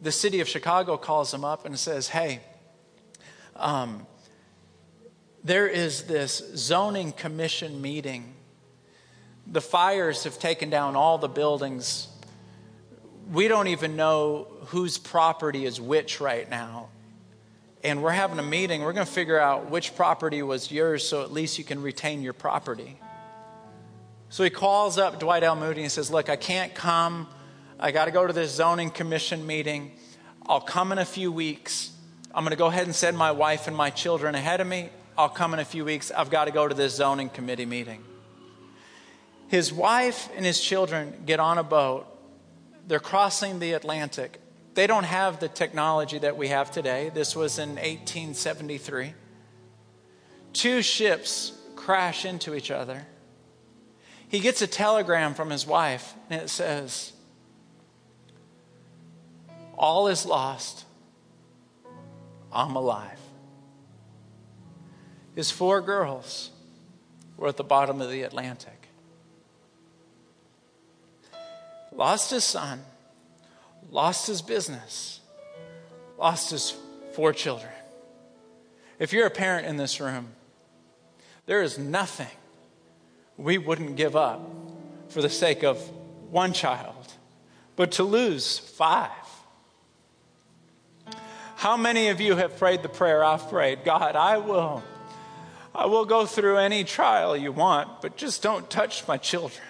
the 0.00 0.12
city 0.12 0.38
of 0.38 0.46
Chicago 0.46 0.96
calls 0.96 1.32
them 1.32 1.44
up 1.44 1.66
and 1.66 1.76
says, 1.76 2.10
Hey, 2.10 2.42
um, 3.56 4.06
there 5.44 5.68
is 5.68 6.04
this 6.04 6.42
zoning 6.56 7.12
commission 7.12 7.82
meeting. 7.82 8.34
The 9.46 9.60
fires 9.60 10.24
have 10.24 10.38
taken 10.38 10.70
down 10.70 10.96
all 10.96 11.18
the 11.18 11.28
buildings. 11.28 12.08
We 13.30 13.46
don't 13.46 13.68
even 13.68 13.94
know 13.94 14.48
whose 14.66 14.96
property 14.96 15.66
is 15.66 15.80
which 15.80 16.20
right 16.20 16.48
now. 16.48 16.88
and 17.84 18.02
we're 18.02 18.10
having 18.12 18.38
a 18.38 18.42
meeting. 18.42 18.82
We're 18.82 18.94
going 18.94 19.06
to 19.06 19.12
figure 19.12 19.38
out 19.38 19.70
which 19.70 19.94
property 19.94 20.42
was 20.42 20.72
yours 20.72 21.06
so 21.06 21.22
at 21.22 21.30
least 21.30 21.58
you 21.58 21.64
can 21.64 21.82
retain 21.82 22.22
your 22.22 22.32
property. 22.32 22.98
So 24.30 24.42
he 24.42 24.48
calls 24.50 24.96
up 24.96 25.20
Dwight 25.20 25.42
L. 25.42 25.54
Moody 25.54 25.82
and 25.82 25.92
says, 25.92 26.10
Look, 26.10 26.30
I 26.30 26.36
can't 26.36 26.74
come. 26.74 27.28
I 27.78 27.92
got 27.92 28.06
to 28.06 28.10
go 28.10 28.26
to 28.26 28.32
this 28.32 28.52
zoning 28.52 28.90
commission 28.90 29.46
meeting. 29.46 29.92
I'll 30.46 30.62
come 30.62 30.92
in 30.92 30.98
a 30.98 31.04
few 31.04 31.30
weeks. 31.30 31.92
I'm 32.34 32.42
going 32.42 32.50
to 32.50 32.56
go 32.56 32.66
ahead 32.66 32.86
and 32.86 32.94
send 32.94 33.18
my 33.18 33.32
wife 33.32 33.68
and 33.68 33.76
my 33.76 33.90
children 33.90 34.34
ahead 34.34 34.60
of 34.62 34.66
me. 34.66 34.88
I'll 35.16 35.28
come 35.28 35.54
in 35.54 35.60
a 35.60 35.64
few 35.64 35.84
weeks. 35.84 36.10
I've 36.10 36.30
got 36.30 36.46
to 36.46 36.50
go 36.50 36.66
to 36.66 36.74
this 36.74 36.96
zoning 36.96 37.28
committee 37.28 37.66
meeting. 37.66 38.04
His 39.48 39.72
wife 39.72 40.28
and 40.34 40.44
his 40.44 40.60
children 40.60 41.22
get 41.26 41.38
on 41.38 41.58
a 41.58 41.62
boat. 41.62 42.06
They're 42.88 42.98
crossing 43.00 43.60
the 43.60 43.72
Atlantic. 43.72 44.40
They 44.74 44.86
don't 44.86 45.04
have 45.04 45.38
the 45.38 45.48
technology 45.48 46.18
that 46.18 46.36
we 46.36 46.48
have 46.48 46.70
today. 46.70 47.10
This 47.14 47.36
was 47.36 47.58
in 47.58 47.70
1873. 47.70 49.14
Two 50.52 50.82
ships 50.82 51.52
crash 51.76 52.24
into 52.24 52.54
each 52.54 52.70
other. 52.70 53.06
He 54.28 54.40
gets 54.40 54.62
a 54.62 54.66
telegram 54.66 55.34
from 55.34 55.50
his 55.50 55.66
wife, 55.66 56.14
and 56.28 56.40
it 56.40 56.48
says, 56.48 57.12
All 59.78 60.08
is 60.08 60.26
lost. 60.26 60.84
I'm 62.52 62.74
alive. 62.74 63.20
His 65.34 65.50
four 65.50 65.80
girls 65.80 66.50
were 67.36 67.48
at 67.48 67.56
the 67.56 67.64
bottom 67.64 68.00
of 68.00 68.10
the 68.10 68.22
Atlantic. 68.22 68.88
Lost 71.92 72.30
his 72.30 72.44
son, 72.44 72.84
lost 73.90 74.26
his 74.26 74.42
business, 74.42 75.20
lost 76.18 76.50
his 76.50 76.76
four 77.14 77.32
children. 77.32 77.70
If 78.98 79.12
you're 79.12 79.26
a 79.26 79.30
parent 79.30 79.66
in 79.66 79.76
this 79.76 80.00
room, 80.00 80.28
there 81.46 81.62
is 81.62 81.78
nothing 81.78 82.26
we 83.36 83.58
wouldn't 83.58 83.96
give 83.96 84.16
up 84.16 84.48
for 85.08 85.20
the 85.20 85.28
sake 85.28 85.62
of 85.62 85.78
one 86.30 86.52
child, 86.52 87.12
but 87.76 87.92
to 87.92 88.04
lose 88.04 88.58
five. 88.58 89.10
How 91.56 91.76
many 91.76 92.08
of 92.08 92.20
you 92.20 92.36
have 92.36 92.56
prayed 92.58 92.82
the 92.82 92.88
prayer 92.88 93.24
I've 93.24 93.48
prayed? 93.48 93.84
God, 93.84 94.16
I 94.16 94.38
will 94.38 94.82
I 95.74 95.86
will 95.86 96.04
go 96.04 96.24
through 96.24 96.58
any 96.58 96.84
trial 96.84 97.36
you 97.36 97.50
want, 97.50 98.00
but 98.00 98.16
just 98.16 98.42
don't 98.42 98.70
touch 98.70 99.08
my 99.08 99.16
children. 99.16 99.66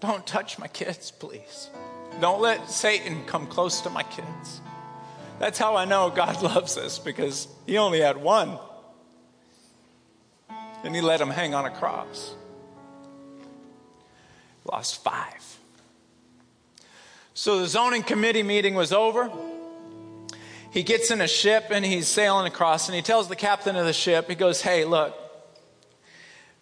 Don't 0.00 0.26
touch 0.26 0.58
my 0.58 0.66
kids, 0.66 1.12
please. 1.12 1.70
Don't 2.20 2.40
let 2.40 2.68
Satan 2.68 3.24
come 3.26 3.46
close 3.46 3.80
to 3.82 3.90
my 3.90 4.02
kids. 4.02 4.60
That's 5.38 5.58
how 5.58 5.76
I 5.76 5.84
know 5.84 6.10
God 6.10 6.42
loves 6.42 6.76
us 6.76 6.98
because 6.98 7.46
he 7.66 7.78
only 7.78 8.00
had 8.00 8.16
one. 8.16 8.58
And 10.82 10.94
he 10.94 11.00
let 11.00 11.20
him 11.20 11.30
hang 11.30 11.54
on 11.54 11.64
a 11.64 11.70
cross. 11.70 12.34
Lost 14.64 15.02
five. 15.02 15.58
So 17.34 17.60
the 17.60 17.68
zoning 17.68 18.02
committee 18.02 18.42
meeting 18.42 18.74
was 18.74 18.92
over 18.92 19.30
he 20.78 20.84
gets 20.84 21.10
in 21.10 21.20
a 21.20 21.26
ship 21.26 21.66
and 21.70 21.84
he's 21.84 22.06
sailing 22.06 22.46
across 22.46 22.86
and 22.86 22.94
he 22.94 23.02
tells 23.02 23.26
the 23.26 23.34
captain 23.34 23.74
of 23.74 23.84
the 23.84 23.92
ship, 23.92 24.28
he 24.28 24.36
goes, 24.36 24.62
Hey, 24.62 24.84
look, 24.84 25.12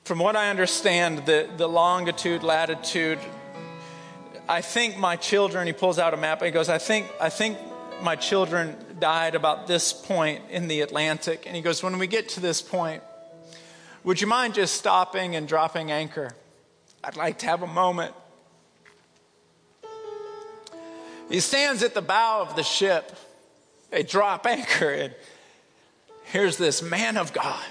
from 0.04 0.20
what 0.20 0.36
I 0.36 0.48
understand, 0.48 1.26
the, 1.26 1.46
the 1.58 1.68
longitude, 1.68 2.42
latitude, 2.42 3.18
I 4.48 4.62
think 4.62 4.96
my 4.96 5.16
children, 5.16 5.66
he 5.66 5.74
pulls 5.74 5.98
out 5.98 6.14
a 6.14 6.16
map 6.16 6.40
and 6.40 6.46
he 6.46 6.50
goes, 6.50 6.70
I 6.70 6.78
think, 6.78 7.08
I 7.20 7.28
think 7.28 7.58
my 8.00 8.16
children 8.16 8.78
died 8.98 9.34
about 9.34 9.66
this 9.66 9.92
point 9.92 10.44
in 10.48 10.66
the 10.66 10.80
Atlantic. 10.80 11.42
And 11.44 11.54
he 11.54 11.60
goes, 11.60 11.82
When 11.82 11.98
we 11.98 12.06
get 12.06 12.30
to 12.30 12.40
this 12.40 12.62
point, 12.62 13.02
would 14.02 14.18
you 14.18 14.26
mind 14.26 14.54
just 14.54 14.76
stopping 14.76 15.36
and 15.36 15.46
dropping 15.46 15.90
anchor? 15.90 16.30
I'd 17.04 17.16
like 17.16 17.40
to 17.40 17.46
have 17.48 17.62
a 17.62 17.66
moment. 17.66 18.14
He 21.28 21.40
stands 21.40 21.82
at 21.82 21.92
the 21.92 22.00
bow 22.00 22.40
of 22.40 22.56
the 22.56 22.62
ship 22.62 23.14
they 23.90 24.02
drop 24.02 24.46
anchor, 24.46 24.90
and 24.90 25.14
here's 26.24 26.56
this 26.56 26.82
man 26.82 27.16
of 27.16 27.32
God. 27.32 27.64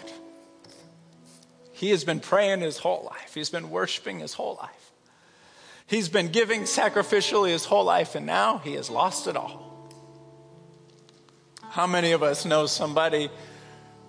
He 1.72 1.90
has 1.90 2.04
been 2.04 2.20
praying 2.20 2.62
his 2.62 2.78
whole 2.78 3.06
life, 3.06 3.34
he's 3.34 3.50
been 3.50 3.70
worshiping 3.70 4.20
his 4.20 4.34
whole 4.34 4.58
life. 4.62 4.86
He's 5.88 6.10
been 6.10 6.30
giving 6.30 6.64
sacrificially 6.64 7.50
his 7.50 7.66
whole 7.66 7.84
life, 7.84 8.16
and 8.16 8.26
now 8.26 8.58
he 8.58 8.74
has 8.74 8.90
lost 8.90 9.28
it 9.28 9.38
all. 9.38 9.92
How 11.62 11.86
many 11.86 12.12
of 12.14 12.24
us 12.24 12.46
know 12.46 12.66
somebody 12.66 13.30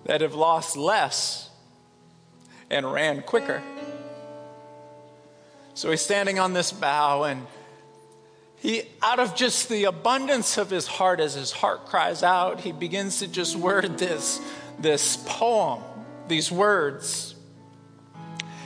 that 0.05 0.21
have 0.21 0.33
lost 0.33 0.75
less 0.75 1.49
and 2.69 2.91
ran 2.91 3.21
quicker? 3.21 3.61
So 5.75 5.91
he's 5.91 6.01
standing 6.01 6.39
on 6.39 6.53
this 6.53 6.71
bow, 6.71 7.25
and 7.25 7.45
he, 8.59 8.83
out 9.01 9.19
of 9.19 9.35
just 9.35 9.69
the 9.69 9.85
abundance 9.85 10.57
of 10.57 10.69
his 10.69 10.87
heart, 10.87 11.19
as 11.19 11.35
his 11.35 11.51
heart 11.51 11.85
cries 11.85 12.23
out, 12.23 12.61
he 12.61 12.71
begins 12.71 13.19
to 13.19 13.27
just 13.27 13.55
word 13.55 13.97
this, 13.97 14.41
this 14.79 15.17
poem, 15.25 15.83
these 16.27 16.51
words. 16.51 17.35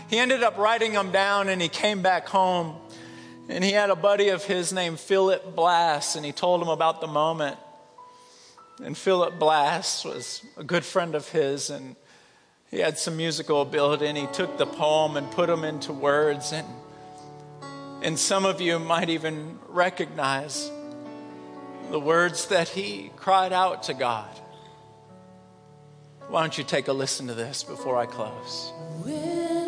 He 0.09 0.17
ended 0.17 0.43
up 0.43 0.57
writing 0.57 0.93
them 0.93 1.11
down 1.11 1.49
and 1.49 1.61
he 1.61 1.69
came 1.69 2.01
back 2.01 2.27
home. 2.27 2.75
And 3.49 3.63
he 3.63 3.71
had 3.71 3.89
a 3.89 3.95
buddy 3.95 4.29
of 4.29 4.45
his 4.45 4.71
named 4.71 4.97
Philip 4.99 5.55
Bliss, 5.55 6.15
and 6.15 6.25
he 6.25 6.31
told 6.31 6.61
him 6.61 6.69
about 6.69 7.01
the 7.01 7.07
moment. 7.07 7.57
And 8.81 8.97
Philip 8.97 9.39
Bliss 9.39 10.05
was 10.05 10.41
a 10.55 10.63
good 10.63 10.85
friend 10.85 11.15
of 11.15 11.27
his, 11.29 11.69
and 11.69 11.97
he 12.69 12.79
had 12.79 12.97
some 12.97 13.17
musical 13.17 13.61
ability, 13.61 14.07
and 14.07 14.17
he 14.17 14.27
took 14.27 14.57
the 14.57 14.65
poem 14.65 15.17
and 15.17 15.29
put 15.31 15.47
them 15.47 15.65
into 15.65 15.91
words. 15.91 16.53
And 16.53 16.65
and 18.01 18.17
some 18.17 18.45
of 18.45 18.59
you 18.61 18.79
might 18.79 19.09
even 19.09 19.59
recognize 19.67 20.71
the 21.91 21.99
words 21.99 22.47
that 22.47 22.69
he 22.69 23.11
cried 23.15 23.53
out 23.53 23.83
to 23.83 23.93
God. 23.93 24.29
Why 26.27 26.41
don't 26.41 26.57
you 26.57 26.63
take 26.63 26.87
a 26.87 26.93
listen 26.93 27.27
to 27.27 27.33
this 27.33 27.63
before 27.63 27.97
I 27.97 28.05
close? 28.05 28.71
When 29.03 29.60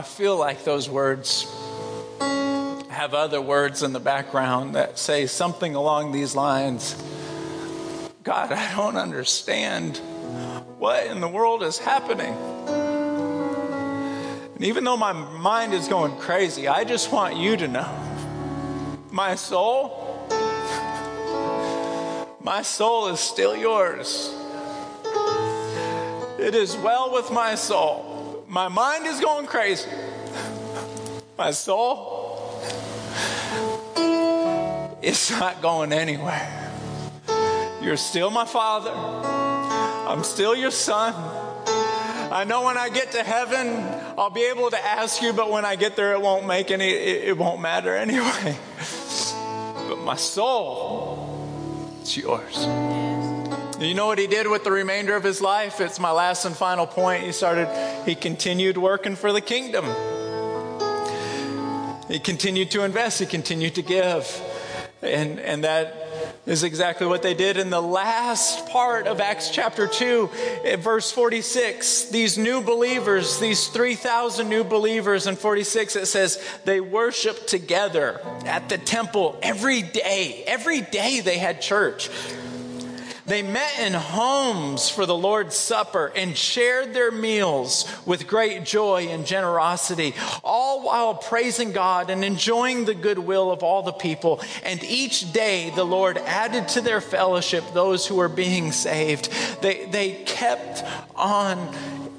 I 0.00 0.02
feel 0.02 0.34
like 0.38 0.64
those 0.64 0.88
words 0.88 1.44
have 2.88 3.12
other 3.12 3.42
words 3.42 3.82
in 3.82 3.92
the 3.92 4.00
background 4.00 4.74
that 4.74 4.98
say 4.98 5.26
something 5.26 5.74
along 5.74 6.12
these 6.12 6.34
lines 6.34 6.96
God, 8.22 8.50
I 8.50 8.74
don't 8.74 8.96
understand 8.96 9.98
what 10.78 11.06
in 11.06 11.20
the 11.20 11.28
world 11.28 11.62
is 11.62 11.76
happening. 11.76 12.32
And 14.54 14.64
even 14.64 14.84
though 14.84 14.96
my 14.96 15.12
mind 15.12 15.74
is 15.74 15.86
going 15.86 16.16
crazy, 16.16 16.66
I 16.66 16.84
just 16.84 17.12
want 17.12 17.36
you 17.36 17.58
to 17.58 17.68
know 17.68 17.94
my 19.10 19.34
soul, 19.34 20.26
my 22.40 22.62
soul 22.62 23.08
is 23.08 23.20
still 23.20 23.54
yours. 23.54 24.34
It 26.38 26.54
is 26.54 26.74
well 26.78 27.12
with 27.12 27.30
my 27.30 27.54
soul. 27.54 28.09
My 28.50 28.66
mind 28.66 29.06
is 29.06 29.20
going 29.20 29.46
crazy. 29.46 29.88
My 31.38 31.52
soul 31.52 32.60
is 35.00 35.30
not 35.30 35.62
going 35.62 35.92
anywhere. 35.92 36.72
You're 37.80 37.96
still 37.96 38.28
my 38.28 38.44
father. 38.44 38.90
I'm 38.90 40.24
still 40.24 40.56
your 40.56 40.72
son. 40.72 41.14
I 42.32 42.42
know 42.42 42.64
when 42.64 42.76
I 42.76 42.88
get 42.88 43.12
to 43.12 43.22
heaven, 43.22 43.68
I'll 44.18 44.30
be 44.30 44.42
able 44.42 44.68
to 44.70 44.84
ask 44.84 45.22
you, 45.22 45.32
but 45.32 45.48
when 45.48 45.64
I 45.64 45.76
get 45.76 45.94
there, 45.94 46.12
it 46.14 46.20
won't 46.20 46.48
make 46.48 46.72
any, 46.72 46.90
it, 46.90 47.28
it 47.28 47.38
won't 47.38 47.60
matter 47.60 47.94
anyway. 47.94 48.56
But 49.88 49.98
my 49.98 50.14
soul, 50.14 51.96
it's 52.00 52.16
yours. 52.16 52.64
You 53.80 53.94
know 53.94 54.06
what 54.06 54.18
he 54.18 54.26
did 54.26 54.46
with 54.46 54.62
the 54.62 54.70
remainder 54.70 55.16
of 55.16 55.24
his 55.24 55.40
life? 55.40 55.80
It's 55.80 55.98
my 55.98 56.12
last 56.12 56.44
and 56.44 56.54
final 56.54 56.86
point. 56.86 57.24
He 57.24 57.32
started, 57.32 57.66
he 58.04 58.14
continued 58.14 58.76
working 58.76 59.16
for 59.16 59.32
the 59.32 59.40
kingdom. 59.40 59.84
He 62.08 62.18
continued 62.18 62.70
to 62.72 62.84
invest, 62.84 63.20
he 63.20 63.26
continued 63.26 63.76
to 63.76 63.82
give. 63.82 64.42
And, 65.02 65.38
and 65.40 65.64
that 65.64 66.10
is 66.46 66.64
exactly 66.64 67.06
what 67.06 67.22
they 67.22 67.34
did 67.34 67.56
in 67.56 67.70
the 67.70 67.80
last 67.80 68.66
part 68.68 69.06
of 69.06 69.20
Acts 69.20 69.50
chapter 69.50 69.86
2, 69.86 70.30
eh, 70.64 70.76
verse 70.76 71.12
46. 71.12 72.06
These 72.06 72.36
new 72.36 72.60
believers, 72.60 73.38
these 73.38 73.68
3,000 73.68 74.48
new 74.48 74.64
believers 74.64 75.26
in 75.26 75.36
46, 75.36 75.96
it 75.96 76.06
says 76.06 76.42
they 76.64 76.80
worshiped 76.80 77.46
together 77.46 78.20
at 78.44 78.68
the 78.68 78.78
temple 78.78 79.38
every 79.42 79.82
day. 79.82 80.42
Every 80.46 80.80
day 80.80 81.20
they 81.20 81.38
had 81.38 81.62
church. 81.62 82.10
They 83.30 83.42
met 83.42 83.78
in 83.78 83.92
homes 83.92 84.88
for 84.88 85.06
the 85.06 85.14
Lord's 85.14 85.54
Supper 85.54 86.10
and 86.16 86.36
shared 86.36 86.92
their 86.92 87.12
meals 87.12 87.88
with 88.04 88.26
great 88.26 88.64
joy 88.64 89.06
and 89.06 89.24
generosity, 89.24 90.16
all 90.42 90.84
while 90.84 91.14
praising 91.14 91.70
God 91.70 92.10
and 92.10 92.24
enjoying 92.24 92.86
the 92.86 92.94
goodwill 92.94 93.52
of 93.52 93.62
all 93.62 93.84
the 93.84 93.92
people. 93.92 94.40
And 94.64 94.82
each 94.82 95.32
day 95.32 95.70
the 95.70 95.84
Lord 95.84 96.18
added 96.18 96.66
to 96.70 96.80
their 96.80 97.00
fellowship 97.00 97.62
those 97.72 98.04
who 98.04 98.16
were 98.16 98.28
being 98.28 98.72
saved. 98.72 99.30
They, 99.62 99.84
they 99.84 100.24
kept 100.24 100.82
on 101.14 101.72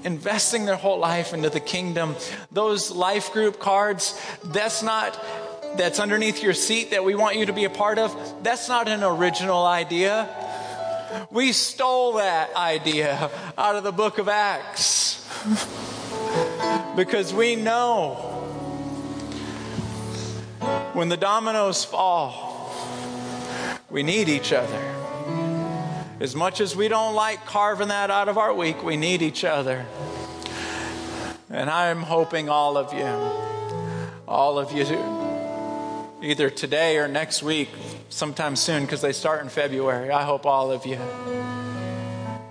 investing 0.06 0.64
their 0.64 0.78
whole 0.78 1.00
life 1.00 1.34
into 1.34 1.50
the 1.50 1.60
kingdom. 1.60 2.16
Those 2.54 2.90
life 2.90 3.34
group 3.34 3.60
cards, 3.60 4.18
that's 4.46 4.82
not 4.82 5.22
that's 5.76 6.00
underneath 6.00 6.42
your 6.42 6.54
seat 6.54 6.92
that 6.92 7.04
we 7.04 7.16
want 7.16 7.36
you 7.36 7.48
to 7.48 7.54
be 7.54 7.66
a 7.66 7.70
part 7.70 7.98
of. 8.00 8.44
That's 8.44 8.70
not 8.70 8.88
an 8.88 9.04
original 9.04 9.66
idea. 9.66 10.30
We 11.30 11.52
stole 11.52 12.14
that 12.14 12.56
idea 12.56 13.30
out 13.58 13.76
of 13.76 13.84
the 13.84 13.92
book 13.92 14.18
of 14.18 14.28
Acts 14.28 15.28
because 16.96 17.34
we 17.34 17.56
know 17.56 18.16
when 20.94 21.10
the 21.10 21.18
dominoes 21.18 21.84
fall, 21.84 22.72
we 23.90 24.04
need 24.04 24.30
each 24.30 24.54
other. 24.54 24.82
As 26.20 26.36
much 26.36 26.62
as 26.62 26.76
we 26.76 26.88
don't 26.88 27.16
like 27.16 27.46
carving 27.46 27.88
that 27.88 28.12
out 28.12 28.30
of 28.30 28.38
our 28.38 28.54
week, 28.54 28.84
we 28.84 28.96
need 28.96 29.22
each 29.22 29.44
other. 29.44 29.86
And 31.50 31.70
I'm 31.70 32.02
hoping 32.02 32.48
all 32.48 32.78
of 32.78 32.94
you, 32.94 33.08
all 34.28 34.60
of 34.60 34.72
you, 34.72 34.86
either 36.22 36.50
today 36.50 36.98
or 36.98 37.08
next 37.08 37.42
week, 37.42 37.70
sometime 38.12 38.56
soon 38.56 38.84
because 38.84 39.02
they 39.02 39.14
start 39.14 39.42
in 39.42 39.50
February. 39.50 40.12
I 40.12 40.24
hope 40.24 40.46
all 40.46 40.72
of 40.72 40.86
you 40.86 41.00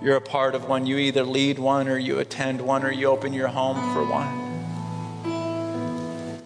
you're 0.01 0.15
a 0.15 0.21
part 0.21 0.55
of 0.55 0.67
one. 0.67 0.87
You 0.87 0.97
either 0.97 1.23
lead 1.23 1.59
one 1.59 1.87
or 1.87 1.97
you 1.97 2.19
attend 2.19 2.59
one 2.59 2.83
or 2.83 2.91
you 2.91 3.07
open 3.07 3.33
your 3.33 3.47
home 3.47 3.77
for 3.93 4.03
one. 4.03 4.49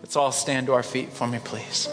Let's 0.01 0.18
all 0.18 0.32
stand 0.34 0.68
to 0.68 0.74
our 0.74 0.84
feet 0.84 1.09
for 1.09 1.26
me, 1.26 1.39
please. 1.43 1.88